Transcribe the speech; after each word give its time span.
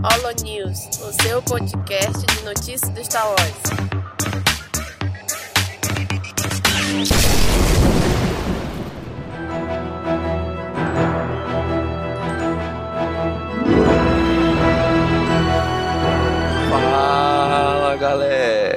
Holo 0.00 0.32
News, 0.44 0.88
o 1.00 1.12
seu 1.22 1.42
podcast 1.42 2.24
de 2.24 2.44
notícias 2.44 2.88
do 2.90 3.00
Star 3.00 3.26
Wars. 3.26 3.38
Fala 16.70 17.96
galera! 17.96 18.67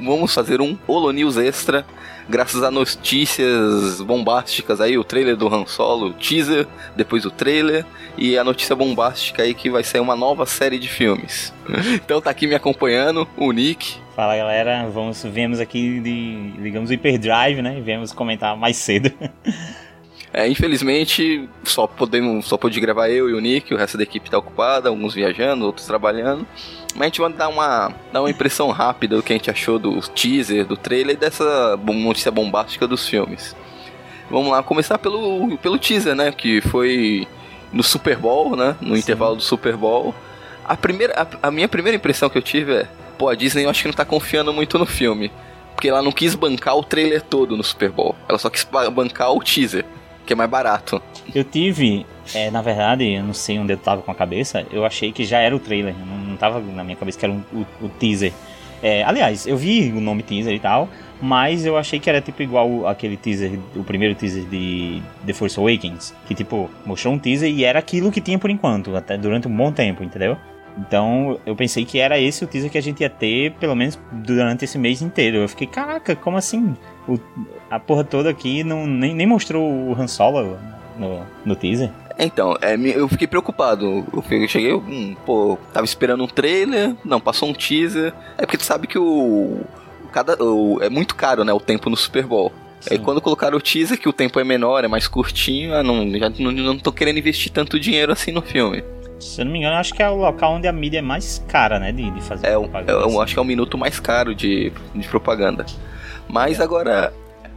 Vamos 0.00 0.34
fazer 0.34 0.60
um 0.60 0.76
Holo 0.86 1.12
News 1.12 1.36
extra, 1.36 1.84
graças 2.28 2.62
a 2.62 2.70
notícias 2.70 4.00
bombásticas 4.00 4.80
aí, 4.80 4.98
o 4.98 5.04
trailer 5.04 5.36
do 5.36 5.52
Han 5.52 5.66
Solo, 5.66 6.08
o 6.08 6.12
teaser, 6.12 6.66
depois 6.94 7.24
o 7.24 7.30
trailer 7.30 7.84
e 8.16 8.38
a 8.38 8.44
notícia 8.44 8.76
bombástica 8.76 9.42
aí 9.42 9.54
que 9.54 9.70
vai 9.70 9.82
sair 9.82 10.00
uma 10.00 10.16
nova 10.16 10.46
série 10.46 10.78
de 10.78 10.88
filmes. 10.88 11.52
Então 11.94 12.20
tá 12.20 12.30
aqui 12.30 12.46
me 12.46 12.54
acompanhando 12.54 13.28
o 13.36 13.52
Nick. 13.52 13.96
Fala 14.16 14.36
galera, 14.36 14.88
vamos, 14.92 15.22
viemos 15.22 15.60
aqui 15.60 16.00
de, 16.00 16.62
digamos, 16.62 16.90
Hyperdrive, 16.90 17.62
né? 17.62 17.80
Viemos 17.80 18.12
comentar 18.12 18.56
mais 18.56 18.76
cedo. 18.76 19.10
É, 20.32 20.46
infelizmente, 20.46 21.48
só 21.64 21.88
podemos, 21.88 22.46
só 22.46 22.56
pôde 22.56 22.78
gravar 22.78 23.08
eu 23.08 23.28
e 23.28 23.34
o 23.34 23.40
Nick, 23.40 23.74
o 23.74 23.76
resto 23.76 23.96
da 23.96 24.04
equipe 24.04 24.30
tá 24.30 24.38
ocupada, 24.38 24.88
alguns 24.88 25.12
viajando, 25.12 25.66
outros 25.66 25.86
trabalhando. 25.86 26.46
Mas 26.94 27.02
a 27.02 27.04
gente 27.06 27.20
vai 27.20 27.32
dar 27.32 27.48
uma, 27.48 27.92
dar 28.12 28.20
uma 28.20 28.30
impressão 28.30 28.70
rápida 28.70 29.16
do 29.16 29.22
que 29.24 29.32
a 29.32 29.36
gente 29.36 29.50
achou 29.50 29.78
do 29.78 30.00
teaser, 30.00 30.64
do 30.64 30.76
trailer 30.76 31.16
e 31.16 31.18
dessa 31.18 31.76
notícia 31.76 32.30
bombástica 32.30 32.86
dos 32.86 33.08
filmes. 33.08 33.56
Vamos 34.30 34.52
lá, 34.52 34.62
começar 34.62 34.98
pelo, 34.98 35.58
pelo 35.58 35.78
teaser, 35.78 36.14
né? 36.14 36.30
Que 36.30 36.60
foi 36.60 37.26
no 37.72 37.82
Super 37.82 38.16
Bowl, 38.16 38.54
né? 38.54 38.76
No 38.80 38.94
Sim. 38.94 39.00
intervalo 39.00 39.34
do 39.34 39.42
Super 39.42 39.76
Bowl. 39.76 40.14
A, 40.64 40.76
primeira, 40.76 41.12
a, 41.20 41.48
a 41.48 41.50
minha 41.50 41.68
primeira 41.68 41.96
impressão 41.96 42.30
que 42.30 42.38
eu 42.38 42.42
tive 42.42 42.72
é: 42.72 42.88
pô, 43.18 43.28
a 43.28 43.34
Disney 43.34 43.64
eu 43.64 43.70
acho 43.70 43.82
que 43.82 43.88
não 43.88 43.94
tá 43.94 44.04
confiando 44.04 44.52
muito 44.52 44.78
no 44.78 44.86
filme. 44.86 45.32
Porque 45.74 45.88
ela 45.88 46.02
não 46.02 46.12
quis 46.12 46.36
bancar 46.36 46.76
o 46.76 46.84
trailer 46.84 47.22
todo 47.22 47.56
no 47.56 47.64
Super 47.64 47.90
Bowl. 47.90 48.14
Ela 48.28 48.38
só 48.38 48.48
quis 48.48 48.64
bancar 48.92 49.32
o 49.32 49.42
teaser 49.42 49.84
que 50.30 50.34
é 50.34 50.36
mais 50.36 50.48
barato. 50.48 51.02
Eu 51.34 51.42
tive, 51.42 52.06
é, 52.32 52.52
na 52.52 52.62
verdade, 52.62 53.04
eu 53.04 53.24
não 53.24 53.34
sei 53.34 53.58
onde 53.58 53.72
eu 53.72 53.76
tava 53.76 54.00
com 54.00 54.12
a 54.12 54.14
cabeça, 54.14 54.64
eu 54.70 54.86
achei 54.86 55.10
que 55.10 55.24
já 55.24 55.40
era 55.40 55.54
o 55.56 55.58
trailer, 55.58 55.92
não, 56.06 56.18
não 56.18 56.36
tava 56.36 56.60
na 56.60 56.84
minha 56.84 56.96
cabeça 56.96 57.18
que 57.18 57.24
era 57.24 57.34
um, 57.34 57.42
o, 57.52 57.66
o, 57.82 57.88
teaser. 57.88 58.32
É, 58.80 59.02
aliás, 59.02 59.44
eu 59.44 59.56
vi 59.56 59.90
o 59.90 60.00
nome 60.00 60.22
teaser 60.22 60.54
e 60.54 60.60
tal, 60.60 60.88
mas 61.20 61.66
eu 61.66 61.76
achei 61.76 61.98
que 61.98 62.08
era 62.08 62.20
tipo 62.20 62.44
igual 62.44 62.86
aquele 62.86 63.16
teaser, 63.16 63.58
o 63.74 63.82
primeiro 63.82 64.14
teaser 64.14 64.44
de 64.44 65.02
The 65.26 65.32
Force 65.32 65.58
Awakens, 65.58 66.14
que 66.28 66.34
tipo, 66.34 66.70
mostrou 66.86 67.12
um 67.12 67.18
teaser 67.18 67.50
e 67.50 67.64
era 67.64 67.80
aquilo 67.80 68.12
que 68.12 68.20
tinha 68.20 68.38
por 68.38 68.50
enquanto, 68.50 68.94
até 68.94 69.18
durante 69.18 69.48
um 69.48 69.56
bom 69.56 69.72
tempo, 69.72 70.04
entendeu? 70.04 70.36
Então 70.78 71.38
eu 71.44 71.54
pensei 71.54 71.84
que 71.84 71.98
era 71.98 72.18
esse 72.18 72.44
o 72.44 72.46
teaser 72.46 72.70
que 72.70 72.78
a 72.78 72.82
gente 72.82 73.00
ia 73.00 73.10
ter, 73.10 73.52
pelo 73.52 73.74
menos 73.74 73.98
durante 74.12 74.64
esse 74.64 74.78
mês 74.78 75.02
inteiro. 75.02 75.38
Eu 75.38 75.48
fiquei, 75.48 75.66
caraca, 75.66 76.14
como 76.16 76.36
assim? 76.36 76.76
O, 77.08 77.18
a 77.70 77.78
porra 77.78 78.04
toda 78.04 78.30
aqui 78.30 78.62
não, 78.64 78.86
nem, 78.86 79.14
nem 79.14 79.26
mostrou 79.26 79.70
o 79.70 79.94
Han 79.94 80.06
Solo 80.06 80.58
no, 80.96 81.26
no 81.44 81.56
teaser. 81.56 81.90
Então, 82.18 82.56
é, 82.60 82.76
eu 82.76 83.08
fiquei 83.08 83.26
preocupado. 83.26 84.04
Eu 84.12 84.48
cheguei, 84.48 84.74
hum, 84.74 85.16
pô, 85.24 85.58
tava 85.72 85.86
esperando 85.86 86.22
um 86.22 86.26
trailer, 86.26 86.94
não, 87.04 87.18
passou 87.18 87.48
um 87.48 87.54
teaser. 87.54 88.12
É 88.36 88.42
porque 88.42 88.58
tu 88.58 88.64
sabe 88.64 88.86
que 88.86 88.98
o. 88.98 89.60
Cada, 90.12 90.42
o, 90.42 90.78
é 90.82 90.90
muito 90.90 91.14
caro, 91.14 91.44
né? 91.44 91.52
O 91.52 91.60
tempo 91.60 91.88
no 91.88 91.96
Super 91.96 92.26
Bowl. 92.26 92.52
Sim. 92.80 92.94
Aí 92.94 92.98
quando 92.98 93.20
colocaram 93.20 93.56
o 93.56 93.60
teaser, 93.60 93.98
que 93.98 94.08
o 94.08 94.12
tempo 94.12 94.38
é 94.38 94.44
menor, 94.44 94.84
é 94.84 94.88
mais 94.88 95.06
curtinho, 95.06 95.74
ah, 95.74 95.82
não, 95.82 96.10
já 96.18 96.30
não, 96.30 96.50
não 96.50 96.78
tô 96.78 96.92
querendo 96.92 97.18
investir 97.18 97.52
tanto 97.52 97.78
dinheiro 97.78 98.12
assim 98.12 98.32
no 98.32 98.42
filme. 98.42 98.82
Se 99.20 99.40
eu 99.40 99.44
não 99.44 99.52
me 99.52 99.58
engano, 99.58 99.76
acho 99.76 99.92
que 99.92 100.02
é 100.02 100.08
o 100.08 100.16
local 100.16 100.54
onde 100.54 100.66
a 100.66 100.72
mídia 100.72 100.98
é 100.98 101.02
mais 101.02 101.44
cara, 101.46 101.78
né? 101.78 101.92
De, 101.92 102.10
de 102.10 102.20
fazer 102.22 102.46
é, 102.46 102.52
propaganda. 102.52 102.92
É, 102.92 103.04
eu 103.04 103.20
acho 103.20 103.34
que 103.34 103.38
é 103.38 103.42
o 103.42 103.44
minuto 103.44 103.76
mais 103.76 104.00
caro 104.00 104.34
de, 104.34 104.72
de 104.94 105.08
propaganda. 105.08 105.66
Mas 106.28 106.58
é. 106.58 106.62
agora, 106.62 107.12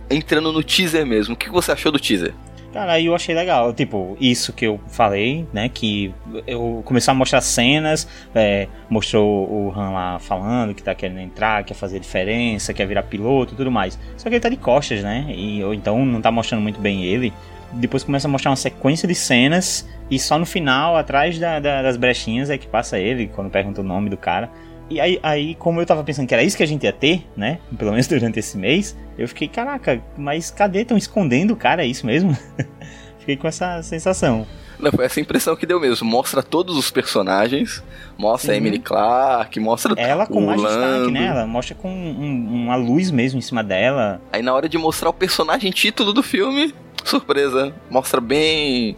entrando 0.09 0.52
no 0.52 0.63
teaser 0.63 1.06
mesmo, 1.06 1.34
o 1.34 1.38
que 1.38 1.50
você 1.50 1.72
achou 1.72 1.91
do 1.91 2.00
teaser? 2.00 2.34
Cara, 2.73 2.94
aí 2.94 3.06
eu 3.06 3.13
achei 3.13 3.35
legal, 3.35 3.72
tipo, 3.72 4.18
isso 4.19 4.52
que 4.52 4.66
eu 4.66 4.79
falei, 4.88 5.46
né, 5.53 5.69
que 5.69 6.12
eu 6.47 6.81
comecei 6.84 7.12
a 7.12 7.13
mostrar 7.13 7.40
cenas, 7.40 8.07
é, 8.34 8.68
mostrou 8.90 9.47
o 9.47 9.72
Han 9.78 9.91
lá 9.91 10.18
falando 10.18 10.73
que 10.73 10.81
tá 10.81 10.96
querendo 10.96 11.19
entrar, 11.19 11.63
quer 11.63 11.75
fazer 11.75 12.00
diferença, 12.00 12.73
quer 12.73 12.88
virar 12.88 13.03
piloto 13.03 13.53
e 13.53 13.57
tudo 13.57 13.69
mais. 13.69 14.00
Só 14.18 14.28
que 14.28 14.35
ele 14.35 14.40
tá 14.41 14.50
de 14.50 14.57
costas, 14.57 15.03
né, 15.03 15.28
e, 15.29 15.63
ou 15.63 15.72
então 15.72 16.03
não 16.03 16.19
tá 16.19 16.31
mostrando 16.31 16.63
muito 16.63 16.81
bem 16.81 17.03
ele. 17.03 17.31
Depois 17.75 18.03
começa 18.03 18.28
a 18.28 18.31
mostrar 18.31 18.51
uma 18.51 18.57
sequência 18.57 19.07
de 19.07 19.16
cenas 19.16 19.88
e 20.09 20.19
só 20.19 20.38
no 20.38 20.45
final, 20.45 20.95
atrás 20.95 21.39
da, 21.39 21.59
da, 21.59 21.81
das 21.81 21.97
brechinhas, 21.97 22.50
é 22.50 22.57
que 22.57 22.67
passa 22.67 23.00
ele, 23.00 23.28
quando 23.28 23.50
pergunta 23.50 23.81
o 23.81 23.84
nome 23.84 24.09
do 24.09 24.17
cara. 24.17 24.50
E 24.89 25.00
aí, 25.00 25.19
aí, 25.23 25.56
como 25.56 25.81
eu 25.81 25.85
tava 25.85 26.03
pensando 26.03 26.28
que 26.28 26.34
era 26.34 26.44
isso 26.44 26.56
que 26.56 26.63
a 26.63 26.67
gente 26.67 26.84
ia 26.84 26.94
ter, 26.94 27.25
né? 27.35 27.59
Pelo 27.78 27.91
menos 27.91 28.07
durante 28.07 28.39
esse 28.39 28.57
mês, 28.57 28.95
eu 29.17 29.28
fiquei, 29.28 29.47
caraca, 29.47 30.01
mas 30.17 30.51
cadê? 30.51 30.81
Estão 30.81 30.97
escondendo 30.97 31.51
o 31.51 31.56
cara? 31.56 31.84
É 31.84 31.88
isso 31.88 32.06
mesmo? 32.06 32.38
fiquei 33.19 33.38
com 33.38 33.47
essa 33.47 33.81
sensação. 33.81 34.45
Não, 34.83 34.91
foi 34.91 35.05
essa 35.05 35.21
impressão 35.21 35.55
que 35.55 35.66
deu 35.66 35.79
mesmo. 35.79 36.05
Mostra 36.05 36.44
todos 36.44 36.75
os 36.75 36.91
personagens, 36.91 37.81
mostra 38.17 38.51
Sim. 38.51 38.55
a 38.55 38.57
Emily 38.57 38.79
Clark, 38.79 39.57
mostra 39.61 39.94
Ela 39.97 40.27
com 40.27 40.39
o 40.39 40.47
mais 40.47 40.61
destaque, 40.61 41.11
né? 41.11 41.25
Ela 41.27 41.47
mostra 41.47 41.73
com 41.73 41.89
um, 41.89 42.63
uma 42.66 42.75
luz 42.75 43.09
mesmo 43.09 43.39
em 43.39 43.41
cima 43.41 43.63
dela. 43.63 44.22
Aí 44.29 44.41
na 44.41 44.53
hora 44.53 44.67
de 44.67 44.77
mostrar 44.77 45.09
o 45.09 45.13
personagem 45.13 45.72
título 45.72 46.11
do 46.11 46.22
filme, 46.22 46.73
surpresa, 47.05 47.73
mostra 47.89 48.19
bem 48.19 48.97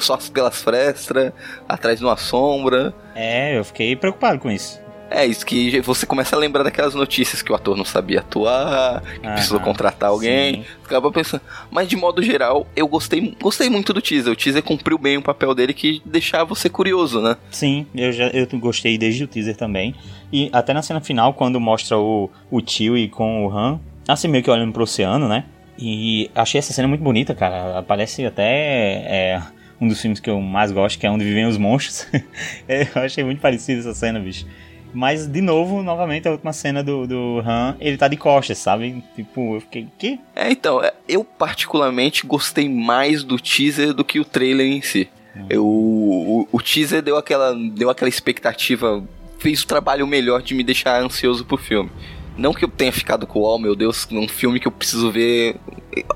só 0.00 0.18
pelas 0.32 0.60
frestas, 0.60 1.32
atrás 1.66 1.98
de 1.98 2.04
uma 2.04 2.18
sombra. 2.18 2.94
É, 3.14 3.58
eu 3.58 3.64
fiquei 3.64 3.96
preocupado 3.96 4.38
com 4.38 4.50
isso. 4.50 4.78
É, 5.10 5.26
isso 5.26 5.44
que 5.44 5.80
você 5.80 6.06
começa 6.06 6.36
a 6.36 6.38
lembrar 6.38 6.62
daquelas 6.62 6.94
notícias 6.94 7.42
que 7.42 7.50
o 7.50 7.54
ator 7.54 7.76
não 7.76 7.84
sabia 7.84 8.20
atuar, 8.20 9.02
que 9.02 9.26
Aham, 9.26 9.34
precisou 9.34 9.58
contratar 9.58 10.10
alguém. 10.10 10.62
Sim. 10.62 10.64
Acaba 10.84 11.10
pensando. 11.10 11.42
Mas 11.68 11.88
de 11.88 11.96
modo 11.96 12.22
geral, 12.22 12.64
eu 12.76 12.86
gostei, 12.86 13.36
gostei 13.40 13.68
muito 13.68 13.92
do 13.92 14.00
teaser. 14.00 14.32
O 14.32 14.36
teaser 14.36 14.62
cumpriu 14.62 14.96
bem 14.96 15.16
o 15.16 15.22
papel 15.22 15.52
dele 15.52 15.74
que 15.74 16.00
deixava 16.04 16.44
você 16.44 16.68
curioso, 16.68 17.20
né? 17.20 17.36
Sim, 17.50 17.86
eu 17.92 18.12
já 18.12 18.28
eu 18.28 18.46
gostei 18.58 18.96
desde 18.96 19.24
o 19.24 19.26
teaser 19.26 19.56
também. 19.56 19.96
E 20.32 20.48
até 20.52 20.72
na 20.72 20.80
cena 20.80 21.00
final, 21.00 21.34
quando 21.34 21.58
mostra 21.58 21.98
o, 21.98 22.30
o 22.48 22.60
tio 22.60 22.96
e 22.96 23.08
com 23.08 23.46
o 23.46 23.50
Han, 23.50 23.80
assim 24.06 24.28
meio 24.28 24.44
que 24.44 24.50
olhando 24.50 24.72
pro 24.72 24.84
oceano, 24.84 25.28
né? 25.28 25.44
E 25.76 26.30
achei 26.34 26.58
essa 26.58 26.72
cena 26.72 26.86
muito 26.86 27.02
bonita, 27.02 27.34
cara. 27.34 27.82
Parece 27.82 28.24
até. 28.24 28.44
É, 28.44 29.42
um 29.80 29.88
dos 29.88 30.00
filmes 30.00 30.20
que 30.20 30.28
eu 30.28 30.40
mais 30.40 30.70
gosto, 30.70 30.98
que 30.98 31.06
é 31.06 31.10
Onde 31.10 31.24
Vivem 31.24 31.46
os 31.46 31.56
Monstros. 31.56 32.06
eu 32.68 33.02
achei 33.02 33.24
muito 33.24 33.40
parecido 33.40 33.80
essa 33.80 33.94
cena, 33.94 34.20
bicho. 34.20 34.46
Mas, 34.92 35.26
de 35.26 35.40
novo, 35.40 35.82
novamente, 35.82 36.26
a 36.26 36.32
última 36.32 36.52
cena 36.52 36.82
do, 36.82 37.06
do 37.06 37.42
Han, 37.46 37.76
ele 37.80 37.96
tá 37.96 38.08
de 38.08 38.16
costas, 38.16 38.58
sabe? 38.58 39.02
Tipo, 39.14 39.56
eu 39.56 39.60
fiquei, 39.60 39.88
que? 39.98 40.20
É, 40.34 40.50
então, 40.50 40.82
é, 40.82 40.92
eu 41.08 41.24
particularmente 41.24 42.26
gostei 42.26 42.68
mais 42.68 43.22
do 43.22 43.38
teaser 43.38 43.92
do 43.92 44.04
que 44.04 44.18
o 44.18 44.24
trailer 44.24 44.66
em 44.66 44.82
si. 44.82 45.08
Hum. 45.36 45.46
Eu, 45.48 45.64
o, 45.64 46.48
o 46.50 46.60
teaser 46.60 47.02
deu 47.02 47.16
aquela, 47.16 47.54
deu 47.54 47.90
aquela 47.90 48.08
expectativa, 48.08 49.02
fez 49.38 49.62
o 49.62 49.66
trabalho 49.66 50.06
melhor 50.06 50.42
de 50.42 50.54
me 50.54 50.64
deixar 50.64 51.00
ansioso 51.00 51.44
pro 51.44 51.56
filme. 51.56 51.90
Não 52.36 52.54
que 52.54 52.64
eu 52.64 52.68
tenha 52.68 52.92
ficado 52.92 53.26
com, 53.26 53.40
oh 53.40 53.58
meu 53.58 53.76
Deus, 53.76 54.08
um 54.10 54.26
filme 54.26 54.58
que 54.58 54.66
eu 54.66 54.72
preciso 54.72 55.10
ver 55.10 55.56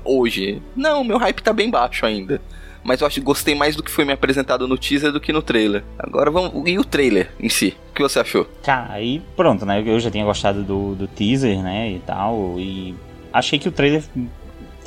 hoje. 0.03 0.61
Não, 0.75 1.03
meu 1.03 1.17
hype 1.17 1.41
tá 1.41 1.53
bem 1.53 1.69
baixo 1.69 2.05
ainda 2.05 2.41
mas 2.85 3.01
eu 3.01 3.07
acho 3.07 3.15
que 3.15 3.25
gostei 3.25 3.55
mais 3.55 3.75
do 3.75 3.81
que 3.81 3.89
foi 3.89 4.05
me 4.05 4.13
apresentado 4.13 4.67
no 4.67 4.77
teaser 4.77 5.11
do 5.11 5.19
que 5.19 5.33
no 5.33 5.41
trailer. 5.41 5.83
Agora 5.97 6.29
vamos. 6.29 6.69
E 6.69 6.77
o 6.77 6.83
trailer 6.83 7.31
em 7.39 7.49
si? 7.49 7.75
O 7.89 7.95
que 7.95 8.03
você 8.03 8.19
achou? 8.19 8.45
Cara, 8.61 8.93
aí 8.93 9.23
pronto, 9.35 9.65
né? 9.65 9.81
Eu 9.83 9.99
já 9.99 10.11
tinha 10.11 10.23
gostado 10.23 10.61
do, 10.63 10.93
do 10.93 11.07
teaser, 11.07 11.63
né? 11.63 11.89
E 11.89 11.99
tal. 11.99 12.59
E 12.59 12.93
achei 13.33 13.57
que 13.57 13.67
o 13.67 13.71
trailer. 13.71 14.03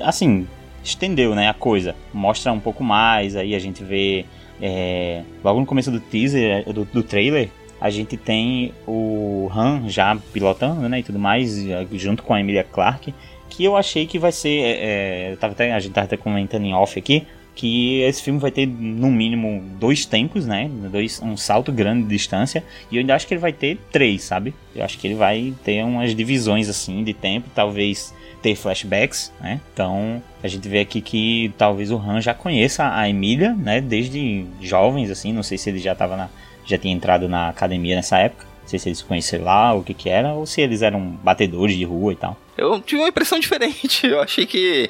Assim, 0.01 0.47
estendeu, 0.85 1.35
né? 1.35 1.49
A 1.49 1.55
coisa. 1.55 1.97
Mostra 2.15 2.53
um 2.53 2.61
pouco 2.61 2.85
mais, 2.85 3.35
aí 3.35 3.53
a 3.53 3.59
gente 3.59 3.83
vê. 3.83 4.25
É, 4.63 5.25
logo 5.43 5.59
no 5.59 5.67
começo 5.67 5.91
do 5.91 5.99
teaser, 5.99 6.73
do, 6.73 6.85
do 6.85 7.03
trailer, 7.03 7.49
a 7.81 7.91
gente 7.91 8.17
tem 8.17 8.73
o 8.87 9.51
Han 9.53 9.89
já 9.89 10.17
pilotando, 10.33 10.89
né, 10.89 10.99
e 10.99 11.03
tudo 11.05 11.19
mais, 11.19 11.57
junto 11.93 12.25
com 12.25 12.35
a 12.35 12.41
Emilia 12.41 12.65
Clarke, 12.65 13.15
que 13.49 13.63
eu 13.63 13.77
achei 13.77 14.05
que 14.05 14.19
vai 14.19 14.33
ser, 14.33 14.59
é, 14.59 15.33
é 15.33 15.37
tava 15.37 15.53
até, 15.53 15.73
a 15.73 15.79
gente 15.79 15.93
tava 15.93 16.07
até 16.07 16.17
comentando 16.17 16.65
em 16.65 16.75
off 16.75 16.99
aqui, 16.99 17.25
que 17.59 18.03
esse 18.03 18.23
filme 18.23 18.39
vai 18.39 18.53
ter 18.53 18.67
no 18.67 19.11
mínimo 19.11 19.65
dois 19.81 20.07
tempos, 20.07 20.47
né? 20.47 20.71
Dois, 20.93 21.21
um 21.21 21.37
salto 21.37 21.73
grande 21.73 22.05
de 22.05 22.11
distância. 22.11 22.63
E 22.89 22.95
eu 22.95 23.01
ainda 23.01 23.17
acho 23.17 23.27
que 23.27 23.35
ele 23.35 23.41
vai 23.41 23.53
ter 23.53 23.77
três, 23.91 24.23
sabe? 24.23 24.55
Eu 24.77 24.85
acho 24.85 24.97
que 24.97 25.09
ele 25.09 25.17
vai 25.17 25.53
ter 25.65 25.83
umas 25.83 26.15
divisões 26.15 26.69
assim 26.69 27.03
de 27.03 27.13
tempo, 27.13 27.51
talvez 27.53 28.15
ter 28.41 28.55
flashbacks, 28.55 29.33
né? 29.41 29.61
Então 29.75 30.23
a 30.41 30.47
gente 30.47 30.69
vê 30.69 30.79
aqui 30.79 31.01
que 31.01 31.53
talvez 31.59 31.91
o 31.91 31.97
Han 31.97 32.21
já 32.21 32.33
conheça 32.33 32.95
a 32.95 33.09
Emília, 33.09 33.53
né? 33.55 33.81
Desde 33.81 34.47
jovens, 34.61 35.11
assim. 35.11 35.33
Não 35.33 35.43
sei 35.43 35.59
se 35.59 35.69
ele 35.69 35.81
já 35.81 35.97
tava 35.97 36.17
na, 36.17 36.29
já 36.65 36.79
tinha 36.79 36.95
entrado 36.95 37.29
na 37.29 37.49
academia 37.49 37.97
nessa 37.97 38.19
época. 38.19 38.47
Não 38.63 38.69
sei 38.69 38.79
se 38.79 38.89
eles 38.89 39.03
conheceram 39.03 39.47
lá, 39.47 39.75
o 39.75 39.83
que 39.83 39.95
que 39.95 40.09
era, 40.09 40.33
ou 40.33 40.47
se 40.47 40.61
eles 40.61 40.81
eram 40.81 41.01
batedores 41.25 41.77
de 41.77 41.83
rua 41.83 42.13
e 42.13 42.17
tal. 42.17 42.37
Eu 42.57 42.81
tive 42.81 43.03
uma 43.03 43.09
impressão 43.09 43.41
diferente. 43.41 44.07
Eu 44.07 44.21
achei 44.21 44.47
que 44.47 44.89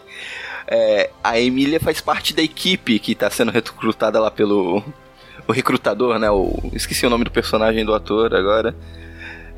é, 0.71 1.11
a 1.25 1.39
Emília 1.41 1.81
faz 1.81 2.01
parte 2.01 2.35
da 2.35 2.43
equipe 2.43 2.99
que 2.99 3.13
está 3.13 3.29
sendo 3.31 3.51
recrutada 3.51 4.21
lá 4.21 4.31
pelo 4.31 4.83
o 5.47 5.53
recrutador, 5.53 6.19
né? 6.19 6.31
O, 6.31 6.53
esqueci 6.75 7.07
o 7.07 7.11
nome 7.11 7.25
do 7.25 7.31
personagem 7.31 7.85
do 7.85 7.95
ator 7.95 8.35
agora. 8.35 8.75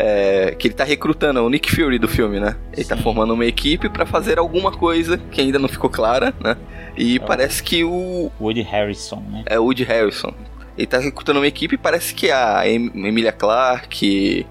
É, 0.03 0.55
que 0.59 0.67
ele 0.69 0.75
tá 0.75 0.83
recrutando 0.83 1.43
o 1.45 1.51
Nick 1.51 1.71
Fury 1.71 1.99
do 1.99 2.09
filme, 2.09 2.41
né? 2.41 2.57
Ele 2.73 2.85
tá 2.87 2.95
Sim. 2.97 2.97
tá 2.97 2.97
formando 2.97 3.35
uma 3.35 3.45
equipe 3.45 3.87
para 3.91 4.07
fazer 4.07 4.39
alguma 4.39 4.73
coisa 4.73 5.19
que 5.19 5.43
ainda 5.43 5.59
não 5.59 5.69
ficou 5.69 5.91
clara, 5.91 6.33
né? 6.41 6.57
E 6.97 7.17
É. 7.17 7.19
parece 7.19 7.63
que 7.63 7.85
o 7.85 8.33
Woody 8.41 8.63
Harrison, 8.63 9.23
né? 9.29 9.43
é 9.45 9.59
o 9.61 9.65
Woody 9.65 9.85
Harrison. 9.85 10.33
Ele 10.79 10.87
tá 10.87 10.97
recrutando 10.99 11.39
uma 11.41 11.47
equipe 11.47 11.75
e 11.75 11.79
parece 11.79 12.15
que 12.15 12.31
a 12.31 12.67
Em- 12.67 12.91
Emilia 12.95 13.31
Clarke 13.33 14.47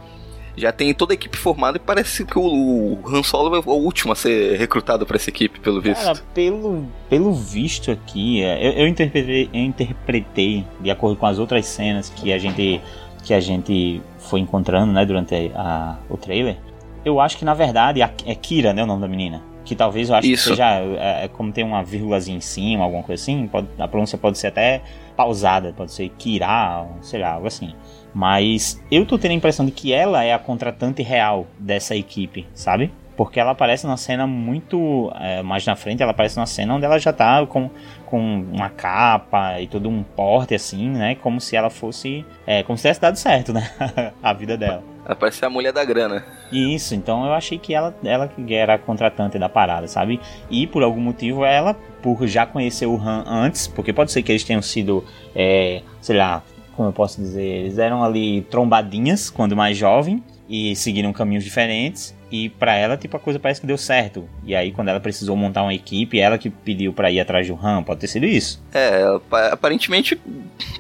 já 0.60 0.72
tem 0.72 0.94
toda 0.94 1.14
a 1.14 1.16
equipe 1.16 1.38
formada 1.38 1.78
e 1.78 1.80
parece 1.80 2.26
que 2.26 2.38
o, 2.38 2.44
o 2.44 3.02
Han 3.08 3.24
Solo 3.24 3.56
é 3.56 3.60
o 3.60 3.72
último 3.72 4.12
a 4.12 4.16
ser 4.16 4.58
recrutado 4.58 5.06
para 5.06 5.16
essa 5.16 5.30
equipe, 5.30 5.60
pelo 5.60 5.82
visto. 5.82 6.04
Cara, 6.04 6.20
pelo, 6.34 6.86
pelo 7.10 7.34
visto 7.34 7.90
aqui, 7.92 8.44
é, 8.44 8.68
eu, 8.68 8.72
eu, 8.84 8.88
interpretei, 8.88 9.50
eu 9.54 9.62
interpretei 9.62 10.66
de 10.80 10.92
acordo 10.92 11.16
com 11.18 11.26
as 11.26 11.40
outras 11.40 11.66
cenas 11.66 12.10
que 12.10 12.32
a 12.34 12.38
gente 12.38 12.82
que 13.24 13.34
a 13.34 13.40
gente 13.40 14.02
foi 14.18 14.40
encontrando, 14.40 14.94
né, 14.94 15.06
durante 15.06 15.52
a, 15.54 15.98
o 16.10 16.16
trailer. 16.16 16.58
Eu 17.04 17.20
acho 17.20 17.38
que 17.38 17.44
na 17.44 17.54
verdade 17.54 18.02
a- 18.02 18.10
é 18.26 18.34
Kira, 18.34 18.74
né, 18.74 18.84
o 18.84 18.86
nome 18.86 19.02
da 19.02 19.08
menina. 19.08 19.42
Que 19.66 19.76
talvez 19.76 20.10
eu 20.10 20.16
acho 20.16 20.28
Isso. 20.28 20.44
que 20.44 20.50
seja 20.52 20.80
é, 20.80 21.26
é, 21.26 21.28
como 21.28 21.52
tem 21.52 21.64
uma 21.64 21.84
vírgulazinha 21.84 22.38
em 22.38 22.42
cima, 22.42 22.84
alguma 22.86 23.04
coisa 23.04 23.22
assim, 23.22 23.46
pode- 23.48 23.68
a 23.78 23.88
pronúncia 23.88 24.18
pode 24.18 24.38
ser 24.38 24.48
até 24.48 24.82
pausada, 25.16 25.74
pode 25.76 25.92
ser 25.92 26.10
Kira, 26.18 26.88
sei 27.02 27.20
lá, 27.20 27.34
algo 27.34 27.46
assim. 27.46 27.74
Mas 28.14 28.82
eu 28.92 29.06
tô 29.06 29.18
tendo 29.18 29.32
a 29.32 29.36
impressão 29.36 29.66
de 29.66 29.72
que 29.72 29.94
ela 29.94 30.24
é 30.24 30.34
a 30.34 30.40
contratante 30.40 31.02
real 31.02 31.48
dessa 31.60 31.96
equipe, 31.96 32.48
sabe? 32.54 32.92
Porque 33.16 33.38
ela 33.38 33.52
aparece 33.52 33.86
numa 33.86 33.98
cena 33.98 34.26
muito 34.26 35.12
é, 35.20 35.44
mais 35.44 35.66
na 35.66 35.76
frente, 35.76 36.02
ela 36.02 36.12
aparece 36.12 36.38
numa 36.38 36.46
cena 36.46 36.76
onde 36.76 36.86
ela 36.86 36.98
já 36.98 37.12
tá 37.12 37.46
com, 37.46 37.70
com 38.06 38.46
uma 38.54 38.70
capa 38.70 39.60
e 39.60 39.68
todo 39.68 39.90
um 39.90 40.04
porte 40.04 40.56
assim, 40.56 40.88
né? 40.90 41.16
Como 41.16 41.42
se 41.42 41.56
ela 41.56 41.70
fosse. 41.70 42.26
É, 42.48 42.64
como 42.64 42.78
se 42.78 42.84
tivesse 42.84 43.02
dado 43.02 43.18
certo, 43.18 43.52
né? 43.52 43.70
a 44.24 44.32
vida 44.32 44.56
dela. 44.56 44.82
Ela 45.06 45.16
parece 45.16 45.44
a 45.44 45.50
mulher 45.50 45.74
da 45.74 45.84
grana. 45.84 46.24
Isso, 46.52 46.96
então 46.96 47.26
eu 47.26 47.34
achei 47.34 47.58
que 47.58 47.74
ela, 47.74 47.94
ela 48.04 48.28
que 48.28 48.54
era 48.54 48.76
a 48.76 48.78
contratante 48.78 49.38
da 49.38 49.50
parada, 49.50 49.88
sabe? 49.88 50.22
E 50.50 50.66
por 50.66 50.82
algum 50.82 51.02
motivo 51.02 51.44
ela, 51.44 51.76
por 52.02 52.26
já 52.26 52.46
conhecer 52.46 52.86
o 52.86 52.96
Han 52.96 53.26
antes, 53.28 53.68
porque 53.68 53.92
pode 53.92 54.12
ser 54.12 54.24
que 54.24 54.32
eles 54.32 54.44
tenham 54.44 54.62
sido, 54.62 55.04
é, 55.36 55.82
sei 56.00 56.16
lá, 56.16 56.42
como 56.80 56.88
eu 56.88 56.94
posso 56.94 57.20
dizer, 57.20 57.44
eles 57.44 57.78
eram 57.78 58.02
ali 58.02 58.40
trombadinhas 58.50 59.30
quando 59.30 59.54
mais 59.54 59.76
jovem 59.78 60.24
e 60.48 60.74
seguiram 60.78 61.12
caminhos 61.12 61.44
diferentes. 61.44 62.16
E 62.32 62.48
pra 62.48 62.74
ela, 62.74 62.96
tipo, 62.96 63.18
a 63.18 63.20
coisa 63.20 63.38
parece 63.38 63.60
que 63.60 63.68
deu 63.68 63.78
certo. 63.78 64.30
E 64.46 64.56
aí, 64.56 64.72
quando 64.72 64.88
ela 64.88 65.00
precisou 65.02 65.36
montar 65.36 65.62
uma 65.64 65.74
equipe, 65.74 66.18
ela 66.18 66.38
que 66.38 66.50
pediu 66.50 66.94
pra 66.94 67.12
ir 67.12 67.20
atrás 67.20 67.46
do 67.50 67.60
Han, 67.62 67.84
pode 67.84 68.00
ter 68.00 68.08
sido 68.08 68.26
isso. 68.26 68.64
É, 68.74 69.04
apa- 69.04 69.48
aparentemente 69.48 70.18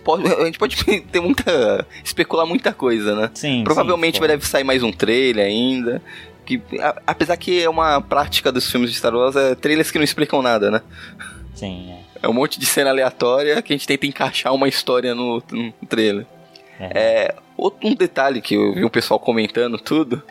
pode- 0.05 0.25
a 0.25 0.45
gente 0.45 0.57
pode 0.57 0.77
ter 1.11 1.19
muita. 1.19 1.85
especular 2.01 2.45
muita 2.45 2.71
coisa, 2.71 3.13
né? 3.13 3.29
Sim. 3.33 3.65
Provavelmente 3.65 4.15
sim, 4.15 4.19
vai 4.19 4.29
deve 4.29 4.47
sair 4.47 4.63
mais 4.63 4.81
um 4.83 4.91
trailer 4.93 5.45
ainda. 5.45 6.01
Que, 6.45 6.61
a- 6.79 7.01
apesar 7.07 7.35
que 7.35 7.61
é 7.61 7.69
uma 7.69 7.99
prática 7.99 8.53
dos 8.53 8.71
filmes 8.71 8.89
de 8.91 8.95
Star 8.97 9.13
Wars, 9.13 9.35
é 9.35 9.53
trailers 9.53 9.91
que 9.91 9.97
não 9.97 10.05
explicam 10.05 10.41
nada, 10.41 10.71
né? 10.71 10.81
Sim, 11.55 11.91
é. 11.91 12.08
É 12.21 12.27
um 12.27 12.33
monte 12.33 12.60
de 12.60 12.66
cena 12.66 12.89
aleatória 12.89 13.62
que 13.62 13.74
a 13.74 13.75
gente 13.75 13.88
tenta 13.88 14.06
encaixar 14.06 14.54
uma 14.54 14.68
história 14.68 15.16
no, 15.16 15.42
no 15.51 15.74
trailer. 15.88 16.25
é. 16.80 16.92
É, 16.94 17.36
outro 17.57 17.88
um 17.88 17.95
detalhe 17.95 18.42
que 18.42 18.56
eu 18.56 18.74
vi 18.74 18.86
o 18.86 18.89
pessoal 18.89 19.19
comentando 19.19 19.77
tudo. 19.77 20.21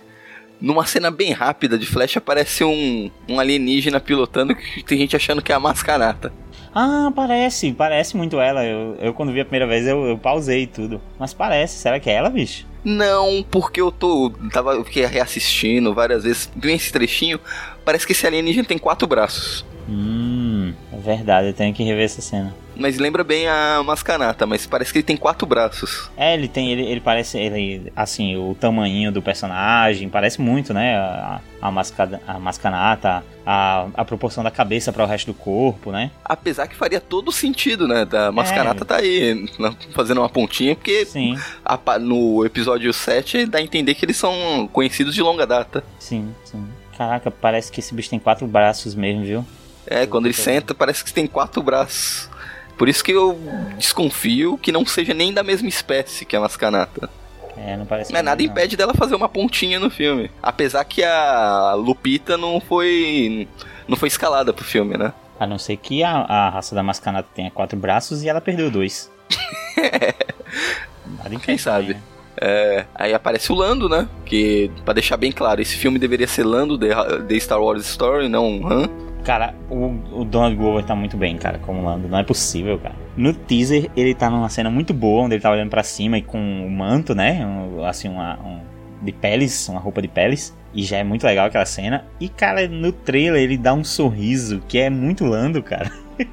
Numa 0.60 0.84
cena 0.84 1.10
bem 1.10 1.32
rápida 1.32 1.78
de 1.78 1.86
flash 1.86 2.16
aparece 2.16 2.64
um, 2.64 3.10
um 3.28 3.38
alienígena 3.38 4.00
pilotando 4.00 4.56
que 4.56 4.82
tem 4.82 4.98
gente 4.98 5.14
achando 5.14 5.40
que 5.40 5.52
é 5.52 5.54
a 5.54 5.60
mascarata. 5.60 6.32
Ah, 6.74 7.12
parece, 7.14 7.72
parece 7.72 8.16
muito 8.16 8.40
ela. 8.40 8.64
Eu, 8.64 8.96
eu 9.00 9.14
quando 9.14 9.32
vi 9.32 9.40
a 9.40 9.44
primeira 9.44 9.66
vez 9.66 9.86
eu, 9.86 10.04
eu 10.04 10.18
pausei 10.18 10.66
tudo. 10.66 11.00
Mas 11.18 11.32
parece, 11.32 11.78
será 11.78 12.00
que 12.00 12.10
é 12.10 12.14
ela, 12.14 12.28
bicho? 12.28 12.66
Não, 12.84 13.44
porque 13.50 13.80
eu 13.80 13.90
tô. 13.92 14.30
Tava 14.52 14.74
eu 14.74 14.84
fiquei 14.84 15.04
reassistindo 15.06 15.94
várias 15.94 16.24
vezes. 16.24 16.50
Vi 16.56 16.72
esse 16.72 16.92
trechinho. 16.92 17.40
Parece 17.84 18.06
que 18.06 18.12
esse 18.12 18.26
alienígena 18.26 18.66
tem 18.66 18.78
quatro 18.78 19.06
braços. 19.06 19.64
Hum, 19.88 20.74
é 20.92 20.98
verdade, 20.98 21.48
eu 21.48 21.54
tenho 21.54 21.72
que 21.72 21.82
rever 21.82 22.04
essa 22.04 22.20
cena. 22.20 22.54
Mas 22.76 22.98
lembra 22.98 23.24
bem 23.24 23.48
a 23.48 23.82
mascanata, 23.82 24.46
mas 24.46 24.66
parece 24.66 24.92
que 24.92 24.98
ele 24.98 25.04
tem 25.04 25.16
quatro 25.16 25.46
braços. 25.46 26.10
É, 26.16 26.34
ele 26.34 26.46
tem, 26.46 26.70
ele, 26.70 26.82
ele 26.82 27.00
parece, 27.00 27.38
ele, 27.38 27.90
assim, 27.96 28.36
o 28.36 28.54
tamanho 28.54 29.10
do 29.10 29.22
personagem, 29.22 30.08
parece 30.08 30.40
muito, 30.40 30.74
né? 30.74 30.96
A, 30.96 31.40
a, 31.60 31.70
mascada, 31.72 32.20
a 32.26 32.38
mascanata, 32.38 33.24
a, 33.44 33.88
a 33.94 34.04
proporção 34.04 34.44
da 34.44 34.50
cabeça 34.50 34.92
para 34.92 35.02
o 35.02 35.06
resto 35.06 35.28
do 35.28 35.34
corpo, 35.34 35.90
né? 35.90 36.10
Apesar 36.22 36.68
que 36.68 36.76
faria 36.76 37.00
todo 37.00 37.32
sentido, 37.32 37.88
né? 37.88 38.04
Da 38.04 38.30
mascanata 38.30 38.84
tá 38.84 38.96
aí, 38.96 39.48
né, 39.58 39.74
fazendo 39.92 40.20
uma 40.20 40.28
pontinha, 40.28 40.76
porque 40.76 41.04
Sim, 41.06 41.36
a 41.64 41.98
no 41.98 42.44
episódio 42.44 42.92
7 42.92 43.46
dá 43.46 43.58
a 43.58 43.62
entender 43.62 43.94
que 43.94 44.04
eles 44.04 44.18
são 44.18 44.68
conhecidos 44.72 45.14
de 45.14 45.22
longa 45.22 45.46
data. 45.46 45.82
sim, 45.98 46.32
sim. 46.44 46.64
Caraca, 46.96 47.30
parece 47.30 47.70
que 47.70 47.78
esse 47.78 47.94
bicho 47.94 48.10
tem 48.10 48.18
quatro 48.18 48.44
braços 48.44 48.92
mesmo, 48.96 49.24
viu? 49.24 49.46
É, 49.90 50.06
quando 50.06 50.26
ele 50.26 50.34
senta, 50.34 50.74
parece 50.74 51.02
que 51.02 51.12
tem 51.12 51.26
quatro 51.26 51.62
braços. 51.62 52.28
Por 52.76 52.88
isso 52.88 53.02
que 53.02 53.10
eu 53.10 53.38
desconfio 53.76 54.56
que 54.58 54.70
não 54.70 54.86
seja 54.86 55.12
nem 55.14 55.32
da 55.32 55.42
mesma 55.42 55.68
espécie 55.68 56.24
que 56.24 56.36
a 56.36 56.40
mascanata. 56.40 57.10
É, 57.56 57.76
não 57.76 57.86
parece. 57.86 58.12
Mas 58.12 58.22
nada 58.22 58.40
não. 58.40 58.48
impede 58.48 58.76
dela 58.76 58.94
fazer 58.94 59.16
uma 59.16 59.28
pontinha 59.28 59.80
no 59.80 59.90
filme. 59.90 60.30
Apesar 60.40 60.84
que 60.84 61.02
a 61.02 61.74
Lupita 61.74 62.36
não 62.36 62.60
foi. 62.60 63.48
não 63.88 63.96
foi 63.96 64.06
escalada 64.08 64.52
pro 64.52 64.64
filme, 64.64 64.96
né? 64.96 65.12
A 65.40 65.46
não 65.46 65.58
ser 65.58 65.76
que 65.76 66.04
a, 66.04 66.10
a 66.10 66.50
raça 66.50 66.74
da 66.74 66.82
mascanata 66.82 67.28
tenha 67.34 67.50
quatro 67.50 67.78
braços 67.78 68.22
e 68.22 68.28
ela 68.28 68.40
perdeu 68.40 68.70
dois. 68.70 69.10
Nada 71.06 71.28
impede 71.28 71.40
Quem 71.40 71.58
sabe? 71.58 71.94
né? 71.94 72.02
É, 72.40 72.84
aí 72.94 73.12
aparece 73.12 73.50
o 73.50 73.54
Lando, 73.54 73.88
né? 73.88 74.08
Que, 74.24 74.70
pra 74.84 74.94
deixar 74.94 75.16
bem 75.16 75.32
claro, 75.32 75.60
esse 75.60 75.76
filme 75.76 75.98
deveria 75.98 76.28
ser 76.28 76.44
Lando 76.44 76.78
The, 76.78 76.94
The 77.26 77.40
Star 77.40 77.60
Wars 77.60 77.84
Story, 77.86 78.28
não 78.28 78.60
Han. 78.64 79.07
Cara, 79.28 79.54
o, 79.68 80.20
o 80.20 80.24
Donald 80.24 80.56
Glover 80.56 80.82
tá 80.82 80.94
muito 80.94 81.14
bem, 81.14 81.36
cara, 81.36 81.58
como 81.58 81.84
Lando. 81.84 82.08
Não 82.08 82.16
é 82.18 82.24
possível, 82.24 82.78
cara. 82.78 82.94
No 83.14 83.34
teaser, 83.34 83.90
ele 83.94 84.14
tá 84.14 84.30
numa 84.30 84.48
cena 84.48 84.70
muito 84.70 84.94
boa, 84.94 85.24
onde 85.24 85.34
ele 85.34 85.42
tá 85.42 85.50
olhando 85.50 85.68
pra 85.68 85.82
cima 85.82 86.16
e 86.16 86.22
com 86.22 86.38
um 86.38 86.70
manto, 86.70 87.14
né? 87.14 87.44
Um- 87.44 87.84
assim, 87.84 88.08
uma, 88.08 88.38
um, 88.40 88.62
de 89.02 89.12
peles, 89.12 89.68
uma 89.68 89.80
roupa 89.80 90.00
de 90.00 90.08
peles. 90.08 90.56
E 90.72 90.82
já 90.82 90.96
é 90.96 91.04
muito 91.04 91.26
legal 91.26 91.44
aquela 91.44 91.66
cena. 91.66 92.06
E, 92.18 92.26
cara, 92.26 92.66
no 92.68 92.90
trailer 92.90 93.42
ele 93.42 93.58
dá 93.58 93.74
um 93.74 93.84
sorriso 93.84 94.62
que 94.66 94.78
é 94.78 94.88
muito 94.88 95.26
Lando, 95.26 95.62
cara. 95.62 95.92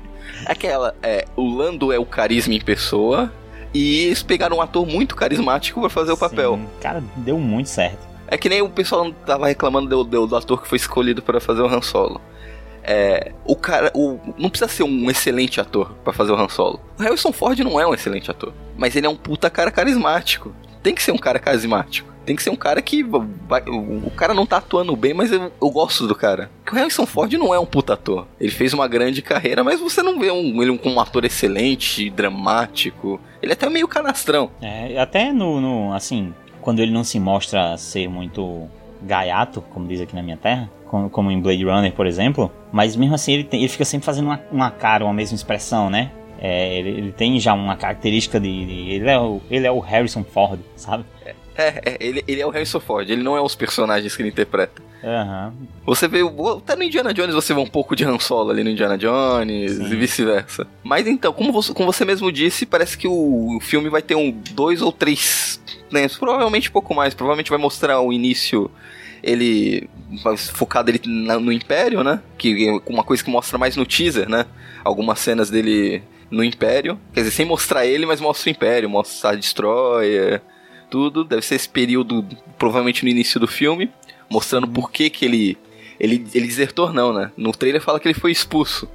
Aquela, 0.47 0.95
é, 1.03 1.25
o 1.35 1.53
Lando 1.53 1.91
é 1.91 1.99
o 1.99 2.05
carisma 2.05 2.53
em 2.53 2.61
pessoa. 2.61 3.29
E 3.73 4.05
eles 4.05 4.23
pegaram 4.23 4.55
um 4.55 4.61
ator 4.61 4.87
muito 4.87 5.17
carismático 5.17 5.81
pra 5.81 5.89
fazer 5.89 6.13
o 6.13 6.17
papel. 6.17 6.55
Sim, 6.55 6.67
cara, 6.79 7.03
deu 7.17 7.37
muito 7.37 7.67
certo. 7.67 8.07
É 8.25 8.37
que 8.37 8.47
nem 8.47 8.61
o 8.61 8.69
pessoal 8.69 9.11
tava 9.25 9.47
reclamando 9.47 9.89
do, 9.89 10.03
do, 10.05 10.27
do 10.27 10.35
ator 10.37 10.61
que 10.61 10.69
foi 10.69 10.77
escolhido 10.77 11.21
para 11.21 11.41
fazer 11.41 11.61
o 11.61 11.67
Han 11.67 11.81
Solo. 11.81 12.21
É, 12.87 13.31
o 13.43 13.55
cara, 13.55 13.91
o, 13.95 14.19
não 14.37 14.49
precisa 14.49 14.69
ser 14.69 14.83
um 14.83 15.09
excelente 15.09 15.59
ator 15.59 15.91
pra 16.03 16.13
fazer 16.13 16.31
o 16.31 16.35
Han 16.35 16.47
Solo. 16.47 16.79
O 16.99 17.01
Harrison 17.01 17.31
Ford 17.31 17.57
não 17.59 17.79
é 17.79 17.87
um 17.87 17.93
excelente 17.93 18.29
ator, 18.29 18.53
mas 18.77 18.95
ele 18.95 19.07
é 19.07 19.09
um 19.09 19.15
puta 19.15 19.49
cara 19.49 19.71
carismático. 19.71 20.53
Tem 20.83 20.93
que 20.93 21.01
ser 21.01 21.11
um 21.11 21.17
cara 21.17 21.39
carismático. 21.39 22.13
Tem 22.25 22.35
que 22.35 22.41
ser 22.41 22.49
um 22.49 22.55
cara 22.55 22.81
que 22.81 23.03
vai, 23.03 23.61
o, 23.67 24.07
o 24.07 24.11
cara 24.11 24.33
não 24.33 24.45
tá 24.45 24.57
atuando 24.57 24.95
bem, 24.95 25.13
mas 25.13 25.31
eu, 25.31 25.51
eu 25.61 25.69
gosto 25.69 26.07
do 26.07 26.15
cara. 26.15 26.49
Porque 26.63 26.75
o 26.75 26.79
Harrison 26.79 27.05
Ford 27.05 27.31
não 27.33 27.53
é 27.53 27.59
um 27.59 27.65
puta 27.65 27.93
ator. 27.93 28.27
Ele 28.39 28.51
fez 28.51 28.73
uma 28.73 28.87
grande 28.87 29.21
carreira, 29.21 29.63
mas 29.63 29.79
você 29.79 30.01
não 30.01 30.19
vê 30.19 30.31
um, 30.31 30.61
ele 30.61 30.75
como 30.77 30.95
um 30.95 30.99
ator 30.99 31.23
excelente, 31.23 32.09
dramático. 32.09 33.19
Ele 33.41 33.51
é 33.51 33.53
até 33.53 33.69
meio 33.69 33.87
canastrão. 33.87 34.49
É, 34.59 34.99
até 34.99 35.31
no, 35.31 35.61
no, 35.61 35.93
assim, 35.93 36.33
quando 36.61 36.79
ele 36.79 36.91
não 36.91 37.03
se 37.03 37.19
mostra 37.19 37.77
ser 37.77 38.09
muito 38.09 38.67
gaiato, 39.03 39.61
como 39.71 39.87
diz 39.87 40.01
aqui 40.01 40.15
na 40.15 40.23
minha 40.23 40.37
terra, 40.37 40.69
como, 40.87 41.09
como 41.11 41.29
em 41.29 41.39
Blade 41.39 41.63
Runner, 41.63 41.93
por 41.93 42.07
exemplo, 42.07 42.51
mas 42.75 42.93
mesmo 42.97 43.15
assim 43.15 43.31
ele, 43.31 43.45
tem- 43.45 43.61
ele 43.61 43.69
fica 43.69 43.85
sempre 43.85 44.05
fazendo 44.05 44.25
uma, 44.25 44.41
uma 44.51 44.69
cara, 44.69 45.05
uma 45.05 45.13
mesma 45.13 45.33
expressão, 45.33 45.89
né? 45.89 46.11
É, 46.37 46.77
ele, 46.77 46.89
ele 46.89 47.11
tem 47.13 47.39
já 47.39 47.53
uma 47.53 47.77
característica 47.77 48.37
de, 48.37 48.65
de- 48.65 48.89
ele, 48.95 49.09
é 49.09 49.17
o, 49.17 49.41
ele 49.49 49.65
é 49.65 49.71
o 49.71 49.79
Harrison 49.79 50.25
Ford, 50.25 50.59
sabe? 50.75 51.05
É, 51.25 51.33
é, 51.85 51.97
ele, 52.01 52.21
ele 52.27 52.41
é 52.41 52.45
o 52.45 52.49
Harrison 52.49 52.81
Ford, 52.81 53.09
ele 53.09 53.23
não 53.23 53.37
é 53.37 53.41
os 53.41 53.55
personagens 53.55 54.13
que 54.13 54.21
ele 54.21 54.27
interpreta. 54.27 54.81
Aham. 55.01 55.53
Você 55.85 56.05
vê, 56.09 56.21
o- 56.21 56.57
até 56.57 56.75
no 56.75 56.83
Indiana 56.83 57.13
Jones 57.13 57.33
você 57.33 57.53
vê 57.53 57.61
um 57.61 57.65
pouco 57.65 57.95
de 57.95 58.03
Han 58.03 58.19
Solo 58.19 58.51
ali 58.51 58.61
no 58.61 58.69
Indiana 58.71 58.97
Jones 58.97 59.71
Sim. 59.71 59.85
e 59.85 59.95
vice-versa. 59.95 60.67
Mas 60.83 61.07
então, 61.07 61.31
como 61.31 61.53
você, 61.53 61.73
como 61.73 61.93
você 61.93 62.03
mesmo 62.03 62.29
disse, 62.29 62.65
parece 62.65 62.97
que 62.97 63.07
o, 63.07 63.55
o 63.55 63.59
filme 63.61 63.87
vai 63.89 64.01
ter 64.01 64.15
um 64.15 64.31
dois 64.51 64.81
ou 64.81 64.91
três, 64.91 65.61
né, 65.89 66.09
provavelmente 66.19 66.67
um 66.67 66.73
pouco 66.73 66.93
mais, 66.93 67.13
provavelmente 67.13 67.49
vai 67.49 67.59
mostrar 67.59 68.01
o 68.01 68.11
início 68.11 68.69
ele 69.25 69.89
focado 70.53 70.91
ele 70.91 71.01
no 71.03 71.51
Império, 71.51 72.03
né? 72.03 72.21
Que 72.37 72.69
é 72.69 72.91
uma 72.91 73.03
coisa 73.03 73.23
que 73.23 73.29
mostra 73.29 73.57
mais 73.57 73.75
no 73.75 73.85
teaser, 73.85 74.29
né? 74.29 74.45
Algumas 74.83 75.19
cenas 75.19 75.49
dele 75.49 76.03
no 76.29 76.43
Império, 76.43 76.99
quer 77.11 77.21
dizer, 77.21 77.31
sem 77.31 77.45
mostrar 77.45 77.85
ele, 77.85 78.05
mas 78.05 78.21
mostra 78.21 78.49
o 78.49 78.51
Império, 78.51 78.89
mostra 78.89 79.31
a 79.31 79.35
Destroyer, 79.35 80.41
tudo. 80.91 81.23
Deve 81.23 81.41
ser 81.41 81.55
esse 81.55 81.67
período, 81.67 82.23
provavelmente 82.57 83.03
no 83.03 83.09
início 83.09 83.39
do 83.39 83.47
filme, 83.47 83.89
mostrando 84.29 84.67
por 84.67 84.91
que 84.91 85.09
que 85.09 85.25
ele 85.25 85.57
ele, 85.99 86.27
ele 86.33 86.45
desertou 86.45 86.93
não, 86.93 87.11
né? 87.11 87.31
No 87.35 87.51
trailer 87.51 87.81
fala 87.81 87.99
que 87.99 88.07
ele 88.07 88.13
foi 88.13 88.31
expulso. 88.31 88.87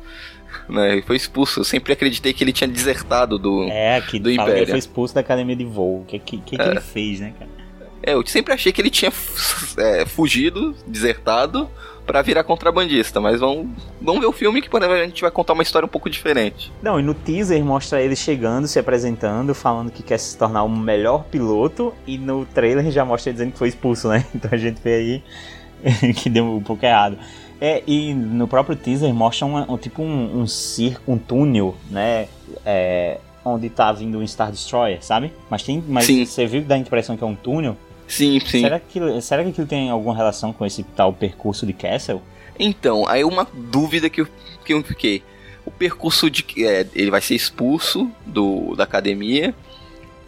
Né? 0.69 0.93
Ele 0.93 1.03
foi 1.03 1.17
expulso. 1.17 1.61
Eu 1.61 1.65
sempre 1.65 1.93
acreditei 1.93 2.33
que 2.33 2.45
ele 2.45 2.53
tinha 2.53 2.69
desertado 2.69 3.39
do, 3.39 3.65
É, 3.65 4.01
que 4.01 4.19
do 4.21 4.31
Império. 4.31 4.55
ele 4.59 4.67
foi 4.67 4.79
expulso 4.79 5.15
da 5.15 5.21
academia 5.21 5.57
de 5.57 5.65
voo. 5.65 6.03
O 6.03 6.05
que, 6.05 6.19
que, 6.19 6.39
que, 6.39 6.57
que 6.57 6.63
ele 6.63 6.81
fez, 6.81 7.21
né, 7.21 7.33
cara? 7.39 7.51
É, 8.03 8.15
eu 8.15 8.27
sempre 8.27 8.53
achei 8.55 8.73
que 8.73 8.81
ele 8.81 8.91
tinha 8.91 9.13
é, 9.79 10.07
fugido, 10.07 10.75
desertado, 10.87 11.69
pra 12.07 12.23
virar 12.23 12.43
contrabandista. 12.45 13.21
Mas 13.21 13.41
vamos, 13.41 13.69
vamos 14.01 14.21
ver 14.21 14.27
o 14.27 14.33
filme 14.33 14.61
que 14.63 14.69
provavelmente 14.69 15.05
a 15.05 15.09
gente 15.09 15.23
vai 15.23 15.31
contar 15.31 15.53
uma 15.53 15.63
história 15.63 15.87
um 15.87 15.89
pouco 15.89 16.09
diferente. 16.11 16.73
Não, 16.83 16.99
e 16.99 17.03
no 17.03 17.15
teaser 17.15 17.63
mostra 17.65 18.01
ele 18.03 18.17
chegando, 18.17 18.67
se 18.67 18.79
apresentando, 18.79 19.55
falando 19.55 19.91
que 19.91 20.03
quer 20.03 20.19
se 20.19 20.37
tornar 20.37 20.63
o 20.63 20.69
melhor 20.69 21.25
piloto, 21.25 21.95
e 22.07 22.19
no 22.19 22.45
trailer 22.47 22.91
já 22.91 23.05
mostra 23.05 23.31
ele 23.31 23.35
dizendo 23.37 23.53
que 23.53 23.59
foi 23.59 23.69
expulso, 23.69 24.09
né? 24.09 24.25
Então 24.35 24.51
a 24.53 24.57
gente 24.57 24.81
vê 24.83 24.95
aí 24.95 26.13
que 26.15 26.29
deu 26.31 26.45
um 26.45 26.63
pouco 26.63 26.85
errado. 26.85 27.19
É, 27.61 27.83
e 27.87 28.15
no 28.15 28.49
próprio 28.49 28.75
teaser 28.75 29.13
mostra 29.13 29.47
um, 29.47 29.75
um- 29.75 29.77
tipo 29.77 30.03
um, 30.03 30.41
um 30.41 30.47
circo, 30.47 31.13
um 31.13 31.19
túnel, 31.19 31.77
né? 31.91 32.27
É, 32.65 33.19
onde 33.45 33.69
tá 33.69 33.93
vindo 33.93 34.19
um 34.19 34.27
Star 34.27 34.51
Destroyer, 34.51 35.05
sabe? 35.05 35.31
Mas 35.51 35.63
tem. 35.63 35.85
Mas 35.87 36.07
Sim. 36.07 36.25
você 36.25 36.47
viu 36.47 36.63
que 36.63 36.67
dá 36.69 36.75
a 36.75 36.79
impressão 36.79 37.17
que 37.19 37.23
é 37.23 37.27
um 37.27 37.35
túnel? 37.35 37.77
Sim, 38.11 38.41
sim. 38.41 38.63
Será 38.63 38.81
que, 38.81 39.21
será 39.23 39.45
que 39.45 39.51
aquilo 39.51 39.67
tem 39.67 39.89
alguma 39.89 40.17
relação 40.17 40.53
com 40.53 40.67
esse 40.67 40.83
tal 40.83 41.13
percurso 41.13 41.65
de 41.65 41.73
Castle? 41.73 42.21
Então, 42.59 43.07
aí 43.09 43.23
uma 43.23 43.47
dúvida 43.55 44.11
que 44.11 44.21
eu, 44.21 44.29
que 44.65 44.75
eu 44.75 44.83
fiquei. 44.83 45.23
O 45.65 45.71
percurso 45.71 46.29
de. 46.29 46.45
é, 46.59 46.87
ele 46.95 47.11
vai 47.11 47.21
ser 47.21 47.37
expulso 47.37 48.11
do, 48.27 48.75
da 48.75 48.83
academia. 48.83 49.55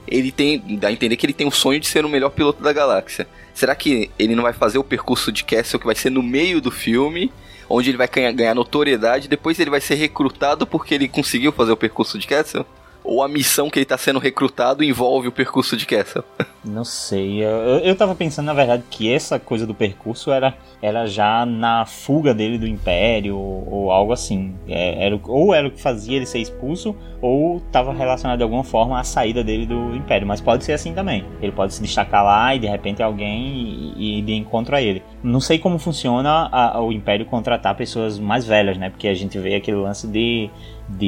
Ele 0.07 0.31
tem. 0.31 0.63
dá 0.79 0.89
a 0.89 0.93
entender 0.93 1.17
que 1.17 1.27
ele 1.27 1.33
tem 1.33 1.47
o 1.47 1.51
sonho 1.51 1.81
de 1.81 1.89
ser 1.89 2.05
o 2.05 2.09
melhor 2.09 2.31
piloto 2.31 2.63
da 2.63 2.73
galáxia. 2.73 3.27
Será 3.53 3.75
que 3.75 4.11
ele 4.17 4.37
não 4.37 4.45
vai 4.45 4.53
fazer 4.53 4.79
o 4.79 4.85
percurso 4.85 5.33
de 5.33 5.43
Castle 5.43 5.81
que 5.81 5.87
vai 5.87 5.97
ser 5.97 6.11
no 6.11 6.23
meio 6.23 6.61
do 6.61 6.71
filme? 6.71 7.33
Onde 7.69 7.91
ele 7.91 7.99
vai 7.99 8.07
ganhar, 8.07 8.33
ganhar 8.33 8.55
notoriedade, 8.55 9.29
depois 9.29 9.59
ele 9.59 9.71
vai 9.71 9.81
ser 9.81 9.97
recrutado 9.97 10.67
porque 10.67 10.95
ele 10.95 11.09
conseguiu 11.09 11.51
fazer 11.51 11.73
o 11.73 11.77
percurso 11.77 12.19
de 12.19 12.27
Castle? 12.27 12.65
Ou 13.05 13.23
a 13.23 13.29
missão 13.29 13.69
que 13.69 13.79
ele 13.79 13.87
tá 13.87 13.99
sendo 13.99 14.19
recrutado 14.19 14.83
envolve 14.85 15.29
o 15.29 15.33
percurso 15.33 15.77
de 15.77 15.87
Castle? 15.87 16.25
Não 16.65 16.85
sei. 16.85 17.43
Eu, 17.45 17.79
eu 17.81 17.97
tava 17.97 18.15
pensando, 18.15 18.47
na 18.47 18.55
verdade, 18.55 18.85
que 18.89 19.13
essa 19.13 19.39
coisa 19.39 19.67
do 19.67 19.75
percurso 19.75 20.31
era, 20.31 20.55
era 20.81 21.07
já 21.07 21.45
na 21.45 21.85
fuga 21.85 22.33
dele 22.33 22.57
do 22.57 22.67
Império 22.69 23.37
ou, 23.37 23.69
ou 23.69 23.91
algo 23.91 24.13
assim. 24.13 24.55
É, 24.69 25.07
era, 25.07 25.19
ou 25.25 25.53
era 25.53 25.67
o 25.67 25.71
que 25.73 25.83
fazia 25.83 26.17
ele 26.17 26.27
ser 26.27 26.39
expulso, 26.39 26.95
ou 27.21 27.61
tava 27.73 27.93
relacionado 27.93 28.37
de 28.39 28.45
alguma 28.45 28.63
forma 28.63 28.99
à 29.01 29.03
saída 29.03 29.43
dele 29.43 29.67
do 29.67 29.95
Império. 29.97 30.27
Mas 30.27 30.41
pode 30.41 30.65
ser 30.65 30.73
assim 30.73 30.95
também. 30.95 31.25
Ele 31.41 31.51
pode 31.51 31.75
se 31.75 31.83
destacar 31.83 32.25
lá 32.25 32.55
e 32.55 32.61
de 32.61 32.69
repente 32.69 33.03
alguém 33.03 33.93
e, 33.97 34.19
e 34.19 34.23
de 34.23 34.33
encontro 34.35 34.77
a 34.77 34.81
ele. 34.81 35.03
Não 35.21 35.41
sei 35.41 35.59
como 35.59 35.81
funciona 35.81 36.49
a- 36.53 36.81
o 36.81 36.93
Império 36.93 37.27
contratar 37.27 37.75
pessoas 37.75 38.21
mais 38.21 38.47
velhas, 38.47 38.79
né? 38.79 38.89
Porque 38.89 39.09
a 39.09 39.15
gente 39.15 39.37
vê 39.39 39.57
aquele 39.57 39.79
lance 39.79 40.07
de, 40.07 40.49
de 40.89 41.07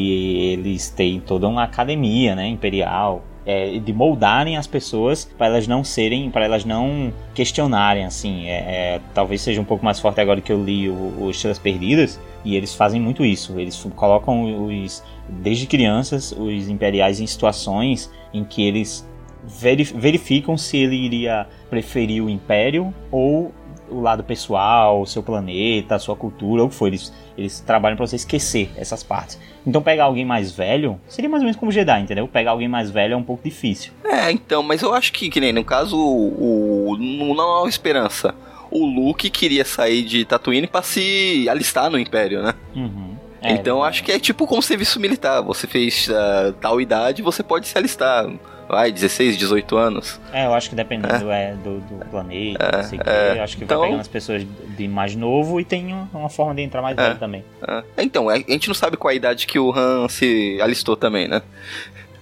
eles 0.53 0.91
terem 0.91 1.21
toda 1.21 1.49
uma 1.49 1.65
academia, 1.65 2.35
né? 2.35 2.47
Imperial 2.49 3.25
é, 3.47 3.79
de 3.79 3.93
moldarem 3.93 4.57
as 4.57 4.67
pessoas 4.67 5.25
para 5.37 5.47
elas 5.47 5.69
não 5.69 5.85
serem, 5.85 6.31
para 6.31 6.45
elas 6.45 6.65
não 6.65 7.13
questionarem, 7.35 8.05
assim. 8.05 8.47
É, 8.47 8.53
é, 8.53 9.01
talvez 9.13 9.43
seja 9.43 9.61
um 9.61 9.65
pouco 9.65 9.85
mais 9.85 10.01
forte 10.01 10.21
agora 10.21 10.41
que 10.41 10.53
eu 10.53 10.63
li 10.63 10.89
o, 10.89 11.15
o 11.21 11.31
Estrelas 11.31 11.59
Perdidas 11.59 12.21
e 12.45 12.57
eles 12.57 12.75
fazem 12.75 13.01
muito 13.01 13.25
isso. 13.25 13.59
Eles 13.59 13.87
colocam 13.95 14.67
os 14.67 15.03
desde 15.29 15.67
crianças 15.67 16.33
os 16.33 16.69
imperiais 16.69 17.21
em 17.21 17.27
situações 17.27 18.11
em 18.33 18.45
que 18.45 18.63
eles 18.63 19.07
veri- 19.43 19.85
verificam 19.85 20.57
se 20.57 20.77
ele 20.79 20.97
iria 20.97 21.47
preferir 21.69 22.23
o 22.23 22.31
império 22.31 22.95
ou 23.11 23.53
o 23.89 24.01
lado 24.01 24.23
pessoal, 24.25 25.01
o 25.01 25.07
seu 25.07 25.23
planeta, 25.23 25.95
a 25.95 25.99
sua 25.99 26.17
cultura, 26.17 26.65
o 26.65 26.69
que 26.69 26.75
for. 26.75 26.89
Eles, 26.89 27.13
eles 27.37 27.61
trabalham 27.61 27.97
para 27.97 28.07
você 28.07 28.17
esquecer 28.17 28.71
essas 28.77 29.03
partes. 29.03 29.39
Então 29.67 29.83
pegar 29.83 30.05
alguém 30.05 30.25
mais 30.25 30.53
velho 30.53 31.01
seria 31.09 31.29
mais 31.29 31.43
ou 31.43 31.47
menos 31.47 31.59
como 31.59 31.73
Jedi, 31.73 32.01
entendeu? 32.01 32.29
Pegar 32.29 32.53
alguém 32.53 32.69
mais 32.69 32.91
velho 32.91 33.15
é 33.15 33.17
um 33.17 33.23
pouco 33.23 33.43
difícil. 33.45 33.93
É, 34.05 34.31
então, 34.31 34.63
mas 34.63 34.83
eu 34.83 34.93
acho 34.95 35.13
que, 35.13 35.29
que 35.29 35.41
nem 35.41 35.53
no 35.53 35.65
caso, 35.65 35.97
o, 35.97 36.91
o 36.91 36.97
no 36.97 37.35
Nova 37.35 37.69
Esperança, 37.69 38.35
o 38.71 38.85
Luke 38.85 39.31
queria 39.31 39.65
sair 39.65 40.03
de 40.03 40.25
Tatooine 40.25 40.67
pra 40.67 40.83
se 40.83 41.47
alistar 41.49 41.91
no 41.91 41.99
Império, 41.99 42.43
né? 42.43 42.55
Uhum. 42.75 43.15
É, 43.41 43.53
então 43.53 43.79
eu 43.79 43.85
acho 43.85 44.03
que 44.03 44.11
é 44.11 44.19
tipo 44.19 44.47
como 44.47 44.63
serviço 44.63 44.99
militar. 44.99 45.43
Você 45.43 45.67
fez 45.67 46.09
ah, 46.11 46.55
tal 46.61 46.81
idade, 46.81 47.23
você 47.23 47.43
pode 47.43 47.69
se 47.69 47.77
alistar. 47.77 48.27
Vai, 48.69 48.91
16, 48.91 49.37
18 49.37 49.77
anos. 49.77 50.21
É, 50.33 50.47
eu 50.47 50.55
acho 50.55 50.71
que 50.71 50.75
dependendo 50.77 51.31
é. 51.31 51.55
do, 51.55 51.81
do 51.81 52.05
planeta, 52.07 52.65
É, 52.65 52.77
não 52.79 52.85
sei 52.85 52.99
o 52.99 53.03
é. 53.03 53.33
que, 53.33 53.39
eu 53.39 53.43
acho 53.45 53.57
que 53.57 53.65
Então- 53.65 53.79
vai 53.81 53.89
pegando 53.89 54.01
as 54.01 54.09
pessoas 54.09 54.47
de 54.77 54.89
mais 54.89 55.15
novo 55.15 55.61
e 55.61 55.65
tem 55.65 55.93
um- 55.95 56.07
uma 56.13 56.29
forma 56.29 56.55
de 56.55 56.63
entrar 56.63 56.81
mais 56.83 56.97
É. 56.99 57.03
velho 57.03 57.19
também. 57.19 57.45
Ah, 57.63 57.83
Então, 57.99 58.29
a 58.29 58.37
gente 58.37 58.69
não 58.69 58.75
sabe 58.75 58.97
qual 58.97 59.11
a 59.11 59.15
idade 59.15 59.47
que 59.47 59.59
o 59.59 59.73
Han 59.77 60.09
se 60.09 60.59
alistou 60.61 60.97
também, 60.97 61.29
né? 61.29 61.43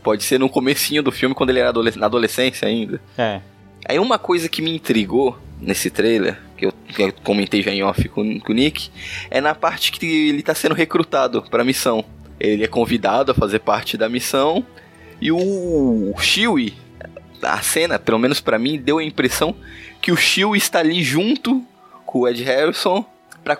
Pode 0.02 0.24
ser 0.24 0.38
no 0.38 0.48
comecinho 0.48 1.02
do 1.02 1.12
filme, 1.12 1.34
quando 1.34 1.50
ele 1.50 1.60
era 1.60 1.68
adole- 1.68 1.92
na 1.96 2.06
adolescência 2.06 2.66
ainda. 2.66 3.00
É. 3.16 3.40
Aí 3.88 3.98
uma 3.98 4.18
coisa 4.18 4.48
que 4.48 4.60
me 4.60 4.74
intrigou 4.74 5.38
nesse 5.60 5.90
trailer, 5.90 6.38
que 6.56 6.66
eu, 6.66 6.72
que 6.72 7.02
eu 7.02 7.12
comentei 7.24 7.62
já 7.62 7.70
em 7.70 7.82
off 7.84 8.08
com, 8.08 8.40
com 8.40 8.52
o 8.52 8.54
Nick, 8.54 8.90
é 9.30 9.40
na 9.40 9.54
parte 9.54 9.92
que 9.92 10.28
ele 10.28 10.42
tá 10.42 10.54
sendo 10.54 10.74
recrutado 10.74 11.42
pra 11.50 11.62
missão. 11.64 12.04
Ele 12.40 12.64
é 12.64 12.66
convidado 12.68 13.30
a 13.30 13.34
fazer 13.34 13.60
parte 13.60 13.96
da 13.96 14.08
missão 14.08 14.66
e 15.22 15.32
o 15.32 16.12
Chewie, 16.18 16.74
a 17.40 17.60
cena, 17.62 17.98
pelo 17.98 18.18
menos 18.18 18.40
pra 18.40 18.58
mim, 18.58 18.78
deu 18.78 18.98
a 18.98 19.04
impressão 19.04 19.54
que 20.00 20.10
o 20.12 20.16
Chewie 20.16 20.58
está 20.58 20.80
ali 20.80 21.02
junto 21.02 21.62
com 22.04 22.20
o 22.20 22.28
Ed 22.28 22.42
Harrison 22.42 23.04
pra 23.44 23.56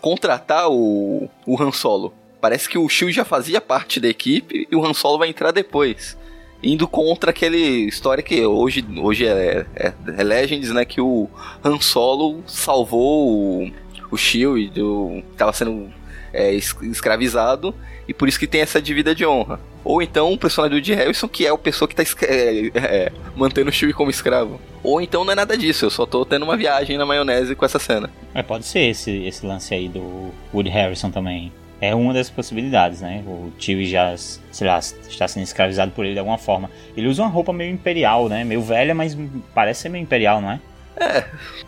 contratar 0.00 0.70
o, 0.70 1.28
o 1.46 1.62
Han 1.62 1.72
Solo. 1.72 2.14
Parece 2.40 2.68
que 2.68 2.78
o 2.78 2.88
Chewie 2.88 3.12
já 3.12 3.24
fazia 3.24 3.60
parte 3.60 3.98
da 4.00 4.08
equipe 4.08 4.66
e 4.70 4.76
o 4.76 4.84
Han 4.84 4.94
Solo 4.94 5.18
vai 5.18 5.28
entrar 5.28 5.50
depois 5.50 6.16
indo 6.62 6.88
contra 6.88 7.30
aquele 7.30 7.86
história 7.86 8.22
que 8.22 8.44
hoje, 8.44 8.84
hoje 9.00 9.26
é, 9.26 9.64
é, 9.76 9.92
é 10.16 10.22
Legends, 10.24 10.70
né? 10.72 10.84
Que 10.84 11.00
o 11.00 11.28
Han 11.64 11.80
Solo 11.80 12.42
salvou 12.46 13.28
o, 13.64 13.70
o 14.10 14.16
Shield, 14.16 14.70
do, 14.70 15.22
que 15.36 15.52
sendo 15.52 15.88
é, 16.32 16.52
es- 16.52 16.76
escravizado, 16.82 17.72
e 18.08 18.14
por 18.14 18.28
isso 18.28 18.38
que 18.40 18.46
tem 18.46 18.60
essa 18.60 18.82
dívida 18.82 19.14
de 19.14 19.24
honra. 19.24 19.60
Ou 19.84 20.02
então 20.02 20.32
o 20.32 20.38
personagem 20.38 20.70
do 20.72 20.76
Woody 20.76 20.94
Harrison, 20.94 21.28
que 21.28 21.46
é 21.46 21.50
a 21.50 21.56
pessoa 21.56 21.88
que 21.88 21.94
tá 21.94 22.02
é, 22.26 22.70
é, 22.74 23.12
mantendo 23.36 23.70
o 23.70 23.72
Chewie 23.72 23.92
como 23.94 24.10
escravo. 24.10 24.60
Ou 24.82 25.00
então 25.00 25.24
não 25.24 25.32
é 25.32 25.36
nada 25.36 25.56
disso, 25.56 25.86
eu 25.86 25.90
só 25.90 26.04
tô 26.04 26.24
tendo 26.24 26.42
uma 26.44 26.56
viagem 26.56 26.98
na 26.98 27.06
maionese 27.06 27.54
com 27.54 27.64
essa 27.64 27.78
cena. 27.78 28.10
É, 28.34 28.42
pode 28.42 28.66
ser 28.66 28.80
esse, 28.80 29.10
esse 29.24 29.46
lance 29.46 29.74
aí 29.74 29.88
do 29.88 30.30
Woody 30.52 30.70
Harrison 30.70 31.10
também. 31.10 31.52
É 31.80 31.94
uma 31.94 32.12
das 32.12 32.28
possibilidades, 32.28 33.00
né? 33.00 33.22
O 33.24 33.52
Chewie 33.58 33.88
já, 33.88 34.12
sei 34.16 34.66
lá, 34.66 34.78
está 34.78 35.28
sendo 35.28 35.44
escravizado 35.44 35.92
por 35.92 36.04
ele 36.04 36.14
de 36.14 36.18
alguma 36.18 36.36
forma. 36.38 36.68
Ele 36.96 37.06
usa 37.06 37.22
uma 37.22 37.28
roupa 37.30 37.52
meio 37.52 37.72
imperial, 37.72 38.28
né? 38.28 38.42
Meio 38.42 38.60
velha, 38.60 38.94
mas 38.96 39.16
parece 39.54 39.82
ser 39.82 39.88
meio 39.88 40.02
imperial, 40.02 40.40
não 40.40 40.50
é? 40.50 40.60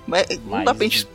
Mas, 0.07 0.27
não 0.41 0.51
Mas- 0.51 0.65
dá 0.65 0.75
pra 0.75 0.83
gente 0.85 1.07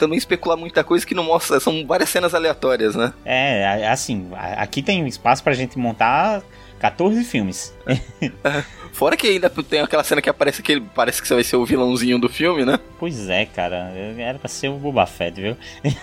também 0.00 0.18
especular 0.18 0.56
muita 0.56 0.82
coisa 0.82 1.06
que 1.06 1.14
não 1.14 1.24
mostra, 1.24 1.60
são 1.60 1.86
várias 1.86 2.08
cenas 2.08 2.34
aleatórias, 2.34 2.96
né? 2.96 3.12
É, 3.24 3.86
assim, 3.88 4.28
aqui 4.56 4.82
tem 4.82 5.06
espaço 5.06 5.44
pra 5.44 5.52
gente 5.52 5.78
montar 5.78 6.42
14 6.80 7.22
filmes. 7.24 7.74
Fora 8.92 9.16
que 9.16 9.28
ainda 9.28 9.48
tem 9.50 9.80
aquela 9.80 10.02
cena 10.02 10.20
que 10.20 10.28
aparece 10.28 10.62
que 10.62 10.72
ele 10.72 10.86
parece 10.94 11.22
que 11.22 11.28
você 11.28 11.34
vai 11.34 11.44
ser 11.44 11.56
o 11.56 11.64
vilãozinho 11.64 12.18
do 12.18 12.28
filme, 12.28 12.64
né? 12.64 12.80
Pois 12.98 13.28
é, 13.28 13.44
cara. 13.44 13.92
Era 14.18 14.38
pra 14.38 14.48
ser 14.48 14.68
o 14.68 14.78
Boba 14.78 15.06
Fett, 15.06 15.40
viu? 15.40 15.56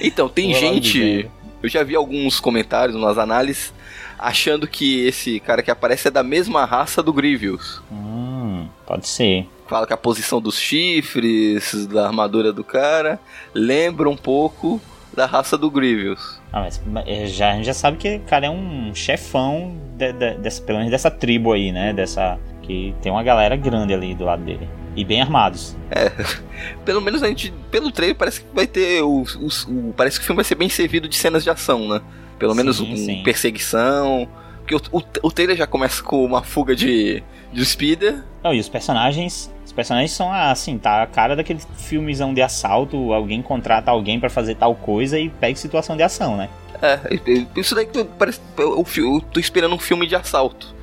Então, 0.00 0.28
tem 0.28 0.54
gente. 0.54 1.28
Eu 1.62 1.68
já 1.68 1.82
vi 1.82 1.96
alguns 1.96 2.38
comentários 2.38 2.98
nas 2.98 3.18
análises 3.18 3.72
achando 4.18 4.68
que 4.68 5.04
esse 5.04 5.40
cara 5.40 5.62
que 5.62 5.70
aparece 5.70 6.08
é 6.08 6.10
da 6.10 6.22
mesma 6.22 6.64
raça 6.64 7.02
do 7.02 7.12
Grievous. 7.12 7.82
Hum, 7.90 8.68
pode 8.86 9.08
ser. 9.08 9.46
Fala 9.72 9.86
que 9.86 9.92
a 9.94 9.96
posição 9.96 10.38
dos 10.38 10.58
chifres, 10.58 11.86
da 11.86 12.06
armadura 12.06 12.52
do 12.52 12.62
cara, 12.62 13.18
lembra 13.54 14.06
um 14.10 14.16
pouco 14.16 14.78
da 15.14 15.24
raça 15.24 15.56
do 15.56 15.70
Grievous. 15.70 16.40
Ah, 16.52 16.60
mas 16.60 16.78
é, 17.06 17.26
já, 17.26 17.52
a 17.52 17.54
gente 17.56 17.64
já 17.64 17.72
sabe 17.72 17.96
que 17.96 18.16
o 18.16 18.20
cara 18.20 18.44
é 18.46 18.50
um 18.50 18.94
chefão 18.94 19.74
de- 19.96 20.12
de- 20.12 20.34
dessa, 20.34 20.60
pelo 20.60 20.76
menos 20.76 20.90
dessa 20.90 21.10
tribo 21.10 21.52
aí, 21.54 21.72
né? 21.72 21.92
Dessa. 21.94 22.38
Que 22.60 22.94
tem 23.00 23.10
uma 23.10 23.22
galera 23.22 23.56
grande 23.56 23.94
ali 23.94 24.14
do 24.14 24.24
lado 24.24 24.44
dele. 24.44 24.68
E 24.94 25.04
bem 25.06 25.22
armados. 25.22 25.74
Pelo 26.84 27.00
menos 27.00 27.22
a 27.22 27.28
gente, 27.28 27.50
pelo 27.70 27.90
trailer, 27.90 28.14
parece 28.16 28.42
que 28.42 28.46
vai 28.54 28.66
ter. 28.66 29.02
O, 29.02 29.22
o- 29.22 29.70
o- 29.88 29.94
parece 29.96 30.18
que 30.18 30.24
o 30.24 30.26
filme 30.26 30.36
vai 30.36 30.44
ser 30.44 30.54
bem 30.54 30.68
servido 30.68 31.08
de 31.08 31.16
cenas 31.16 31.42
de 31.42 31.48
ação, 31.50 31.88
né? 31.88 32.00
Pelo 32.38 32.54
menos 32.54 32.76
Sim, 32.76 32.92
um, 32.92 32.96
sim. 32.96 33.22
perseguição. 33.24 34.28
Porque 34.78 34.96
o, 34.96 34.98
o, 34.98 35.28
o 35.28 35.30
trailer 35.30 35.56
já 35.56 35.66
começa 35.66 36.02
com 36.02 36.24
uma 36.24 36.42
fuga 36.42 36.74
de, 36.74 37.22
de 37.52 37.64
speeder. 37.64 38.22
Não, 38.42 38.52
e 38.54 38.60
os 38.60 38.68
personagens. 38.68 39.52
Os 39.64 39.72
personagens 39.72 40.12
são 40.12 40.30
assim, 40.32 40.76
tá 40.78 41.02
a 41.02 41.06
cara 41.06 41.34
daquele 41.36 41.60
filmezão 41.76 42.34
de 42.34 42.42
assalto. 42.42 43.12
Alguém 43.12 43.40
contrata 43.42 43.90
alguém 43.90 44.20
pra 44.20 44.28
fazer 44.28 44.54
tal 44.54 44.74
coisa 44.74 45.18
e 45.18 45.28
pega 45.28 45.56
situação 45.56 45.96
de 45.96 46.02
ação, 46.02 46.36
né? 46.36 46.48
É, 46.82 46.98
isso 47.56 47.74
daí 47.74 47.86
que 47.86 48.04
parece. 48.04 48.40
Eu, 48.58 48.84
eu 48.96 49.20
tô 49.32 49.38
esperando 49.38 49.74
um 49.74 49.78
filme 49.78 50.06
de 50.06 50.14
assalto. 50.16 50.74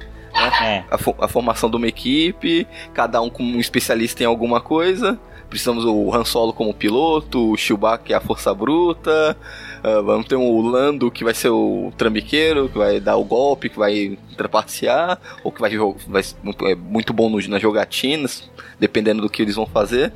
É. 0.63 0.84
A, 0.89 0.98
fo- 0.98 1.15
a 1.19 1.27
formação 1.27 1.69
de 1.69 1.75
uma 1.75 1.88
equipe, 1.88 2.65
cada 2.93 3.19
um 3.22 3.29
como 3.29 3.58
um 3.58 3.60
especialista 3.60 4.24
em 4.24 4.25
alguma 4.25 4.62
coisa. 4.62 5.19
Precisamos 5.50 5.84
o 5.84 6.13
Han 6.13 6.24
Solo 6.25 6.53
como 6.53 6.74
piloto, 6.74 7.51
o 7.51 7.58
Chewbacca 7.58 8.13
é 8.13 8.15
a 8.15 8.22
força 8.22 8.53
bruta, 8.53 9.36
ah, 9.84 10.02
vamos 10.02 10.28
ter 10.28 10.36
o 10.36 10.62
Lando 10.62 11.12
que 11.12 11.24
vai 11.24 11.34
ser 11.34 11.50
o 11.50 11.92
trambiqueiro, 11.98 12.70
que 12.70 12.78
vai 12.78 13.00
dar 13.00 13.18
o 13.18 13.24
golpe, 13.24 13.70
que 13.70 13.78
vai 13.78 14.18
trapacear, 14.38 15.20
ou 15.44 15.52
que 15.52 15.62
vai, 15.62 15.72
vai 16.08 16.24
é 16.72 16.76
muito 16.76 17.14
bom 17.14 17.30
no, 17.30 17.40
nas 17.48 17.62
jogatinas, 17.62 18.50
dependendo 18.80 19.22
do 19.22 19.30
que 19.30 19.42
eles 19.42 19.56
vão 19.56 19.66
fazer. 19.66 20.12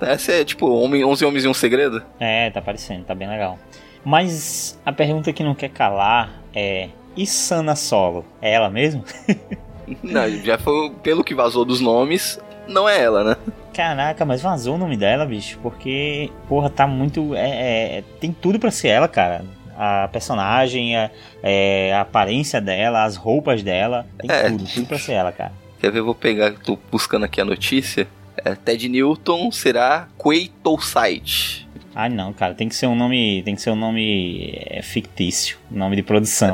Essa 0.00 0.32
é 0.32 0.44
tipo 0.44 0.68
homem, 0.68 1.04
11 1.04 1.24
Homens 1.24 1.44
e 1.44 1.48
um 1.48 1.54
Segredo. 1.54 2.02
É, 2.20 2.50
tá 2.50 2.60
parecendo, 2.60 3.04
tá 3.04 3.14
bem 3.14 3.28
legal. 3.28 3.58
Mas 4.04 4.78
a 4.84 4.92
pergunta 4.92 5.32
que 5.32 5.42
não 5.42 5.54
quer 5.54 5.70
calar 5.70 6.42
é: 6.54 6.90
e 7.16 7.26
Sana 7.26 7.74
Solo? 7.74 8.24
É 8.40 8.52
ela 8.52 8.70
mesmo? 8.70 9.04
Não, 10.02 10.28
já 10.42 10.58
foi 10.58 10.90
pelo 11.02 11.22
que 11.22 11.32
vazou 11.32 11.64
dos 11.64 11.80
nomes, 11.80 12.40
não 12.68 12.88
é 12.88 13.02
ela, 13.02 13.22
né? 13.24 13.36
Caraca, 13.72 14.24
mas 14.24 14.40
vazou 14.40 14.74
o 14.76 14.78
nome 14.78 14.96
dela, 14.96 15.26
bicho, 15.26 15.58
porque, 15.62 16.30
porra, 16.48 16.70
tá 16.70 16.86
muito. 16.86 17.34
É, 17.34 17.98
é- 17.98 18.04
tem 18.20 18.32
tudo 18.32 18.58
pra 18.58 18.70
ser 18.70 18.88
ela, 18.88 19.06
cara. 19.08 19.44
A 19.78 20.08
personagem, 20.10 20.96
a, 20.96 21.10
é, 21.42 21.92
a 21.92 22.00
aparência 22.00 22.60
dela, 22.60 23.04
as 23.04 23.16
roupas 23.16 23.62
dela, 23.62 24.06
tem 24.18 24.30
É. 24.30 24.48
tudo, 24.48 24.64
tudo 24.64 24.86
pra 24.86 24.98
ser 24.98 25.12
ela, 25.12 25.30
cara. 25.32 25.52
Quer 25.78 25.90
ver? 25.92 25.98
Eu 25.98 26.04
vou 26.06 26.14
pegar, 26.14 26.52
tô 26.54 26.78
buscando 26.90 27.24
aqui 27.26 27.40
a 27.40 27.44
notícia. 27.44 28.08
É, 28.42 28.54
Ted 28.54 28.88
Newton 28.88 29.50
será 29.52 30.08
Quaitosite. 30.16 31.66
Ah, 31.94 32.08
não, 32.08 32.32
cara, 32.32 32.54
tem 32.54 32.68
que 32.68 32.74
ser 32.74 32.86
um 32.86 32.94
nome, 32.94 33.42
tem 33.42 33.54
que 33.54 33.62
ser 33.62 33.70
um 33.70 33.76
nome 33.76 34.52
é, 34.66 34.82
fictício, 34.82 35.58
nome 35.70 35.96
de 35.96 36.02
produção. 36.02 36.50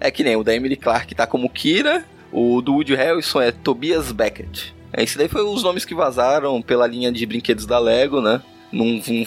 É 0.00 0.10
que 0.10 0.22
nem 0.22 0.36
o 0.36 0.44
da 0.44 0.54
Emily 0.54 0.76
Clark 0.76 1.14
tá 1.14 1.26
como 1.26 1.48
Kira, 1.50 2.04
o 2.32 2.60
do 2.62 2.72
Woody 2.74 2.94
Harrelson 2.94 3.40
é 3.42 3.50
Tobias 3.52 4.12
Beckett. 4.12 4.74
É, 4.92 5.02
esse 5.02 5.18
daí 5.18 5.28
foi 5.28 5.42
os 5.42 5.62
nomes 5.62 5.84
que 5.84 5.94
vazaram 5.94 6.60
pela 6.62 6.86
linha 6.86 7.12
de 7.12 7.24
brinquedos 7.26 7.66
da 7.66 7.78
Lego, 7.78 8.20
né? 8.20 8.42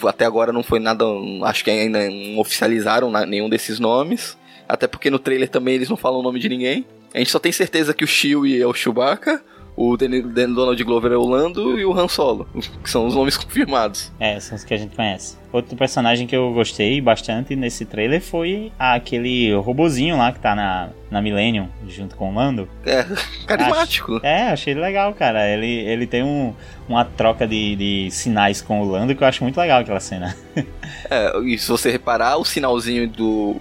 Até 0.08 0.24
agora 0.24 0.52
não 0.52 0.62
foi 0.62 0.78
nada. 0.78 1.04
Acho 1.44 1.64
que 1.64 1.70
ainda 1.70 2.08
não 2.08 2.38
oficializaram 2.38 3.10
nenhum 3.26 3.48
desses 3.48 3.78
nomes. 3.78 4.36
Até 4.68 4.86
porque 4.86 5.10
no 5.10 5.18
trailer 5.18 5.48
também 5.48 5.74
eles 5.74 5.88
não 5.88 5.96
falam 5.96 6.20
o 6.20 6.22
nome 6.22 6.38
de 6.38 6.48
ninguém. 6.48 6.86
A 7.12 7.18
gente 7.18 7.30
só 7.30 7.38
tem 7.38 7.52
certeza 7.52 7.92
que 7.92 8.04
o 8.04 8.06
Chewie 8.06 8.60
é 8.60 8.66
o 8.66 8.72
Chewbacca, 8.72 9.42
o 9.76 9.96
Dan- 9.96 10.52
Donald 10.52 10.84
Glover 10.84 11.12
é 11.12 11.16
o 11.16 11.24
Lando 11.26 11.78
e 11.78 11.84
o 11.84 11.98
Han 11.98 12.08
Solo, 12.08 12.46
que 12.82 12.90
são 12.90 13.06
os 13.06 13.14
nomes 13.14 13.36
confirmados. 13.38 14.12
É, 14.20 14.38
são 14.40 14.56
os 14.56 14.64
que 14.64 14.74
a 14.74 14.76
gente 14.76 14.94
conhece. 14.94 15.36
Outro 15.52 15.76
personagem 15.76 16.26
que 16.26 16.34
eu 16.36 16.52
gostei 16.52 17.00
bastante 17.00 17.54
nesse 17.54 17.84
trailer 17.84 18.20
foi 18.22 18.72
aquele 18.78 19.54
robozinho 19.54 20.16
lá 20.16 20.32
que 20.32 20.40
tá 20.40 20.54
na, 20.54 20.88
na 21.10 21.20
Millennium, 21.20 21.68
junto 21.88 22.16
com 22.16 22.30
o 22.30 22.34
Lando. 22.34 22.68
É, 22.86 23.04
carismático. 23.46 24.20
É, 24.22 24.44
achei 24.48 24.72
legal, 24.74 25.12
cara. 25.14 25.46
Ele, 25.48 25.66
ele 25.66 26.06
tem 26.06 26.22
um, 26.22 26.54
uma 26.88 27.04
troca 27.04 27.46
de, 27.46 27.76
de 27.76 28.10
sinais 28.10 28.62
com 28.62 28.80
o 28.80 28.90
Lando 28.90 29.14
que 29.14 29.22
eu 29.22 29.28
acho 29.28 29.42
muito 29.42 29.58
legal 29.60 29.80
aquela 29.80 30.00
cena. 30.00 30.36
É, 31.10 31.38
e 31.40 31.58
se 31.58 31.68
você 31.68 31.90
reparar, 31.90 32.38
o 32.38 32.44
sinalzinho 32.44 33.06
do, 33.08 33.56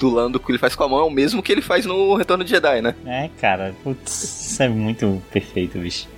do 0.00 0.10
Lando 0.10 0.38
que 0.40 0.50
ele 0.50 0.58
faz 0.58 0.74
com 0.74 0.84
a 0.84 0.88
mão 0.88 0.98
é 1.00 1.02
o 1.04 1.10
mesmo 1.10 1.42
que 1.42 1.52
ele 1.52 1.62
faz 1.62 1.86
no 1.86 2.14
Retorno 2.14 2.44
de 2.44 2.50
Jedi, 2.50 2.80
né? 2.82 2.94
É, 3.06 3.28
cara, 3.40 3.74
putz, 3.82 4.50
isso 4.50 4.62
é 4.62 4.68
muito 4.68 5.22
perfeito, 5.32 5.78
bicho. 5.78 6.08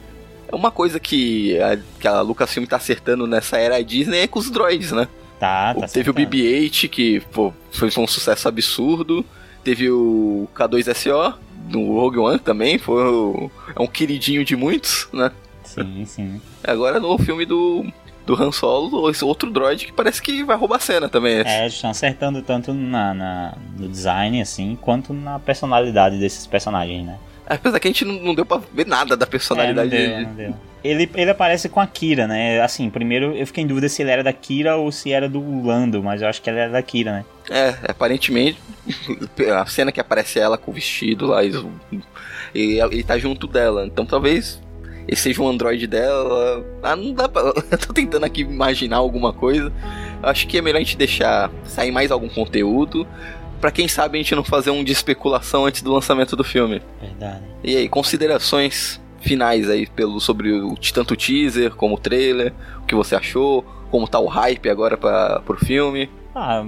É 0.50 0.54
uma 0.54 0.70
coisa 0.70 0.98
que 1.00 1.58
a, 1.60 1.78
que 2.00 2.06
a 2.08 2.20
Lucasfilm 2.20 2.64
tá 2.66 2.76
acertando 2.76 3.26
nessa 3.26 3.58
era 3.58 3.82
Disney 3.82 4.20
é 4.20 4.26
com 4.28 4.38
os 4.38 4.50
droids, 4.50 4.92
né? 4.92 5.08
Tá, 5.40 5.74
tá 5.74 5.86
Teve 5.88 6.08
o 6.10 6.12
acertando. 6.12 6.20
BB-8, 6.30 6.88
que 6.88 7.20
pô, 7.32 7.52
foi 7.70 7.88
um 7.98 8.06
sucesso 8.06 8.48
absurdo. 8.48 9.24
Teve 9.64 9.90
o 9.90 10.48
K2SO, 10.54 11.34
do 11.68 11.80
Rogue 11.92 12.18
One 12.18 12.38
também, 12.38 12.78
foi 12.78 13.02
o- 13.04 13.50
é 13.74 13.82
um 13.82 13.86
queridinho 13.88 14.44
de 14.44 14.54
muitos, 14.54 15.08
né? 15.12 15.32
Sim, 15.64 16.04
sim. 16.06 16.40
Agora 16.62 17.00
no 17.00 17.18
filme 17.18 17.44
do, 17.44 17.84
do 18.26 18.34
Han 18.34 18.50
Solo, 18.52 19.08
esse 19.08 19.24
outro 19.24 19.50
droid 19.50 19.86
que 19.86 19.92
parece 19.92 20.20
que 20.20 20.42
vai 20.42 20.56
roubar 20.56 20.76
a 20.76 20.80
cena 20.80 21.08
também. 21.08 21.42
É, 21.44 21.60
eles 21.62 21.74
estão 21.74 21.90
acertando 21.90 22.42
tanto 22.42 22.74
na, 22.74 23.14
na- 23.14 23.54
no 23.78 23.88
design, 23.88 24.42
assim, 24.42 24.76
quanto 24.80 25.12
na 25.14 25.38
personalidade 25.38 26.18
desses 26.18 26.46
personagens, 26.46 27.06
né? 27.06 27.18
Apesar 27.48 27.78
que 27.78 27.86
a 27.86 27.90
gente 27.90 28.04
não, 28.04 28.14
não 28.14 28.34
deu 28.34 28.44
pra 28.44 28.60
ver 28.72 28.86
nada 28.86 29.16
da 29.16 29.24
personalidade 29.26 29.88
É, 29.88 29.90
não 29.90 29.90
dele. 29.90 30.08
deu, 30.16 30.26
não 30.26 30.34
deu. 30.34 30.54
Ele, 30.82 31.10
ele 31.14 31.30
aparece 31.30 31.68
com 31.68 31.80
a 31.80 31.86
Kira, 31.86 32.26
né? 32.28 32.60
Assim, 32.60 32.88
primeiro 32.90 33.34
eu 33.36 33.46
fiquei 33.46 33.62
em 33.64 33.66
dúvida 33.66 33.88
se 33.88 34.02
ele 34.02 34.10
era 34.10 34.22
da 34.22 34.32
Kira 34.32 34.76
ou 34.76 34.90
se 34.92 35.12
era 35.12 35.28
do 35.28 35.64
Lando, 35.66 36.02
mas 36.02 36.22
eu 36.22 36.28
acho 36.28 36.40
que 36.42 36.48
ele 36.50 36.58
era 36.58 36.70
da 36.72 36.82
Kira, 36.82 37.12
né? 37.12 37.24
É, 37.50 37.74
aparentemente, 37.88 38.58
a 39.56 39.66
cena 39.66 39.90
que 39.92 40.00
aparece 40.00 40.38
ela 40.38 40.56
com 40.58 40.70
o 40.70 40.74
vestido 40.74 41.26
lá, 41.26 41.42
e 41.44 41.52
ele 42.54 43.02
tá 43.04 43.18
junto 43.18 43.46
dela. 43.46 43.86
Então 43.86 44.04
talvez 44.06 44.60
seja 45.14 45.40
um 45.40 45.48
androide 45.48 45.86
dela. 45.86 46.64
Ah, 46.82 46.96
não 46.96 47.12
dá 47.12 47.28
pra. 47.28 47.42
Eu 47.70 47.78
tô 47.78 47.92
tentando 47.92 48.24
aqui 48.24 48.40
imaginar 48.40 48.96
alguma 48.96 49.32
coisa. 49.32 49.72
Acho 50.22 50.46
que 50.48 50.58
é 50.58 50.62
melhor 50.62 50.78
a 50.78 50.82
gente 50.82 50.96
deixar 50.96 51.50
sair 51.64 51.92
mais 51.92 52.10
algum 52.10 52.28
conteúdo. 52.28 53.06
Pra 53.60 53.70
quem 53.70 53.86
sabe 53.86 54.18
a 54.18 54.22
gente 54.22 54.34
não 54.34 54.44
fazer 54.44 54.70
um 54.70 54.82
de 54.82 54.92
especulação 54.92 55.64
antes 55.64 55.82
do 55.82 55.92
lançamento 55.92 56.34
do 56.34 56.44
filme. 56.44 56.82
Verdade. 57.00 57.42
E 57.62 57.76
aí, 57.76 57.88
considerações 57.88 59.00
finais 59.20 59.70
aí 59.70 59.86
pelo, 59.86 60.20
sobre 60.20 60.52
o, 60.52 60.74
tanto 60.92 61.14
o 61.14 61.16
teaser 61.16 61.74
como 61.74 61.94
o 61.94 61.98
trailer, 61.98 62.52
o 62.82 62.86
que 62.86 62.94
você 62.94 63.16
achou, 63.16 63.64
como 63.90 64.06
tá 64.06 64.18
o 64.20 64.26
hype 64.26 64.68
agora 64.68 64.96
para 64.96 65.40
pro 65.40 65.56
filme. 65.56 66.10
Ah, 66.34 66.62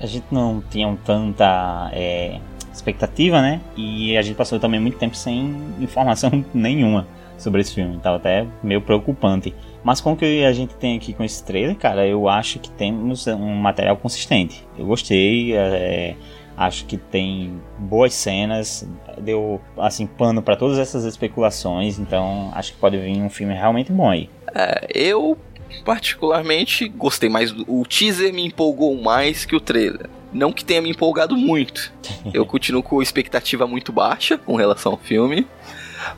a 0.00 0.06
gente 0.06 0.26
não 0.30 0.62
tinha 0.68 0.98
tanta 1.04 1.88
é, 1.92 2.40
expectativa, 2.72 3.40
né? 3.40 3.60
E 3.76 4.16
a 4.16 4.22
gente 4.22 4.34
passou 4.34 4.58
também 4.58 4.80
muito 4.80 4.98
tempo 4.98 5.16
sem 5.16 5.56
informação 5.80 6.44
nenhuma 6.52 7.06
sobre 7.42 7.60
esse 7.60 7.74
filme. 7.74 7.98
Tava 7.98 8.16
até 8.16 8.46
meio 8.62 8.80
preocupante. 8.80 9.54
Mas 9.84 10.00
com 10.00 10.12
o 10.12 10.16
que 10.16 10.44
a 10.44 10.52
gente 10.52 10.74
tem 10.76 10.96
aqui 10.96 11.12
com 11.12 11.24
esse 11.24 11.44
trailer, 11.44 11.76
cara, 11.76 12.06
eu 12.06 12.28
acho 12.28 12.58
que 12.58 12.70
temos 12.70 13.26
um 13.26 13.54
material 13.56 13.96
consistente. 13.96 14.64
Eu 14.78 14.86
gostei, 14.86 15.54
é, 15.56 16.14
acho 16.56 16.84
que 16.86 16.96
tem 16.96 17.60
boas 17.78 18.14
cenas, 18.14 18.88
deu 19.18 19.60
assim 19.76 20.06
pano 20.06 20.40
para 20.40 20.54
todas 20.54 20.78
essas 20.78 21.04
especulações, 21.04 21.98
então 21.98 22.50
acho 22.54 22.72
que 22.74 22.78
pode 22.78 22.96
vir 22.96 23.16
um 23.20 23.28
filme 23.30 23.54
realmente 23.54 23.90
bom 23.90 24.08
aí. 24.08 24.30
É, 24.54 24.86
eu 24.94 25.36
particularmente 25.84 26.88
gostei 26.88 27.28
mais. 27.28 27.52
do- 27.52 27.64
O 27.68 27.84
teaser 27.84 28.32
me 28.32 28.44
empolgou 28.46 29.00
mais 29.00 29.44
que 29.44 29.54
o 29.56 29.60
trailer. 29.60 30.08
Não 30.32 30.50
que 30.52 30.64
tenha 30.64 30.80
me 30.80 30.90
empolgado 30.90 31.36
muito. 31.36 31.92
Eu 32.32 32.46
continuo 32.46 32.82
com 32.82 33.02
expectativa 33.02 33.66
muito 33.66 33.92
baixa 33.92 34.38
com 34.38 34.56
relação 34.56 34.92
ao 34.92 34.98
filme. 34.98 35.46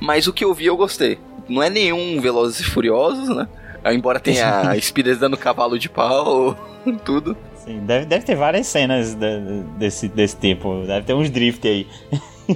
Mas 0.01 0.27
o 0.27 0.33
que 0.33 0.45
eu 0.45 0.53
vi 0.55 0.67
eu 0.67 0.77
gostei. 0.77 1.19
Não 1.49 1.63
é 1.63 1.69
nenhum 1.71 2.21
Velozes 2.21 2.61
e 2.61 2.65
Furiosos, 2.65 3.29
né? 3.29 3.47
Embora 3.93 4.19
tenha 4.19 4.75
Speeders 4.81 5.19
dando 5.19 5.37
cavalo 5.37 5.79
de 5.79 5.89
pau, 5.89 6.57
tudo. 7.05 7.37
Sim, 7.57 7.81
deve, 7.81 8.07
deve 8.07 8.25
ter 8.25 8.35
várias 8.35 8.67
cenas 8.67 9.15
de- 9.15 9.63
desse, 9.79 10.09
desse 10.09 10.37
tipo, 10.37 10.85
deve 10.87 11.07
ter 11.07 11.15
uns 11.15 11.31
drift 11.31 11.67
aí. 11.67 11.87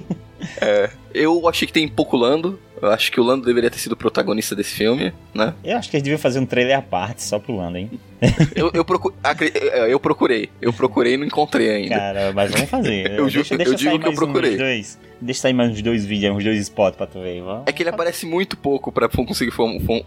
Eu 1.12 1.48
achei 1.48 1.66
que 1.66 1.72
tem 1.72 1.88
pouco 1.88 2.16
Lando. 2.16 2.58
Eu 2.80 2.90
acho 2.90 3.10
que 3.12 3.20
o 3.20 3.24
Lando 3.24 3.44
deveria 3.44 3.70
ter 3.70 3.78
sido 3.78 3.92
o 3.92 3.96
protagonista 3.96 4.54
desse 4.54 4.74
filme, 4.74 5.12
né? 5.34 5.54
Eu 5.64 5.76
acho 5.76 5.90
que 5.90 5.96
eles 5.96 6.02
deviam 6.04 6.18
fazer 6.18 6.38
um 6.38 6.46
trailer 6.46 6.78
à 6.78 6.82
parte 6.82 7.22
só 7.22 7.38
pro 7.38 7.56
Lando, 7.56 7.78
hein? 7.78 7.90
Eu, 8.56 8.70
eu, 8.74 8.84
procu- 8.84 9.14
é, 9.22 9.92
eu 9.92 10.00
procurei. 10.00 10.48
Eu 10.60 10.72
procurei 10.72 11.14
e 11.14 11.16
não 11.16 11.24
encontrei 11.24 11.70
ainda. 11.70 11.94
Cara, 11.94 12.32
mas 12.34 12.50
vamos 12.50 12.68
fazer. 12.68 13.12
Eu 13.14 13.28
ju- 13.28 13.44
eu 13.50 13.74
digo 13.74 13.98
que 14.00 14.08
eu 14.08 14.12
procurei. 14.14 14.54
Uns 14.54 14.58
dois, 14.58 14.98
deixa 15.20 15.40
sair 15.42 15.52
mais 15.52 15.70
uns 15.70 15.80
dois 15.82 16.04
vídeos, 16.04 16.36
uns 16.36 16.42
dois 16.42 16.58
spots 16.62 16.96
pra 16.96 17.06
tu 17.06 17.20
ver. 17.20 17.40
Vamos. 17.42 17.62
É 17.66 17.72
que 17.72 17.80
ele 17.84 17.90
aparece 17.90 18.26
muito 18.26 18.56
pouco 18.56 18.90
pra 18.90 19.06
conseguir 19.26 19.52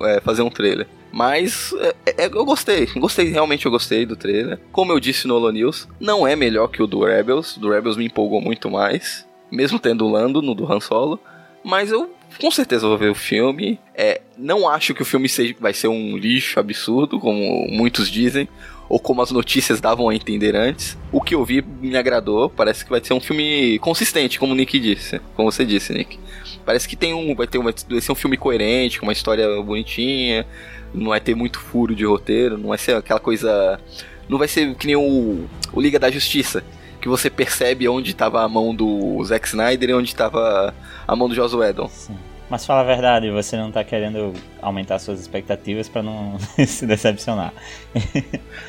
é, 0.02 0.20
fazer 0.20 0.42
um 0.42 0.50
trailer. 0.50 0.88
Mas 1.12 1.74
é, 2.06 2.24
é, 2.24 2.26
eu 2.26 2.44
gostei. 2.46 2.86
Gostei, 2.98 3.30
realmente 3.30 3.66
eu 3.66 3.72
gostei 3.72 4.06
do 4.06 4.18
trailer. 4.18 4.60
Como 4.74 4.92
eu 4.92 5.00
disse 5.00 5.26
no 5.26 5.36
Holo 5.36 5.52
News, 5.52 5.88
não 5.98 6.28
é 6.28 6.36
melhor 6.36 6.68
que 6.68 6.84
o 6.84 6.88
do 6.88 7.06
Rebels. 7.06 7.56
O 7.56 7.60
do 7.62 7.70
Rebels 7.70 7.96
me 7.96 8.06
empolgou 8.08 8.42
muito 8.42 8.70
mais. 8.70 9.26
Mesmo 9.50 9.80
tendo 9.80 10.06
o 10.06 10.12
Lando 10.12 10.42
no 10.42 10.54
do 10.54 10.70
Han 10.72 10.82
Solo. 10.82 11.18
Mas 11.64 11.92
eu 11.92 12.10
com 12.40 12.52
certeza 12.52 12.88
vou 12.88 12.98
ver 12.98 13.10
o 13.10 13.16
filme. 13.16 13.80
É, 13.96 14.22
não 14.38 14.68
acho 14.68 14.94
que 14.94 15.02
o 15.02 15.06
filme 15.06 15.28
seja, 15.28 15.56
vai 15.60 15.74
ser 15.74 15.88
um 15.88 16.18
lixo 16.18 16.60
absurdo, 16.60 17.20
como 17.20 17.68
muitos 17.70 18.10
dizem. 18.10 18.48
Ou 18.90 19.00
como 19.00 19.22
as 19.22 19.32
notícias 19.32 19.80
davam 19.80 20.10
a 20.10 20.16
entender 20.16 20.54
antes. 20.56 20.98
O 21.12 21.22
que 21.22 21.34
eu 21.34 21.46
vi 21.46 21.62
me 21.62 21.96
agradou. 21.96 22.50
Parece 22.50 22.84
que 22.84 22.92
vai 22.92 23.02
ser 23.02 23.14
um 23.14 23.22
filme 23.22 23.80
consistente, 23.80 24.38
como 24.38 24.52
o 24.52 24.56
Nick 24.56 24.78
disse. 24.80 25.22
Como 25.36 25.50
você 25.50 25.66
disse, 25.66 25.94
Nick. 25.94 26.20
Parece 26.66 26.90
que 26.90 26.98
tem 26.98 27.14
um. 27.14 27.34
Vai, 27.34 27.48
ter 27.48 27.58
vai 27.58 27.74
ser 28.02 28.12
um 28.12 28.16
filme 28.16 28.36
coerente, 28.36 29.00
com 29.00 29.06
uma 29.06 29.14
história 29.14 29.62
bonitinha. 29.62 30.46
Não 30.94 31.10
vai 31.10 31.22
ter 31.22 31.36
muito 31.36 31.58
furo 31.60 31.96
de 31.96 32.04
roteiro. 32.04 32.58
Não 32.58 32.70
vai 32.70 32.78
ser 32.78 32.96
aquela 32.96 33.20
coisa. 33.20 33.80
Não 34.28 34.38
vai 34.38 34.50
ser 34.50 34.76
que 34.76 34.88
nem 34.88 34.96
o, 34.98 35.46
o 35.72 35.82
Liga 35.82 35.98
da 35.98 36.12
Justiça. 36.12 36.62
Que 37.02 37.10
você 37.10 37.30
percebe 37.30 37.88
onde 37.90 38.12
estava 38.12 38.44
a 38.44 38.48
mão 38.48 38.74
do 38.76 39.24
Zack 39.24 39.48
Snyder 39.48 39.90
e 39.90 39.94
onde 39.94 40.10
estava 40.10 40.74
a 41.08 41.16
mão 41.16 41.28
do 41.28 41.36
Joss 41.36 41.56
Whedon. 41.56 41.88
Sim. 41.90 42.16
Mas 42.52 42.66
fala 42.66 42.82
a 42.82 42.84
verdade, 42.84 43.32
você 43.32 43.56
não 43.56 43.72
tá 43.72 43.82
querendo 43.82 44.34
aumentar 44.62 45.00
suas 45.00 45.22
expectativas 45.22 45.88
para 45.88 46.04
não 46.04 46.38
se 46.68 46.86
decepcionar. 46.86 47.54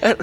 é, 0.01 0.17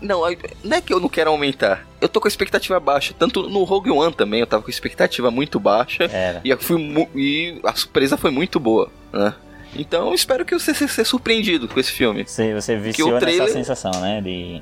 não, 0.00 0.22
não 0.64 0.76
é 0.76 0.80
que 0.80 0.92
eu 0.92 0.98
não 0.98 1.08
quero 1.08 1.30
aumentar. 1.30 1.86
Eu 2.00 2.08
tô 2.08 2.20
com 2.20 2.26
a 2.26 2.28
expectativa 2.28 2.80
baixa. 2.80 3.14
Tanto 3.16 3.48
no 3.48 3.62
Rogue 3.62 3.92
One 3.92 4.12
também, 4.12 4.40
eu 4.40 4.46
tava 4.46 4.64
com 4.64 4.68
a 4.68 4.72
expectativa 4.72 5.30
muito 5.30 5.60
baixa. 5.60 6.02
Era. 6.12 6.40
E, 6.44 6.56
fui, 6.56 7.08
e 7.14 7.60
a 7.62 7.72
surpresa 7.76 8.16
foi 8.16 8.32
muito 8.32 8.58
boa, 8.58 8.90
né? 9.12 9.32
Então 9.76 10.08
eu 10.08 10.14
espero 10.14 10.44
que 10.44 10.58
você 10.58 10.74
seja 10.74 11.04
surpreendido 11.04 11.68
com 11.68 11.78
esse 11.78 11.92
filme. 11.92 12.24
Você, 12.24 12.54
você 12.54 12.76
viciou 12.76 13.18
trailer... 13.20 13.42
nessa 13.42 13.52
sensação, 13.52 13.92
né? 14.00 14.20
De, 14.20 14.60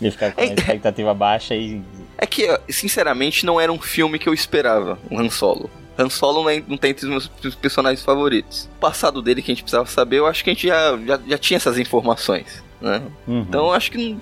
de 0.00 0.10
ficar 0.10 0.32
com 0.32 0.40
a 0.40 0.44
é, 0.44 0.54
expectativa 0.54 1.14
baixa 1.14 1.54
e. 1.54 1.82
É 2.18 2.26
que, 2.26 2.46
sinceramente, 2.68 3.44
não 3.44 3.60
era 3.60 3.70
um 3.70 3.80
filme 3.80 4.18
que 4.18 4.28
eu 4.28 4.34
esperava, 4.34 4.98
um 5.10 5.18
Han 5.18 5.30
Solo. 5.30 5.70
Han 5.98 6.10
Solo 6.10 6.42
não, 6.42 6.50
é, 6.50 6.60
tem 6.78 6.90
entre 6.90 7.06
os 7.06 7.30
meus 7.42 7.54
personagens 7.54 8.04
favoritos. 8.04 8.68
O 8.76 8.80
passado 8.80 9.22
dele 9.22 9.42
que 9.42 9.50
a 9.50 9.54
gente 9.54 9.62
precisava 9.62 9.86
saber, 9.86 10.18
eu 10.18 10.26
acho 10.26 10.44
que 10.44 10.50
a 10.50 10.52
gente 10.52 10.66
já, 10.66 10.96
já, 10.98 11.20
já 11.26 11.38
tinha 11.38 11.56
essas 11.56 11.78
informações. 11.78 12.62
Né? 12.80 13.02
Uhum. 13.26 13.40
Então 13.40 13.66
eu 13.66 13.72
acho 13.72 13.90
que. 13.90 13.98
Não, 13.98 14.20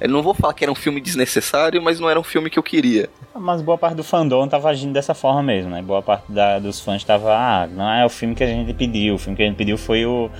eu 0.00 0.08
não 0.08 0.22
vou 0.22 0.32
falar 0.32 0.54
que 0.54 0.64
era 0.64 0.70
um 0.70 0.76
filme 0.76 1.00
desnecessário, 1.00 1.82
mas 1.82 1.98
não 1.98 2.08
era 2.08 2.18
um 2.20 2.22
filme 2.22 2.48
que 2.48 2.58
eu 2.58 2.62
queria. 2.62 3.10
Mas 3.34 3.60
boa 3.60 3.76
parte 3.76 3.96
do 3.96 4.04
fandom 4.04 4.46
tava 4.46 4.68
agindo 4.68 4.92
dessa 4.92 5.12
forma 5.12 5.42
mesmo, 5.42 5.70
né? 5.70 5.82
Boa 5.82 6.00
parte 6.00 6.30
da, 6.30 6.58
dos 6.60 6.80
fãs 6.80 7.02
tava, 7.02 7.34
ah, 7.34 7.66
não 7.66 7.90
é 7.90 8.06
o 8.06 8.08
filme 8.08 8.34
que 8.34 8.44
a 8.44 8.46
gente 8.46 8.72
pediu. 8.74 9.16
O 9.16 9.18
filme 9.18 9.36
que 9.36 9.42
a 9.42 9.46
gente 9.46 9.56
pediu 9.56 9.76
foi 9.76 10.06
o. 10.06 10.30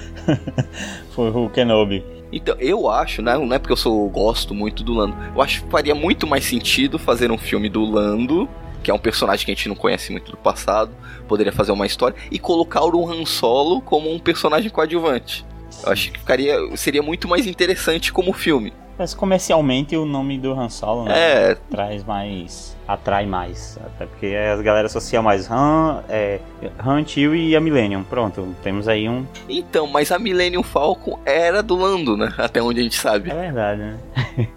foi 1.10 1.30
o 1.30 1.50
Kenobi. 1.50 2.04
Então, 2.32 2.56
eu 2.58 2.90
acho, 2.90 3.22
né? 3.22 3.36
Não 3.36 3.54
é 3.54 3.58
porque 3.58 3.72
eu 3.72 3.76
sou, 3.76 4.08
gosto 4.08 4.54
muito 4.54 4.84
do 4.84 4.92
Lando. 4.92 5.16
Eu 5.34 5.40
acho 5.40 5.62
que 5.62 5.70
faria 5.70 5.94
muito 5.94 6.26
mais 6.26 6.44
sentido 6.44 6.98
fazer 6.98 7.30
um 7.30 7.38
filme 7.38 7.68
do 7.68 7.84
Lando 7.84 8.48
que 8.82 8.90
é 8.90 8.94
um 8.94 8.98
personagem 8.98 9.44
que 9.44 9.50
a 9.50 9.54
gente 9.54 9.68
não 9.68 9.76
conhece 9.76 10.10
muito 10.10 10.30
do 10.30 10.36
passado, 10.36 10.90
poderia 11.26 11.52
fazer 11.52 11.72
uma 11.72 11.84
história, 11.84 12.16
e 12.30 12.38
colocar 12.38 12.82
o 12.84 13.10
Han 13.10 13.26
Solo 13.26 13.82
como 13.82 14.10
um 14.10 14.18
personagem 14.18 14.70
coadjuvante. 14.70 15.44
Eu 15.84 15.92
acho 15.92 16.10
que 16.10 16.18
ficaria, 16.18 16.56
seria 16.76 17.02
muito 17.02 17.28
mais 17.28 17.46
interessante 17.46 18.12
como 18.12 18.32
filme. 18.32 18.72
Mas 18.98 19.14
comercialmente 19.14 19.96
o 19.96 20.04
nome 20.04 20.38
do 20.38 20.52
Han 20.52 20.68
Solo 20.68 21.04
né, 21.04 21.52
é... 21.52 21.54
traz 21.70 22.04
mais. 22.04 22.76
atrai 22.86 23.26
mais. 23.26 23.78
Até 23.80 24.06
porque 24.06 24.34
a 24.34 24.56
galera 24.60 24.86
associa 24.86 25.22
mais 25.22 25.48
Han, 25.48 26.02
é, 26.08 26.40
Han 26.84 27.06
Chewie 27.06 27.50
e 27.50 27.56
a 27.56 27.60
Millennium. 27.60 28.02
Pronto, 28.02 28.54
temos 28.62 28.88
aí 28.88 29.08
um. 29.08 29.24
Então, 29.48 29.86
mas 29.86 30.10
a 30.10 30.18
Millennium 30.18 30.64
Falcon 30.64 31.18
era 31.24 31.62
do 31.62 31.76
Lando, 31.76 32.16
né? 32.16 32.34
Até 32.36 32.60
onde 32.60 32.80
a 32.80 32.82
gente 32.82 32.96
sabe. 32.96 33.30
É 33.30 33.34
verdade, 33.34 33.80
né? 33.80 33.98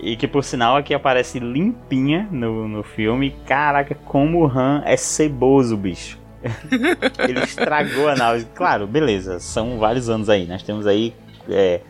E 0.00 0.16
que 0.16 0.28
por 0.28 0.44
sinal 0.44 0.76
aqui 0.76 0.94
aparece 0.94 1.40
limpinha 1.40 2.28
no, 2.30 2.68
no 2.68 2.82
filme. 2.82 3.34
Caraca, 3.46 3.94
como 3.94 4.44
o 4.44 4.46
Han 4.46 4.82
é 4.84 4.96
ceboso, 4.96 5.76
bicho. 5.76 6.18
Ele 7.28 7.40
estragou 7.40 8.08
a 8.08 8.14
nave. 8.14 8.46
Claro, 8.54 8.86
beleza, 8.86 9.40
são 9.40 9.78
vários 9.78 10.08
anos 10.08 10.28
aí. 10.28 10.46
Nós 10.46 10.62
temos 10.62 10.86
aí. 10.86 11.12
É, 11.48 11.80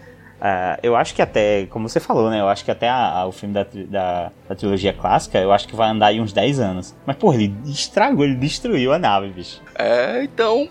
uh, 0.41 0.79
eu 0.83 0.97
acho 0.97 1.15
que 1.15 1.23
até, 1.23 1.67
como 1.67 1.89
você 1.89 2.01
falou, 2.01 2.31
né? 2.31 2.41
Eu 2.41 2.49
acho 2.49 2.65
que 2.65 2.71
até 2.71 2.89
a, 2.89 3.21
a, 3.21 3.27
o 3.27 3.33
filme 3.33 3.55
da, 3.55 3.65
da, 3.65 4.33
da, 4.49 4.55
trilogia 4.55 4.93
clássica, 4.93 5.39
eu 5.39 5.53
acho 5.53 5.69
que 5.69 5.77
vai 5.77 5.91
andar 5.91 6.07
aí 6.07 6.21
uns 6.21 6.33
10 6.33 6.61
anos. 6.61 6.97
Mas, 7.07 7.17
pô, 7.17 7.33
ele 7.33 7.55
estragou, 7.67 8.25
ele 8.25 8.35
destruiu 8.35 8.93
a 8.93 8.99
nave, 8.99 9.29
bicho. 9.29 9.61
É, 9.75 10.23
então. 10.23 10.69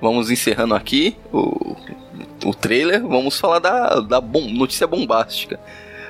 Vamos 0.00 0.30
encerrando 0.30 0.74
aqui 0.74 1.16
o, 1.32 1.76
o 2.44 2.54
trailer. 2.54 3.00
Vamos 3.00 3.38
falar 3.38 3.58
da, 3.58 4.00
da 4.00 4.20
bom, 4.20 4.50
notícia 4.50 4.86
bombástica 4.86 5.58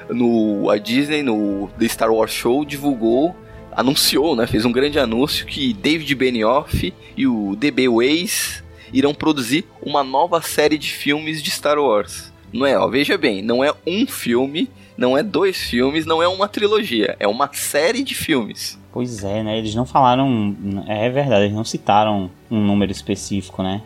no 0.09 0.69
a 0.69 0.77
Disney 0.77 1.23
no 1.23 1.71
The 1.79 1.89
Star 1.89 2.13
Wars 2.13 2.33
Show 2.33 2.63
divulgou 2.65 3.35
anunciou, 3.77 4.37
né, 4.37 4.47
fez 4.47 4.65
um 4.65 4.73
grande 4.73 4.99
anúncio 4.99 5.47
que 5.47 5.73
David 5.73 6.15
Benioff 6.15 6.95
e 7.17 7.27
o 7.27 7.57
DB 7.57 7.89
Weiss 7.89 8.63
irão 8.93 9.13
produzir 9.13 9.65
uma 9.83 10.05
nova 10.05 10.41
série 10.41 10.79
de 10.79 10.93
filmes 10.93 11.43
de 11.43 11.51
Star 11.51 11.79
Wars. 11.79 12.33
Não 12.55 12.65
é, 12.65 12.79
ó, 12.79 12.87
veja 12.87 13.19
bem, 13.19 13.43
não 13.43 13.65
é 13.65 13.75
um 13.85 14.07
filme, 14.07 14.71
não 14.97 15.19
é 15.19 15.25
dois 15.25 15.57
filmes, 15.57 16.07
não 16.07 16.23
é 16.23 16.29
uma 16.29 16.47
trilogia, 16.47 17.17
é 17.19 17.27
uma 17.27 17.51
série 17.53 18.05
de 18.05 18.15
filmes. 18.15 18.79
Pois 18.93 19.25
é, 19.25 19.43
né? 19.43 19.59
Eles 19.59 19.75
não 19.75 19.85
falaram, 19.85 20.57
é 20.87 21.11
verdade, 21.11 21.47
eles 21.47 21.57
não 21.57 21.65
citaram 21.65 22.31
um 22.49 22.61
número 22.61 22.93
específico, 22.93 23.61
né? 23.61 23.83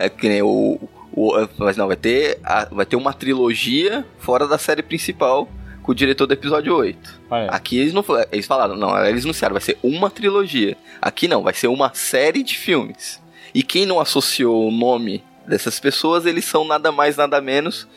É 0.00 0.08
que 0.08 0.28
nem 0.28 0.42
o, 0.42 0.80
o 1.12 1.48
mas 1.58 1.76
não 1.76 1.86
vai 1.86 1.94
ter, 1.94 2.40
a, 2.42 2.64
vai 2.64 2.84
ter 2.84 2.96
uma 2.96 3.12
trilogia 3.12 4.04
fora 4.18 4.48
da 4.48 4.58
série 4.58 4.82
principal 4.82 5.48
com 5.80 5.92
o 5.92 5.94
diretor 5.94 6.26
do 6.26 6.34
episódio 6.34 6.74
8. 6.74 7.20
Ah, 7.30 7.38
é. 7.38 7.48
Aqui 7.52 7.78
eles 7.78 7.92
não 7.92 8.04
eles 8.32 8.46
falaram, 8.46 8.74
não, 8.74 8.98
eles 9.06 9.24
anunciaram, 9.24 9.54
vai 9.54 9.62
ser 9.62 9.78
uma 9.80 10.10
trilogia. 10.10 10.76
Aqui 11.00 11.28
não, 11.28 11.44
vai 11.44 11.54
ser 11.54 11.68
uma 11.68 11.94
série 11.94 12.42
de 12.42 12.58
filmes. 12.58 13.22
E 13.54 13.62
quem 13.62 13.86
não 13.86 14.00
associou 14.00 14.66
o 14.66 14.72
nome 14.72 15.22
dessas 15.48 15.80
pessoas, 15.80 16.26
eles 16.26 16.44
são 16.44 16.66
nada 16.66 16.92
mais, 16.92 17.16
nada 17.16 17.40
menos 17.40 17.88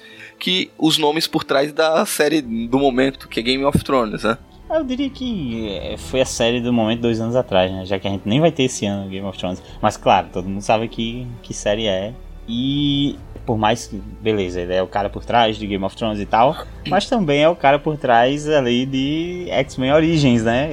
que 0.41 0.71
os 0.75 0.97
nomes 0.97 1.27
por 1.27 1.43
trás 1.43 1.71
da 1.71 2.03
série 2.03 2.41
do 2.41 2.79
momento, 2.79 3.27
que 3.27 3.39
é 3.39 3.43
Game 3.43 3.63
of 3.63 3.77
Thrones, 3.83 4.23
né? 4.23 4.37
Eu 4.71 4.83
diria 4.83 5.09
que 5.09 5.77
é, 5.77 5.97
foi 5.97 6.21
a 6.21 6.25
série 6.25 6.59
do 6.59 6.73
momento 6.73 7.01
dois 7.01 7.21
anos 7.21 7.35
atrás, 7.35 7.71
né? 7.71 7.85
Já 7.85 7.99
que 7.99 8.07
a 8.07 8.11
gente 8.11 8.27
nem 8.27 8.39
vai 8.39 8.51
ter 8.51 8.63
esse 8.63 8.85
ano 8.85 9.07
Game 9.07 9.27
of 9.27 9.37
Thrones. 9.37 9.61
Mas 9.79 9.97
claro, 9.97 10.29
todo 10.33 10.49
mundo 10.49 10.61
sabe 10.61 10.87
que, 10.87 11.27
que 11.43 11.53
série 11.53 11.85
é. 11.85 12.13
E 12.47 13.17
por 13.45 13.55
mais 13.55 13.85
que, 13.85 13.97
beleza, 13.97 14.61
ele 14.61 14.73
é 14.73 14.81
o 14.81 14.87
cara 14.87 15.09
por 15.09 15.23
trás 15.23 15.57
de 15.57 15.67
Game 15.67 15.83
of 15.83 15.95
Thrones 15.95 16.19
e 16.19 16.25
tal, 16.25 16.55
mas 16.87 17.07
também 17.07 17.43
é 17.43 17.49
o 17.49 17.55
cara 17.55 17.77
por 17.77 17.97
trás 17.97 18.49
ali 18.49 18.85
de 18.85 19.45
X-Men 19.49 19.93
Origins, 19.93 20.43
né? 20.43 20.71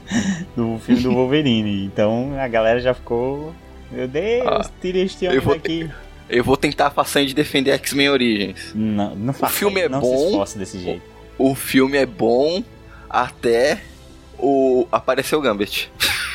do 0.54 0.78
filme 0.80 1.02
do 1.02 1.12
Wolverine. 1.12 1.86
Então 1.86 2.38
a 2.38 2.48
galera 2.48 2.80
já 2.80 2.92
ficou, 2.92 3.54
meu 3.90 4.06
Deus, 4.06 4.46
ah, 4.46 4.70
tira 4.80 4.98
este 4.98 5.26
homem 5.26 5.40
daqui. 5.40 5.90
Eu 6.28 6.42
vou 6.42 6.56
tentar 6.56 6.88
a 6.88 6.90
façanha 6.90 7.26
de 7.26 7.34
defender 7.34 7.72
X-Men 7.72 8.10
Origins. 8.10 8.72
Não, 8.74 9.14
não 9.14 9.32
faça, 9.32 9.52
O 9.52 9.56
filme 9.56 9.80
é 9.80 9.88
não 9.88 10.00
bom. 10.00 10.44
Se 10.46 10.58
desse 10.58 10.78
jeito. 10.80 11.02
O, 11.38 11.52
o 11.52 11.54
filme 11.54 11.96
é 11.96 12.06
bom 12.06 12.62
até 13.08 13.80
o 14.38 14.86
apareceu 14.90 15.38
o 15.38 15.42
Gambit. 15.42 15.90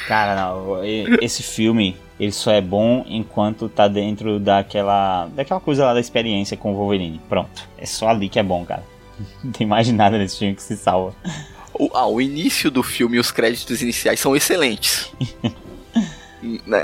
Cara, 0.07 0.35
não, 0.35 0.83
esse 1.21 1.43
filme 1.43 1.95
ele 2.19 2.31
só 2.31 2.51
é 2.51 2.61
bom 2.61 3.03
enquanto 3.07 3.67
tá 3.67 3.87
dentro 3.87 4.39
daquela 4.39 5.27
daquela 5.27 5.59
coisa 5.59 5.85
lá 5.85 5.93
da 5.93 5.99
experiência 5.99 6.55
com 6.55 6.71
o 6.71 6.75
Wolverine. 6.75 7.19
Pronto. 7.27 7.67
É 7.77 7.85
só 7.85 8.09
ali 8.09 8.29
que 8.29 8.39
é 8.39 8.43
bom, 8.43 8.65
cara. 8.65 8.83
Não 9.43 9.51
tem 9.51 9.65
mais 9.65 9.91
nada 9.91 10.17
nesse 10.17 10.37
filme 10.37 10.55
que 10.55 10.61
se 10.63 10.77
salva. 10.77 11.15
O, 11.73 11.89
ah, 11.93 12.07
o 12.07 12.19
início 12.19 12.69
do 12.69 12.83
filme 12.83 13.17
e 13.17 13.19
os 13.19 13.31
créditos 13.31 13.81
iniciais 13.81 14.19
são 14.19 14.35
excelentes. 14.35 15.11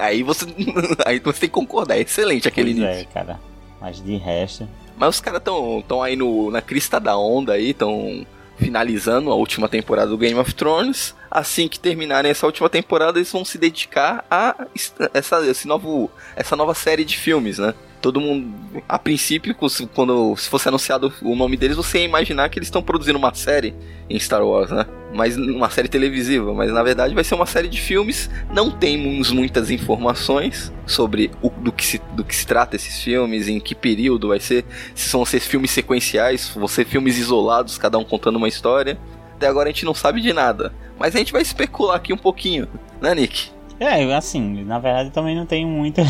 aí 0.01 0.23
você 0.23 0.45
aí 1.05 1.19
você 1.19 1.41
tem 1.41 1.49
que 1.49 1.55
concordar, 1.55 1.97
é 1.97 2.01
excelente 2.01 2.47
aquele 2.47 2.73
pois 2.73 2.85
início. 2.85 3.01
É, 3.09 3.13
cara. 3.13 3.39
Mas 3.79 4.03
de 4.03 4.15
resto. 4.17 4.67
Mas 4.97 5.15
os 5.15 5.21
caras 5.21 5.39
estão 5.39 5.83
tão 5.87 6.01
aí 6.01 6.15
no, 6.15 6.49
na 6.49 6.61
crista 6.61 6.99
da 6.99 7.17
onda 7.17 7.53
aí, 7.53 7.69
estão 7.69 8.25
finalizando 8.57 9.31
a 9.31 9.35
última 9.35 9.69
temporada 9.69 10.09
do 10.09 10.17
Game 10.17 10.39
of 10.39 10.53
Thrones. 10.53 11.15
Assim 11.29 11.67
que 11.67 11.79
terminarem 11.79 12.31
essa 12.31 12.45
última 12.45 12.69
temporada, 12.69 13.19
eles 13.19 13.31
vão 13.31 13.45
se 13.45 13.57
dedicar 13.57 14.25
a 14.29 14.55
essa, 15.13 15.45
esse 15.45 15.67
novo, 15.67 16.09
essa 16.35 16.55
nova 16.55 16.73
série 16.73 17.05
de 17.05 17.17
filmes, 17.17 17.59
né? 17.59 17.73
Todo 18.07 18.21
mundo, 18.21 18.53
a 18.87 18.97
princípio, 18.97 19.53
quando 19.93 20.33
se 20.37 20.47
fosse 20.47 20.69
anunciado 20.69 21.11
o 21.21 21.35
nome 21.35 21.57
deles, 21.57 21.75
você 21.75 21.99
ia 21.99 22.05
imaginar 22.05 22.47
que 22.47 22.57
eles 22.57 22.67
estão 22.67 22.81
produzindo 22.81 23.17
uma 23.17 23.33
série 23.33 23.75
em 24.09 24.17
Star 24.17 24.45
Wars, 24.45 24.71
né? 24.71 24.85
Mas 25.13 25.35
uma 25.35 25.69
série 25.69 25.89
televisiva, 25.89 26.53
mas 26.53 26.71
na 26.71 26.81
verdade 26.83 27.13
vai 27.13 27.23
ser 27.25 27.35
uma 27.35 27.45
série 27.45 27.67
de 27.67 27.81
filmes. 27.81 28.29
Não 28.49 28.71
temos 28.71 29.29
muitas 29.29 29.69
informações 29.69 30.71
sobre 30.85 31.29
o, 31.41 31.49
do, 31.49 31.69
que 31.69 31.85
se, 31.85 32.01
do 32.13 32.23
que 32.23 32.33
se 32.33 32.47
trata 32.47 32.77
esses 32.77 33.01
filmes, 33.01 33.49
em 33.49 33.59
que 33.59 33.75
período 33.75 34.29
vai 34.29 34.39
ser, 34.39 34.63
se 34.95 35.09
são 35.09 35.25
ser 35.25 35.41
filmes 35.41 35.71
sequenciais, 35.71 36.49
vão 36.55 36.67
ser 36.67 36.85
filmes 36.85 37.17
isolados, 37.17 37.77
cada 37.77 37.97
um 37.97 38.05
contando 38.05 38.37
uma 38.37 38.47
história. 38.47 38.97
Até 39.35 39.47
agora 39.47 39.67
a 39.67 39.71
gente 39.73 39.83
não 39.83 39.93
sabe 39.93 40.21
de 40.21 40.31
nada, 40.31 40.73
mas 40.97 41.13
a 41.13 41.19
gente 41.19 41.33
vai 41.33 41.41
especular 41.41 41.97
aqui 41.97 42.13
um 42.13 42.17
pouquinho, 42.17 42.69
né, 43.01 43.13
Nick? 43.13 43.56
É, 43.79 44.03
assim, 44.15 44.63
na 44.63 44.79
verdade 44.79 45.11
também 45.11 45.35
não 45.35 45.45
tenho 45.45 45.67
muita. 45.67 46.01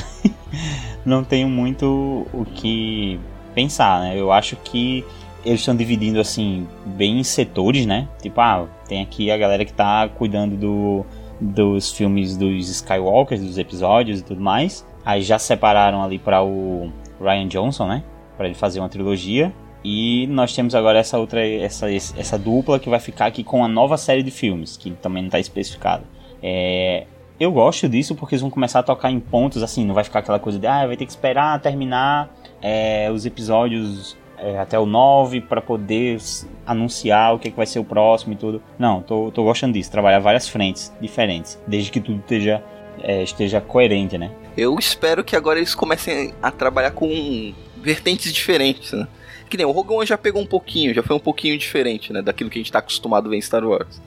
não 1.06 1.24
tenho 1.24 1.50
muito 1.50 2.26
o 2.34 2.46
que 2.46 3.20
pensar, 3.54 4.02
né? 4.02 4.20
Eu 4.20 4.32
acho 4.32 4.56
que 4.58 5.04
eles 5.44 5.62
estão 5.62 5.76
dividindo 5.76 6.20
assim, 6.20 6.68
bem 6.86 7.20
em 7.20 7.24
setores, 7.24 7.86
né? 7.86 8.08
Tipo, 8.22 8.42
ah, 8.42 8.68
tem 8.88 9.02
aqui 9.02 9.32
a 9.32 9.38
galera 9.38 9.64
que 9.66 9.74
tá 9.74 10.08
cuidando 10.10 10.56
do, 10.56 11.06
dos 11.40 11.92
filmes 11.92 12.36
dos 12.36 12.70
Skywalkers, 12.70 13.42
dos 13.42 13.58
episódios 13.58 14.20
e 14.20 14.24
tudo 14.24 14.42
mais. 14.42 14.86
Aí 15.06 15.22
já 15.22 15.40
separaram 15.40 16.04
ali 16.04 16.20
para 16.20 16.44
o 16.44 16.92
Ryan 17.22 17.48
Johnson, 17.48 17.88
né? 17.88 18.04
Para 18.36 18.48
ele 18.48 18.56
fazer 18.56 18.80
uma 18.80 18.90
trilogia. 18.90 19.54
E 19.84 20.28
nós 20.28 20.54
temos 20.54 20.76
agora 20.76 21.00
essa 21.00 21.18
outra, 21.18 21.46
essa, 21.48 21.90
essa 21.90 22.38
dupla 22.38 22.80
que 22.80 22.90
vai 22.90 23.00
ficar 23.00 23.28
aqui 23.28 23.44
com 23.44 23.64
a 23.64 23.68
nova 23.68 23.96
série 23.98 24.24
de 24.24 24.32
filmes, 24.32 24.76
que 24.76 24.92
também 24.92 25.24
não 25.24 25.28
está 25.28 25.40
especificado. 25.40 26.04
É, 26.44 27.06
eu 27.40 27.52
gosto 27.52 27.88
disso 27.88 28.16
porque 28.16 28.36
eles 28.36 28.42
vão 28.42 28.50
começar 28.50 28.80
a 28.80 28.84
tocar 28.84 29.12
em 29.12 29.20
pontos 29.20 29.62
assim, 29.64 29.86
não 29.86 29.94
vai 29.94 30.04
ficar 30.04 30.20
aquela 30.20 30.40
coisa 30.40 30.58
de 30.58 30.68
ah, 30.68 30.86
vai 30.88 30.98
ter 30.98 31.06
que 31.06 31.12
esperar 31.12 31.60
terminar 31.60 32.30
é, 32.62 33.10
os 33.12 33.26
episódios 33.26 34.18
é, 34.38 34.60
até 34.60 34.78
o 34.78 34.86
9 34.86 35.42
para 35.42 35.62
poder 35.62 36.20
anunciar 36.66 37.36
o 37.36 37.40
que, 37.40 37.48
é 37.48 37.52
que 37.52 37.58
vai 37.58 37.66
ser 37.66 37.80
o 37.80 37.84
próximo 37.84 38.34
e 38.34 38.36
tudo. 38.36 38.62
Não, 38.78 39.02
tô, 39.02 39.32
tô 39.32 39.44
gostando 39.44 39.74
disso, 39.74 39.92
trabalhar 39.92 40.20
várias 40.20 40.48
frentes 40.48 40.94
diferentes, 41.02 41.60
desde 41.68 41.92
que 41.92 42.00
tudo 42.00 42.20
esteja 42.20 42.64
é, 43.02 43.24
esteja 43.24 43.62
coerente, 43.62 44.18
né? 44.18 44.32
Eu 44.56 44.76
espero 44.80 45.24
que 45.24 45.36
agora 45.36 45.60
eles 45.60 45.76
comecem 45.76 46.34
a 46.42 46.52
trabalhar 46.52 46.92
com 46.92 47.54
vertentes 47.82 48.34
diferentes, 48.34 48.92
né? 48.92 49.08
Que 49.50 49.56
nem 49.56 49.66
o 49.66 49.72
Rogue 49.72 49.94
One 49.94 50.06
já 50.06 50.18
pegou 50.18 50.42
um 50.42 50.48
pouquinho, 50.48 50.94
já 50.94 51.04
foi 51.04 51.16
um 51.16 51.20
pouquinho 51.20 51.58
diferente, 51.58 52.12
né? 52.12 52.22
Daquilo 52.22 52.50
que 52.50 52.58
a 52.58 52.62
gente 52.62 52.72
tá 52.72 52.80
acostumado 52.80 53.28
a 53.28 53.30
ver 53.30 53.38
em 53.38 53.42
Star 53.42 53.64
Wars. 53.64 54.02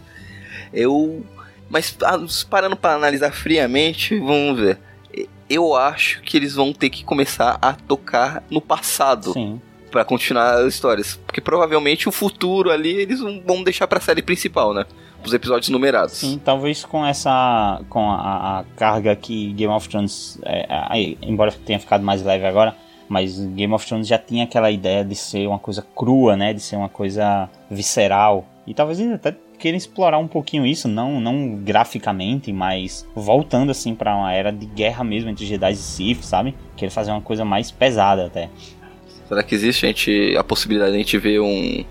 Eu. 0.72 1.24
Mas 1.70 1.96
ah, 2.02 2.18
parando 2.50 2.76
para 2.76 2.96
analisar 2.96 3.30
friamente, 3.30 4.18
vamos 4.18 4.58
ver. 4.58 4.78
Eu 5.48 5.74
acho 5.74 6.20
que 6.22 6.36
eles 6.36 6.54
vão 6.54 6.72
ter 6.72 6.90
que 6.90 7.04
começar 7.04 7.58
a 7.62 7.72
tocar 7.72 8.42
no 8.50 8.60
passado. 8.60 9.32
Sim. 9.32 9.60
Pra 9.90 10.04
continuar 10.04 10.54
as 10.54 10.74
histórias. 10.74 11.18
Porque 11.26 11.40
provavelmente 11.40 12.08
o 12.08 12.12
futuro 12.12 12.70
ali 12.70 12.90
eles 12.90 13.20
vão 13.20 13.62
deixar 13.62 13.86
pra 13.86 14.00
série 14.00 14.22
principal, 14.22 14.74
né? 14.74 14.84
Os 15.24 15.32
episódios 15.32 15.68
numerados. 15.68 16.14
Sim, 16.14 16.40
talvez 16.42 16.84
com 16.84 17.04
essa. 17.04 17.80
com 17.88 18.10
a, 18.10 18.60
a 18.60 18.64
carga 18.76 19.14
que 19.14 19.52
Game 19.52 19.72
of 19.72 19.88
Thrones. 19.88 20.38
É, 20.42 20.66
é, 20.70 21.16
embora 21.22 21.52
tenha 21.52 21.78
ficado 21.78 22.04
mais 22.04 22.22
leve 22.22 22.46
agora, 22.46 22.74
mas 23.08 23.38
Game 23.38 23.74
of 23.74 23.86
Thrones 23.86 24.06
já 24.06 24.18
tinha 24.18 24.44
aquela 24.44 24.70
ideia 24.70 25.04
de 25.04 25.16
ser 25.16 25.46
uma 25.46 25.58
coisa 25.58 25.84
crua, 25.94 26.36
né? 26.36 26.54
De 26.54 26.60
ser 26.60 26.76
uma 26.76 26.88
coisa 26.88 27.50
visceral. 27.68 28.46
E 28.66 28.72
talvez 28.72 29.00
eles 29.00 29.14
até 29.14 29.34
queiram 29.60 29.76
explorar 29.76 30.18
um 30.18 30.26
pouquinho 30.26 30.64
isso, 30.64 30.88
não, 30.88 31.20
não 31.20 31.54
graficamente, 31.56 32.52
mas 32.52 33.06
voltando 33.14 33.70
assim 33.70 33.94
para 33.94 34.16
uma 34.16 34.32
era 34.32 34.50
de 34.50 34.64
guerra 34.64 35.04
mesmo 35.04 35.28
entre 35.28 35.44
Jedi 35.44 35.72
e 35.72 35.76
Sith, 35.76 36.22
sabe? 36.22 36.54
Querer 36.76 36.90
fazer 36.90 37.10
uma 37.10 37.20
coisa 37.20 37.44
mais 37.44 37.70
pesada 37.70 38.26
até. 38.26 38.48
Será 39.28 39.42
que 39.42 39.54
existe 39.54 39.84
a, 39.84 39.88
gente, 39.88 40.34
a 40.36 40.42
possibilidade 40.42 40.92
de 40.92 40.96
a 40.96 41.00
gente 41.00 41.18
ver 41.18 41.40
um, 41.40 41.84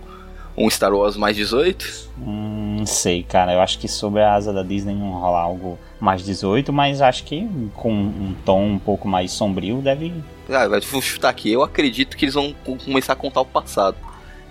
um 0.58 0.70
Star 0.70 0.94
Wars 0.94 1.16
mais 1.16 1.38
18? 1.38 2.10
Hum, 2.18 2.78
não 2.80 2.86
sei, 2.86 3.24
cara. 3.24 3.54
Eu 3.54 3.62
acho 3.62 3.78
que 3.80 3.88
sobre 3.88 4.22
a 4.22 4.34
asa 4.34 4.52
da 4.52 4.64
Disney 4.64 4.96
não 4.96 5.12
rolar 5.12 5.42
algo 5.42 5.78
mais 6.02 6.26
18, 6.26 6.74
mas 6.74 7.02
acho 7.02 7.24
que 7.24 7.48
com 7.76 7.94
um 7.94 8.36
tom 8.44 8.64
um 8.64 8.80
pouco 8.80 9.08
mais 9.08 9.32
sombrio 9.32 9.78
deve. 9.78 10.12
Ah, 10.50 10.68
vou 10.92 11.02
chutar 11.02 11.30
aqui. 11.30 11.52
Eu 11.52 11.64
acredito 11.64 12.18
que 12.18 12.26
eles 12.26 12.34
vão 12.34 12.54
começar 12.84 13.14
a 13.14 13.16
contar 13.16 13.42
o 13.42 13.46
passado 13.46 13.96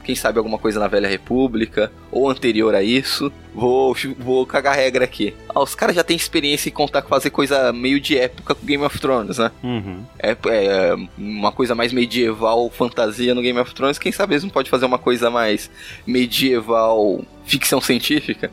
quem 0.09 0.15
sabe 0.15 0.39
alguma 0.39 0.57
coisa 0.57 0.81
na 0.81 0.89
Velha 0.89 1.07
República, 1.07 1.93
ou 2.11 2.31
anterior 2.31 2.75
a 2.75 2.83
isso. 2.83 3.31
Vou, 3.55 3.95
vou 4.19 4.47
cagar 4.47 4.75
regra 4.75 5.05
aqui. 5.05 5.35
Ah, 5.51 5.61
os 5.61 5.75
caras 5.75 5.95
já 5.95 6.03
têm 6.03 6.17
experiência 6.17 6.71
em 6.71 6.73
contar 6.73 7.03
fazer 7.03 7.29
coisa 7.29 7.75
meio 7.75 8.01
de 8.01 8.17
época 8.17 8.55
com 8.55 8.65
Game 8.65 8.83
of 8.83 8.99
Thrones, 8.99 9.37
né? 9.37 9.51
Uhum. 9.63 10.03
É, 10.19 10.31
é, 10.31 10.97
uma 11.19 11.53
coisa 11.53 11.75
mais 11.75 11.93
medieval, 11.93 12.71
fantasia 12.71 13.35
no 13.35 13.43
Game 13.43 13.59
of 13.59 13.75
Thrones. 13.75 13.99
Quem 13.99 14.11
sabe 14.11 14.33
eles 14.33 14.45
não 14.45 14.51
pode 14.51 14.71
fazer 14.71 14.87
uma 14.87 14.99
coisa 14.99 15.29
mais 15.29 15.71
medieval, 16.07 17.23
ficção 17.45 17.79
científica? 17.79 18.51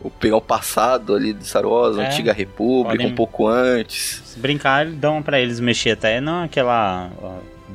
Ou 0.00 0.08
pegar 0.08 0.36
o 0.36 0.40
passado 0.40 1.16
ali 1.16 1.32
de 1.32 1.44
Star 1.44 1.66
Wars, 1.66 1.98
é, 1.98 2.06
Antiga 2.06 2.32
República, 2.32 2.96
podem... 2.96 3.12
um 3.12 3.14
pouco 3.16 3.48
antes. 3.48 4.22
Se 4.24 4.38
brincar, 4.38 4.86
dão 4.86 5.20
para 5.20 5.40
eles 5.40 5.58
mexer 5.58 5.90
até 5.90 6.20
naquela 6.20 7.10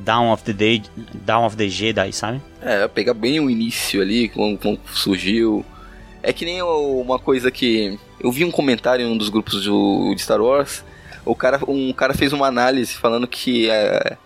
Down 0.04 0.32
of 0.32 0.42
the 0.44 0.52
Day, 0.52 0.82
Down 1.24 1.44
of 1.44 1.56
the 1.56 1.68
Jedi, 1.68 2.12
sabe? 2.12 2.40
É, 2.60 2.86
pega 2.88 3.12
bem 3.14 3.40
o 3.40 3.50
início 3.50 4.00
ali, 4.00 4.28
como, 4.28 4.56
como 4.58 4.78
surgiu. 4.92 5.64
É 6.22 6.32
que 6.32 6.44
nem 6.44 6.62
uma 6.62 7.18
coisa 7.18 7.50
que. 7.50 7.98
Eu 8.20 8.32
vi 8.32 8.44
um 8.44 8.50
comentário 8.50 9.06
em 9.06 9.10
um 9.10 9.16
dos 9.16 9.28
grupos 9.28 9.64
do, 9.64 10.12
de 10.14 10.20
Star 10.20 10.40
Wars. 10.40 10.84
O 11.24 11.34
cara, 11.34 11.60
um 11.68 11.92
cara 11.92 12.14
fez 12.14 12.32
uma 12.32 12.46
análise 12.46 12.94
falando 12.94 13.26
que 13.26 13.70
é, 13.70 14.16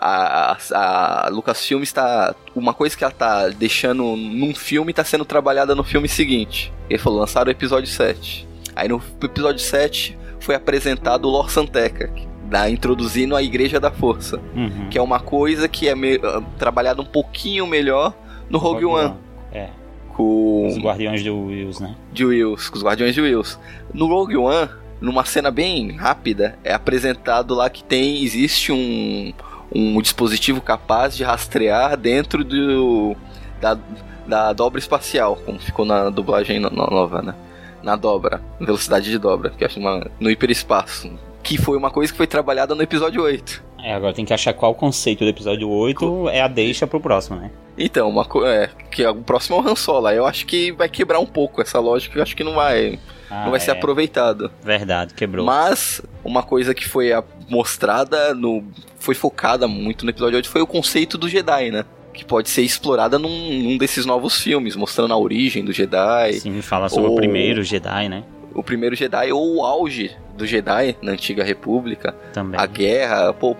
a, 0.00 0.56
a, 0.72 1.26
a 1.26 1.28
Lucasfilm 1.28 1.82
está. 1.82 2.34
Uma 2.54 2.72
coisa 2.72 2.96
que 2.96 3.04
ela 3.04 3.12
está 3.12 3.48
deixando 3.48 4.16
num 4.16 4.54
filme 4.54 4.92
está 4.92 5.04
sendo 5.04 5.24
trabalhada 5.24 5.74
no 5.74 5.84
filme 5.84 6.08
seguinte. 6.08 6.72
Ele 6.88 6.98
falou: 6.98 7.20
lançaram 7.20 7.48
o 7.48 7.52
episódio 7.52 7.88
7. 7.88 8.48
Aí 8.74 8.88
no 8.88 9.02
episódio 9.22 9.60
7 9.60 10.18
foi 10.40 10.54
apresentado 10.54 11.26
o 11.26 11.30
Lor 11.30 11.50
Santeca, 11.50 12.10
da 12.50 12.68
introduzindo 12.68 13.36
a 13.36 13.42
Igreja 13.42 13.78
da 13.78 13.92
Força, 13.92 14.40
uhum. 14.54 14.88
que 14.90 14.98
é 14.98 15.02
uma 15.02 15.20
coisa 15.20 15.68
que 15.68 15.88
é 15.88 15.94
me, 15.94 16.16
uh, 16.16 16.44
trabalhada 16.58 17.00
um 17.00 17.04
pouquinho 17.04 17.64
melhor 17.64 18.12
no 18.50 18.58
Rogue, 18.58 18.84
Rogue 18.84 18.98
One. 18.98 19.06
One. 19.10 19.16
É. 19.52 19.68
Com 20.08 20.66
os 20.66 20.76
Guardiões 20.76 21.22
de 21.22 21.30
Wills, 21.30 21.80
né? 21.80 21.94
De 22.12 22.24
Wills, 22.24 22.68
com 22.68 22.76
os 22.76 22.82
Guardiões 22.82 23.14
de 23.14 23.20
Wills. 23.20 23.56
No 23.94 24.08
Rogue 24.08 24.36
One, 24.36 24.68
numa 25.00 25.24
cena 25.24 25.50
bem 25.52 25.92
rápida, 25.92 26.58
é 26.64 26.74
apresentado 26.74 27.54
lá 27.54 27.70
que 27.70 27.84
tem 27.84 28.22
existe 28.22 28.72
um 28.72 29.32
um 29.72 30.02
dispositivo 30.02 30.60
capaz 30.60 31.16
de 31.16 31.22
rastrear 31.22 31.96
dentro 31.96 32.42
do 32.42 33.14
da, 33.60 33.78
da 34.26 34.52
dobra 34.52 34.80
espacial, 34.80 35.36
como 35.36 35.60
ficou 35.60 35.84
na 35.84 36.10
dublagem 36.10 36.58
nova, 36.58 37.22
né? 37.22 37.34
Na 37.80 37.94
dobra, 37.94 38.42
velocidade 38.58 39.08
de 39.08 39.16
dobra, 39.16 39.50
que 39.50 39.64
acho 39.64 39.78
uma 39.78 40.10
no 40.18 40.28
hiperespaço 40.28 41.08
que 41.42 41.58
foi 41.58 41.76
uma 41.76 41.90
coisa 41.90 42.12
que 42.12 42.16
foi 42.16 42.26
trabalhada 42.26 42.74
no 42.74 42.82
episódio 42.82 43.22
8. 43.22 43.70
É, 43.82 43.94
agora 43.94 44.12
tem 44.12 44.24
que 44.24 44.34
achar 44.34 44.52
qual 44.52 44.72
o 44.72 44.74
conceito 44.74 45.24
do 45.24 45.30
episódio 45.30 45.68
8 45.68 46.28
é 46.28 46.40
a 46.40 46.48
deixa 46.48 46.86
pro 46.86 47.00
próximo, 47.00 47.38
né? 47.38 47.50
Então, 47.78 48.08
uma 48.08 48.26
é, 48.46 48.68
que 48.90 49.06
o 49.06 49.14
próximo 49.16 49.56
é 49.56 49.60
o 49.60 49.68
Han 49.68 49.74
Solo. 49.74 50.10
Eu 50.10 50.26
acho 50.26 50.44
que 50.44 50.70
vai 50.72 50.88
quebrar 50.88 51.18
um 51.18 51.26
pouco 51.26 51.62
essa 51.62 51.78
lógica, 51.78 52.18
eu 52.18 52.22
acho 52.22 52.36
que 52.36 52.44
não 52.44 52.54
vai 52.54 52.98
ah, 53.30 53.44
não 53.44 53.50
vai 53.50 53.56
é. 53.56 53.60
ser 53.60 53.70
aproveitado. 53.70 54.50
Verdade, 54.62 55.14
quebrou. 55.14 55.46
Mas 55.46 56.02
uma 56.22 56.42
coisa 56.42 56.74
que 56.74 56.86
foi 56.86 57.10
mostrada 57.48 58.34
no 58.34 58.62
foi 58.98 59.14
focada 59.14 59.66
muito 59.66 60.04
no 60.04 60.10
episódio 60.10 60.36
8 60.36 60.48
foi 60.48 60.60
o 60.60 60.66
conceito 60.66 61.16
do 61.16 61.28
Jedi, 61.28 61.70
né? 61.70 61.84
que 62.12 62.24
pode 62.24 62.50
ser 62.50 62.62
explorada 62.62 63.20
num, 63.20 63.62
num, 63.62 63.78
desses 63.78 64.04
novos 64.04 64.40
filmes, 64.40 64.74
mostrando 64.74 65.14
a 65.14 65.16
origem 65.16 65.64
do 65.64 65.72
Jedi. 65.72 66.34
Sim, 66.34 66.60
fala 66.60 66.88
sobre 66.88 67.08
o 67.08 67.14
primeiro 67.14 67.62
Jedi, 67.62 68.08
né? 68.08 68.24
o 68.54 68.62
primeiro 68.62 68.96
Jedi 68.96 69.32
ou 69.32 69.56
o 69.56 69.64
auge 69.64 70.10
do 70.40 70.46
Jedi 70.46 70.96
na 71.02 71.12
antiga 71.12 71.44
República. 71.44 72.14
Também. 72.32 72.58
A 72.58 72.66
guerra, 72.66 73.32
pô, 73.32 73.56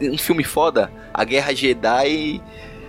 um 0.00 0.18
filme 0.18 0.42
foda. 0.42 0.90
A 1.12 1.24
guerra 1.24 1.54
Jedi. 1.54 2.40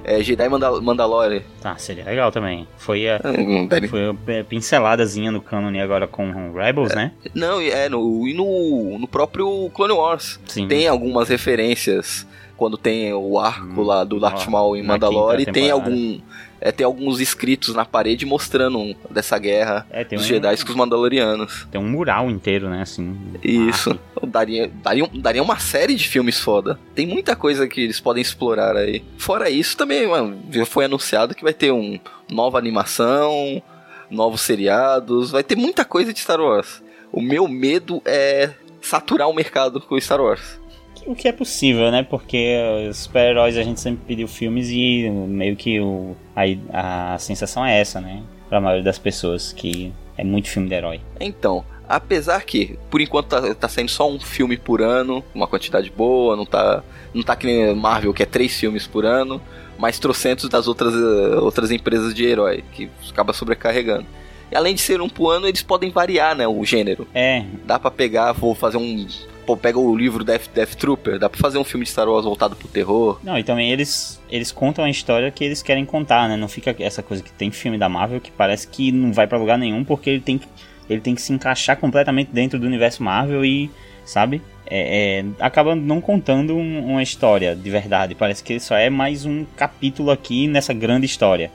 É, 0.06 0.22
Jedi 0.22 0.50
Mandal 0.50 0.82
Mandalorian. 0.82 1.42
Tá, 1.62 1.78
seria 1.78 2.04
legal 2.04 2.30
também. 2.30 2.68
Foi 2.78 3.08
a, 3.08 3.22
hum, 3.24 3.70
foi 3.90 4.40
a 4.42 4.44
pinceladazinha 4.44 5.32
no 5.32 5.42
canon 5.42 5.82
agora 5.82 6.08
com 6.08 6.52
Rebels, 6.52 6.92
é, 6.92 6.96
né? 6.96 7.12
Não, 7.34 7.62
é, 7.62 7.88
no, 7.88 8.28
e 8.28 8.34
no, 8.34 9.00
no 9.00 9.08
próprio 9.08 9.70
Clone 9.74 9.94
Wars. 9.94 10.42
Sim. 10.46 10.68
Tem 10.68 10.90
algumas 10.90 11.30
referências 11.30 12.28
quando 12.64 12.78
tem 12.78 13.12
o 13.12 13.38
arco 13.38 13.82
hum, 13.82 13.84
lá 13.84 14.06
do 14.06 14.22
Darth 14.22 14.48
Maul 14.48 14.78
em 14.78 14.84
Mandalore 14.84 15.44
e 15.44 15.46
tem 15.46 15.70
algum 15.70 16.18
é, 16.62 16.72
tem 16.72 16.86
alguns 16.86 17.20
escritos 17.20 17.76
na 17.76 17.84
parede 17.84 18.26
mostrando 18.26 18.78
um, 18.78 18.96
dessa 19.10 19.38
guerra 19.38 19.86
é, 19.92 20.06
dos 20.06 20.24
um, 20.24 20.26
Jedi 20.26 20.64
com 20.64 20.70
os 20.70 20.76
Mandalorianos. 20.76 21.68
Tem 21.70 21.82
um 21.82 21.90
mural 21.90 22.32
inteiro, 22.32 22.70
né, 22.70 22.84
assim. 22.84 23.18
Isso. 23.44 24.00
Daria, 24.26 24.72
daria, 24.82 25.06
daria 25.14 25.44
uma 25.44 25.60
série 25.60 25.94
de 25.94 26.08
filmes 26.08 26.40
foda. 26.40 26.80
Tem 26.96 27.06
muita 27.06 27.36
coisa 27.36 27.68
que 27.68 27.82
eles 27.82 28.00
podem 28.00 28.22
explorar 28.22 28.78
aí. 28.78 29.04
Fora 29.18 29.50
isso, 29.50 29.76
também, 29.76 30.08
mano, 30.08 30.42
já 30.50 30.66
foi 30.66 30.86
anunciado 30.86 31.36
que 31.36 31.44
vai 31.44 31.54
ter 31.54 31.74
um 31.74 32.00
nova 32.32 32.58
animação, 32.58 33.62
novos 34.10 34.40
seriados, 34.40 35.32
vai 35.32 35.44
ter 35.44 35.58
muita 35.58 35.84
coisa 35.84 36.14
de 36.14 36.20
Star 36.22 36.40
Wars. 36.40 36.82
O 37.12 37.22
meu 37.22 37.46
medo 37.46 38.02
é 38.06 38.52
saturar 38.82 39.28
o 39.28 39.34
mercado 39.34 39.82
com 39.82 40.00
Star 40.00 40.22
Wars 40.22 40.63
o 41.08 41.16
que 41.16 41.28
é 41.28 41.32
possível, 41.32 41.92
né? 41.92 42.04
Porque 42.04 42.58
os 42.90 42.98
super-heróis 42.98 43.58
a 43.58 43.64
gente 43.64 43.80
sempre 43.80 44.04
pediu 44.06 44.28
filmes 44.28 44.70
e 44.70 45.10
meio 45.10 45.56
que 45.56 45.80
o, 45.80 46.16
a, 46.36 47.14
a 47.14 47.18
sensação 47.20 47.66
é 47.66 47.80
essa, 47.80 48.00
né? 48.02 48.24
Pra 48.50 48.62
maioria 48.62 48.84
das 48.84 49.00
pessoas, 49.00 49.54
que 49.54 49.94
é 50.18 50.24
muito 50.24 50.50
filme 50.50 50.70
de 50.70 50.76
herói. 50.76 51.02
Então, 51.20 51.64
apesar 51.88 52.44
que, 52.44 52.78
por 52.90 53.02
enquanto, 53.02 53.28
tá, 53.28 53.56
tá 53.56 53.68
saindo 53.68 53.90
só 53.90 54.10
um 54.10 54.20
filme 54.20 54.58
por 54.58 54.82
ano, 54.82 55.24
uma 55.34 55.48
quantidade 55.48 55.90
boa, 55.90 56.36
não 56.36 56.46
tá, 56.46 56.84
não 57.14 57.24
tá 57.24 57.36
que 57.36 57.46
nem 57.46 57.76
Marvel, 57.76 58.14
que 58.14 58.24
é 58.24 58.26
três 58.26 58.58
filmes 58.60 58.88
por 58.88 59.06
ano, 59.06 59.42
mas 59.78 60.00
trocentos 60.00 60.50
das 60.50 60.68
outras, 60.68 60.94
outras 61.42 61.72
empresas 61.72 62.14
de 62.14 62.26
herói, 62.26 62.64
que 62.74 62.90
acaba 63.10 63.34
sobrecarregando. 63.34 64.06
E 64.52 64.56
além 64.56 64.76
de 64.76 64.82
ser 64.82 65.02
um 65.02 65.10
por 65.10 65.32
ano, 65.32 65.48
eles 65.48 65.64
podem 65.64 65.90
variar, 65.90 66.36
né, 66.36 66.48
o 66.48 66.64
gênero. 66.64 67.08
É. 67.14 67.44
Dá 67.66 67.80
para 67.80 67.90
pegar, 67.90 68.34
vou 68.34 68.54
fazer 68.54 68.78
um 68.78 69.08
pô, 69.46 69.56
pega 69.56 69.80
o 69.80 69.96
livro 69.96 70.24
Death, 70.24 70.50
Death 70.54 70.76
Trooper, 70.76 71.20
dá 71.20 71.30
pra 71.30 71.40
fazer 71.40 71.58
um 71.58 71.64
filme 71.64 71.86
de 71.86 71.92
Star 71.92 72.08
Wars 72.08 72.26
voltado 72.26 72.56
pro 72.56 72.68
terror. 72.68 73.20
Não, 73.24 73.38
e 73.38 73.44
também 73.44 73.72
eles, 73.72 74.22
eles 74.30 74.52
contam 74.52 74.84
a 74.86 74.90
história 74.90 75.30
que 75.32 75.44
eles 75.44 75.62
querem 75.62 75.86
contar, 75.86 76.28
né? 76.28 76.36
Não 76.36 76.48
fica 76.48 76.76
essa 76.80 77.04
coisa 77.04 77.22
que 77.22 77.32
tem 77.32 77.52
filme 77.52 77.78
da 77.78 77.88
Marvel 77.88 78.20
que 78.20 78.32
parece 78.32 78.68
que 78.68 78.92
não 78.92 79.14
vai 79.14 79.28
para 79.28 79.38
lugar 79.38 79.58
nenhum 79.58 79.84
porque 79.84 80.10
ele 80.10 80.22
tem, 80.22 80.38
que, 80.38 80.48
ele 80.90 81.02
tem 81.02 81.16
que 81.16 81.22
se 81.22 81.34
encaixar 81.34 81.78
completamente 81.78 82.32
dentro 82.32 82.60
do 82.60 82.66
universo 82.66 83.04
Marvel 83.04 83.44
e, 83.46 83.70
sabe? 84.06 84.42
É, 84.66 85.20
é, 85.20 85.26
acaba 85.40 85.76
não 85.76 86.00
contando 86.00 86.56
um, 86.56 86.92
uma 86.92 87.04
história 87.04 87.56
de 87.56 87.70
verdade. 87.70 88.16
Parece 88.16 88.44
que 88.44 88.60
só 88.60 88.76
é 88.76 88.90
mais 88.90 89.26
um 89.26 89.46
capítulo 89.56 90.10
aqui 90.10 90.48
nessa 90.48 90.74
grande 90.74 91.06
história. 91.06 91.52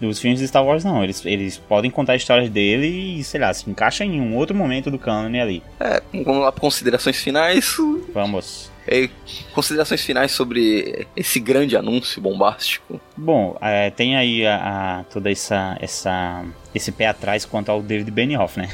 Os 0.00 0.20
filmes 0.20 0.40
de 0.40 0.48
Star 0.48 0.64
Wars 0.64 0.84
não, 0.84 1.02
eles, 1.02 1.24
eles 1.24 1.58
podem 1.58 1.90
contar 1.90 2.16
histórias 2.16 2.50
dele 2.50 3.18
e, 3.18 3.24
sei 3.24 3.40
lá, 3.40 3.52
se 3.52 3.68
encaixa 3.68 4.04
em 4.04 4.20
um 4.20 4.36
outro 4.36 4.54
momento 4.54 4.90
do 4.90 4.98
canon 4.98 5.40
ali. 5.40 5.62
É, 5.80 6.02
vamos 6.12 6.42
lá 6.42 6.52
para 6.52 6.60
considerações 6.60 7.16
finais. 7.16 7.76
Vamos. 8.12 8.70
É, 8.86 9.08
considerações 9.54 10.02
finais 10.02 10.32
sobre 10.32 11.06
esse 11.16 11.38
grande 11.38 11.76
anúncio 11.76 12.20
bombástico. 12.20 13.00
Bom, 13.16 13.56
é, 13.60 13.90
tem 13.90 14.16
aí 14.16 14.44
a, 14.44 15.00
a, 15.00 15.04
toda 15.04 15.30
essa, 15.30 15.76
essa 15.80 16.44
esse 16.74 16.90
pé 16.90 17.06
atrás 17.06 17.44
quanto 17.44 17.70
ao 17.70 17.80
David 17.80 18.10
Benioff, 18.10 18.58
né? 18.58 18.70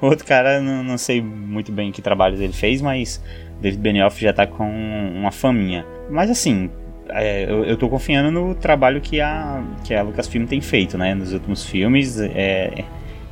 O 0.00 0.06
outro 0.08 0.26
cara, 0.26 0.60
não, 0.60 0.82
não 0.82 0.98
sei 0.98 1.22
muito 1.22 1.70
bem 1.70 1.92
que 1.92 2.02
trabalhos 2.02 2.40
ele 2.40 2.52
fez, 2.52 2.82
mas 2.82 3.22
David 3.60 3.80
Benioff 3.80 4.20
já 4.20 4.32
tá 4.32 4.46
com 4.46 4.68
uma 5.14 5.30
faminha. 5.30 5.86
Mas 6.10 6.28
assim, 6.28 6.68
é, 7.08 7.44
eu, 7.50 7.64
eu 7.64 7.76
tô 7.76 7.88
confiando 7.88 8.30
no 8.30 8.54
trabalho 8.54 9.00
que 9.00 9.20
a, 9.20 9.62
que 9.84 9.94
a 9.94 10.02
Lucasfilm 10.02 10.46
tem 10.46 10.60
feito, 10.60 10.96
né? 10.96 11.14
Nos 11.14 11.32
últimos 11.32 11.64
filmes. 11.64 12.20
É, 12.20 12.84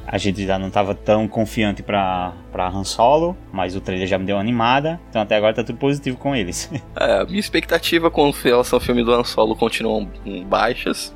a 0.07 0.19
gente 0.19 0.45
já 0.45 0.59
não 0.59 0.67
estava 0.67 0.93
tão 0.93 1.29
confiante 1.29 1.85
para 1.85 2.33
para 2.51 2.69
Han 2.69 2.83
Solo, 2.83 3.37
mas 3.53 3.77
o 3.77 3.81
trailer 3.81 4.09
já 4.09 4.19
me 4.19 4.27
deu 4.27 4.35
uma 4.35 4.43
animada, 4.43 5.01
então 5.09 5.23
até 5.23 5.37
agora 5.37 5.55
tá 5.55 5.63
tudo 5.63 5.79
positivo 5.79 6.17
com 6.17 6.35
eles. 6.35 6.69
É, 6.97 7.25
minha 7.25 7.39
expectativa 7.39 8.11
com 8.11 8.29
relação 8.31 8.77
ao 8.77 8.81
filme 8.81 9.05
do 9.05 9.15
Han 9.15 9.23
Solo 9.23 9.55
continuam 9.55 10.11
baixas, 10.47 11.15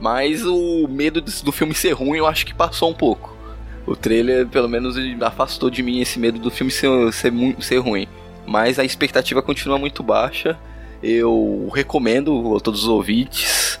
mas 0.00 0.44
o 0.44 0.88
medo 0.88 1.20
do 1.20 1.52
filme 1.52 1.74
ser 1.74 1.92
ruim 1.92 2.16
eu 2.16 2.26
acho 2.26 2.46
que 2.46 2.54
passou 2.54 2.90
um 2.90 2.94
pouco. 2.94 3.36
O 3.86 3.94
trailer, 3.94 4.46
pelo 4.48 4.68
menos, 4.68 4.96
afastou 5.20 5.68
de 5.68 5.82
mim 5.82 6.00
esse 6.00 6.18
medo 6.18 6.38
do 6.38 6.50
filme 6.50 6.72
ser, 6.72 7.12
ser, 7.12 7.32
ser 7.60 7.76
ruim. 7.78 8.08
Mas 8.46 8.78
a 8.78 8.84
expectativa 8.84 9.42
continua 9.42 9.78
muito 9.78 10.02
baixa. 10.02 10.58
Eu 11.04 11.70
recomendo 11.74 12.56
a 12.56 12.60
todos 12.60 12.84
os 12.84 12.88
ouvintes, 12.88 13.78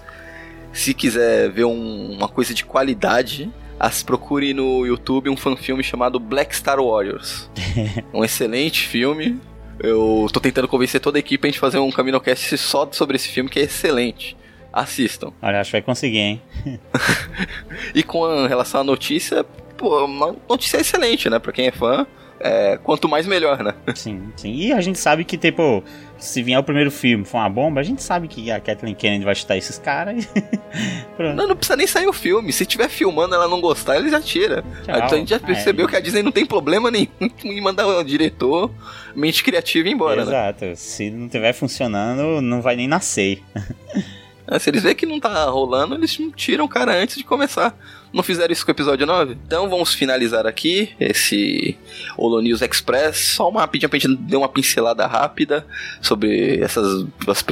se 0.74 0.92
quiser 0.92 1.50
ver 1.50 1.64
um, 1.64 2.12
uma 2.12 2.28
coisa 2.28 2.52
de 2.52 2.66
qualidade, 2.66 3.50
as 3.80 4.02
procure 4.02 4.52
no 4.52 4.84
YouTube 4.84 5.30
um 5.30 5.36
fanfilme 5.36 5.82
chamado 5.82 6.20
Black 6.20 6.54
Star 6.54 6.78
Warriors. 6.82 7.50
um 8.12 8.22
excelente 8.22 8.86
filme. 8.86 9.40
Eu 9.80 10.26
tô 10.30 10.38
tentando 10.38 10.68
convencer 10.68 11.00
toda 11.00 11.16
a 11.16 11.20
equipe 11.20 11.48
a 11.48 11.50
gente 11.50 11.58
fazer 11.58 11.78
um 11.78 11.90
CaminoCast 11.90 12.58
só 12.58 12.86
sobre 12.92 13.16
esse 13.16 13.28
filme 13.28 13.48
que 13.48 13.58
é 13.58 13.62
excelente. 13.62 14.36
Assistam. 14.70 15.32
Olha, 15.40 15.60
acho 15.60 15.68
que 15.70 15.76
vai 15.76 15.82
conseguir, 15.82 16.18
hein? 16.18 16.42
e 17.94 18.02
com 18.02 18.46
relação 18.46 18.82
à 18.82 18.84
notícia, 18.84 19.44
pô, 19.78 20.04
uma 20.04 20.36
notícia 20.46 20.76
excelente, 20.76 21.30
né? 21.30 21.38
Pra 21.38 21.52
quem 21.52 21.68
é 21.68 21.72
fã 21.72 22.06
é, 22.44 22.78
quanto 22.82 23.08
mais 23.08 23.26
melhor, 23.26 23.62
né? 23.62 23.74
Sim, 23.94 24.32
sim. 24.36 24.52
E 24.52 24.72
a 24.72 24.80
gente 24.82 24.98
sabe 24.98 25.24
que, 25.24 25.38
tipo, 25.38 25.82
se 26.24 26.42
vier 26.42 26.58
o 26.58 26.62
primeiro 26.62 26.90
filme 26.90 27.24
for 27.24 27.38
uma 27.38 27.48
bomba, 27.48 27.80
a 27.80 27.84
gente 27.84 28.02
sabe 28.02 28.26
que 28.26 28.50
a 28.50 28.58
Kathleen 28.58 28.94
Kennedy 28.94 29.24
vai 29.24 29.34
chutar 29.34 29.56
esses 29.56 29.78
caras. 29.78 30.26
não, 31.18 31.48
não 31.48 31.56
precisa 31.56 31.76
nem 31.76 31.86
sair 31.86 32.06
o 32.06 32.12
filme. 32.12 32.52
Se 32.52 32.64
tiver 32.64 32.88
filmando 32.88 33.34
ela 33.34 33.46
não 33.46 33.60
gostar, 33.60 33.96
ele 33.96 34.08
já 34.08 34.20
tira. 34.20 34.62
Tchau. 34.84 34.96
Então 34.96 35.08
a 35.12 35.16
gente 35.16 35.28
já 35.28 35.38
percebeu 35.38 35.86
que 35.86 35.94
a 35.94 36.00
Disney 36.00 36.22
não 36.22 36.32
tem 36.32 36.46
problema 36.46 36.90
nenhum 36.90 37.08
em 37.44 37.60
mandar 37.60 37.86
o 37.86 38.02
diretor, 38.02 38.70
mente 39.14 39.44
criativa 39.44 39.88
embora, 39.88 40.24
né? 40.24 40.30
Exato. 40.30 40.64
Né? 40.64 40.74
Se 40.74 41.10
não 41.10 41.28
tiver 41.28 41.52
funcionando, 41.52 42.40
não 42.40 42.62
vai 42.62 42.74
nem 42.74 42.88
nascer. 42.88 43.42
É, 44.46 44.58
se 44.58 44.70
eles 44.70 44.82
verem 44.82 44.96
que 44.96 45.06
não 45.06 45.20
tá 45.20 45.44
rolando, 45.44 45.94
eles 45.94 46.18
tiram 46.34 46.64
o 46.64 46.68
cara 46.68 46.94
antes 46.94 47.16
de 47.16 47.24
começar. 47.24 47.76
Não 48.14 48.22
fizeram 48.22 48.52
isso 48.52 48.64
com 48.64 48.70
o 48.70 48.74
episódio 48.74 49.04
9? 49.04 49.36
Então 49.44 49.68
vamos 49.68 49.92
finalizar 49.92 50.46
aqui 50.46 50.90
esse 51.00 51.76
Holo 52.16 52.40
News 52.40 52.62
Express. 52.62 53.16
Só 53.34 53.48
uma 53.48 53.62
rapidinha 53.62 53.88
pra 53.88 53.98
gente 53.98 54.14
dar 54.14 54.38
uma 54.38 54.48
pincelada 54.48 55.04
rápida 55.04 55.66
sobre 56.00 56.60
essas, 56.60 57.04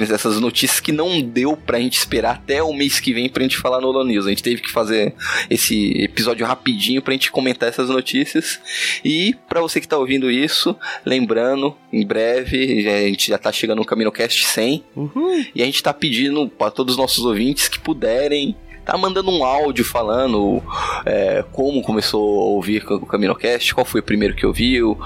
essas 0.09 0.38
notícias 0.38 0.79
que 0.79 0.92
não 0.92 1.20
deu 1.20 1.57
pra 1.57 1.81
gente 1.81 1.98
esperar 1.98 2.37
até 2.37 2.62
o 2.62 2.72
mês 2.72 3.01
que 3.01 3.12
vem 3.12 3.29
pra 3.29 3.42
gente 3.42 3.59
falar 3.59 3.81
no 3.81 3.88
Holo 3.88 4.05
News. 4.05 4.25
A 4.25 4.29
gente 4.29 4.42
teve 4.42 4.62
que 4.62 4.70
fazer 4.70 5.16
esse 5.51 6.01
episódio 6.01 6.46
rapidinho 6.46 7.03
pra 7.03 7.12
gente 7.12 7.33
comentar 7.33 7.68
essas 7.68 7.88
notícias. 7.88 8.61
E 9.05 9.35
para 9.48 9.61
você 9.61 9.81
que 9.81 9.88
tá 9.88 9.98
ouvindo 9.98 10.31
isso, 10.31 10.77
lembrando, 11.05 11.77
em 11.92 12.07
breve, 12.07 12.88
a 12.88 13.09
gente 13.09 13.31
já 13.31 13.38
tá 13.38 13.51
chegando 13.51 13.79
no 13.79 13.85
Camino 13.85 14.12
Cast 14.12 14.46
100. 14.46 14.85
Uhum. 14.94 15.44
E 15.57 15.61
a 15.61 15.66
gente 15.66 15.83
tá 15.83 15.92
pedindo 15.92 16.48
para 16.48 16.70
todos 16.70 16.94
os 16.94 16.98
nossos 16.98 17.25
ouvintes 17.25 17.66
que 17.66 17.81
puderem 17.81 18.55
tá 18.85 18.97
mandando 18.97 19.31
um 19.31 19.45
áudio 19.45 19.85
falando 19.85 20.62
é, 21.05 21.45
como 21.53 21.83
começou 21.83 22.40
a 22.40 22.45
ouvir 22.47 22.85
o 22.85 23.07
CaminoCast, 23.07 23.75
qual 23.75 23.85
foi 23.85 24.01
o 24.01 24.05
primeiro 24.05 24.35
que 24.35 24.47
ouviu, 24.47 24.99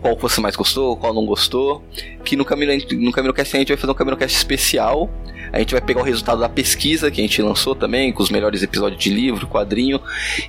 qual 0.00 0.16
você 0.16 0.40
mais 0.40 0.56
gostou, 0.56 0.96
qual 0.96 1.14
não 1.14 1.24
gostou. 1.24 1.82
Que 2.24 2.36
no, 2.36 2.44
Camino, 2.44 2.72
no 2.92 3.12
CaminoCast 3.12 3.56
a 3.56 3.60
gente 3.60 3.68
vai 3.68 3.76
fazer 3.76 3.92
um 3.92 3.94
CaminoCast 3.94 4.36
especial. 4.36 5.10
A 5.52 5.58
gente 5.58 5.72
vai 5.72 5.80
pegar 5.80 6.00
o 6.00 6.04
resultado 6.04 6.40
da 6.40 6.48
pesquisa 6.48 7.10
que 7.10 7.20
a 7.20 7.24
gente 7.24 7.42
lançou 7.42 7.74
também, 7.74 8.12
com 8.12 8.22
os 8.22 8.30
melhores 8.30 8.62
episódios 8.62 9.02
de 9.02 9.10
livro, 9.10 9.48
quadrinho, 9.48 10.00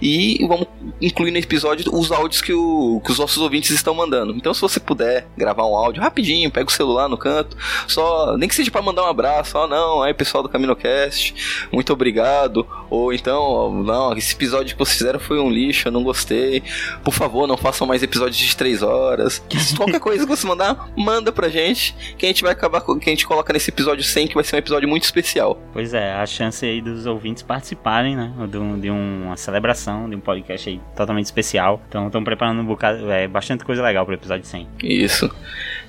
e 0.02 0.46
vamos 0.48 0.68
incluir 1.02 1.32
no 1.32 1.38
episódio 1.38 1.92
os 1.92 2.12
áudios 2.12 2.42
que, 2.42 2.54
o, 2.54 3.02
que 3.04 3.12
os 3.12 3.18
nossos 3.18 3.38
ouvintes 3.38 3.72
estão 3.72 3.96
mandando. 3.96 4.34
Então, 4.36 4.54
se 4.54 4.62
você 4.62 4.80
puder 4.80 5.28
gravar 5.36 5.66
um 5.66 5.76
áudio 5.76 6.04
rapidinho, 6.04 6.52
pega 6.52 6.70
o 6.70 6.72
celular 6.72 7.10
no 7.10 7.18
canto, 7.18 7.58
só 7.88 8.38
nem 8.38 8.48
que 8.48 8.54
seja 8.54 8.70
para 8.70 8.82
mandar 8.82 9.04
um 9.04 9.08
abraço, 9.08 9.58
ó, 9.58 9.68
não, 9.68 10.04
aí 10.04 10.14
pessoal 10.14 10.44
do 10.44 10.50
CaminoCast, 10.50 11.68
muito 11.72 11.92
obrigado, 11.92 12.68
ou 12.92 13.14
então, 13.14 13.82
não, 13.84 14.14
esse 14.18 14.36
episódio 14.36 14.76
que 14.76 14.78
vocês 14.78 14.98
fizeram 14.98 15.18
foi 15.18 15.40
um 15.40 15.50
lixo, 15.50 15.88
eu 15.88 15.94
não 15.94 16.04
gostei. 16.04 16.62
Por 17.06 17.14
favor, 17.14 17.48
não 17.48 17.56
façam 17.56 17.88
mais 17.88 18.04
episódios 18.04 18.36
de 18.36 18.56
3 18.56 18.84
horas. 18.84 19.42
Qualquer 19.78 20.02
coisa 20.02 20.26
que 20.26 20.30
você 20.30 20.46
mandar, 20.46 20.90
manda 20.98 21.32
pra 21.32 21.48
gente, 21.48 21.96
que 22.18 22.26
a 22.26 22.28
gente 22.30 22.44
vai 22.44 22.52
acabar 22.52 22.82
que 22.82 23.10
a 23.10 23.14
gente 23.14 23.26
coloca 23.26 23.54
nesse 23.54 23.70
episódio 23.70 24.04
100, 24.04 24.28
que 24.28 24.36
vai 24.36 24.44
ser 24.44 24.58
um 24.58 24.60
episódio 24.60 24.90
muito 24.90 25.04
especial. 25.04 25.58
Pois 25.72 25.94
é, 25.94 26.12
a 26.14 26.26
chance 26.26 26.66
aí 26.66 26.82
dos 26.82 27.06
ouvintes 27.06 27.42
participarem, 27.42 28.14
né, 28.14 28.34
de, 28.50 28.58
um, 28.58 28.78
de 28.78 28.90
uma 28.90 29.38
celebração, 29.38 30.10
de 30.10 30.18
um 30.18 30.20
podcast 30.20 30.70
aí 30.70 30.82
totalmente 30.94 31.26
especial. 31.26 31.82
Então, 31.88 32.08
estão 32.08 32.22
preparando 32.26 32.60
um 32.60 32.66
bocado, 32.66 33.10
é, 33.10 33.26
bastante 33.26 33.64
coisa 33.64 33.82
legal 33.82 34.06
pro 34.06 34.16
episódio 34.16 34.46
100. 34.46 34.68
Isso. 34.84 35.34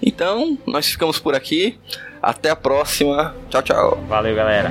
Então, 0.00 0.56
nós 0.68 0.86
ficamos 0.86 1.18
por 1.18 1.34
aqui. 1.34 1.76
Até 2.22 2.50
a 2.50 2.56
próxima. 2.56 3.34
Tchau, 3.50 3.62
tchau. 3.62 4.04
Valeu, 4.08 4.36
galera. 4.36 4.70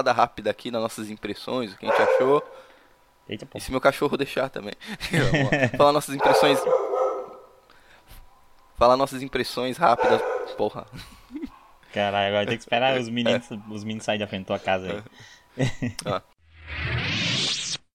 Pincelada 0.00 0.12
rápida 0.12 0.50
aqui 0.50 0.70
nas 0.70 0.80
nossas 0.82 1.10
impressões, 1.10 1.72
o 1.72 1.76
que 1.78 1.86
a 1.86 1.90
gente 1.90 2.02
achou. 2.02 2.42
Eita. 3.28 3.46
E 3.54 3.60
se 3.60 3.70
meu 3.70 3.80
cachorro 3.80 4.16
deixar 4.16 4.48
também. 4.48 4.72
Falar 5.76 5.92
nossas 5.92 6.14
impressões. 6.14 6.58
Falar 8.76 8.96
nossas 8.96 9.22
impressões 9.22 9.76
rápidas. 9.76 10.20
Porra. 10.56 10.86
Caralho, 11.92 12.28
agora 12.28 12.46
tem 12.46 12.56
que 12.56 12.62
esperar 12.62 12.98
os 12.98 13.08
meninos, 13.10 13.48
os 13.70 13.84
meninos 13.84 14.04
saírem 14.04 14.24
da 14.24 14.28
frente 14.28 14.42
da 14.42 14.46
tua 14.46 14.58
casa 14.58 14.86
aí. 14.88 15.02
Ah, 16.06 16.22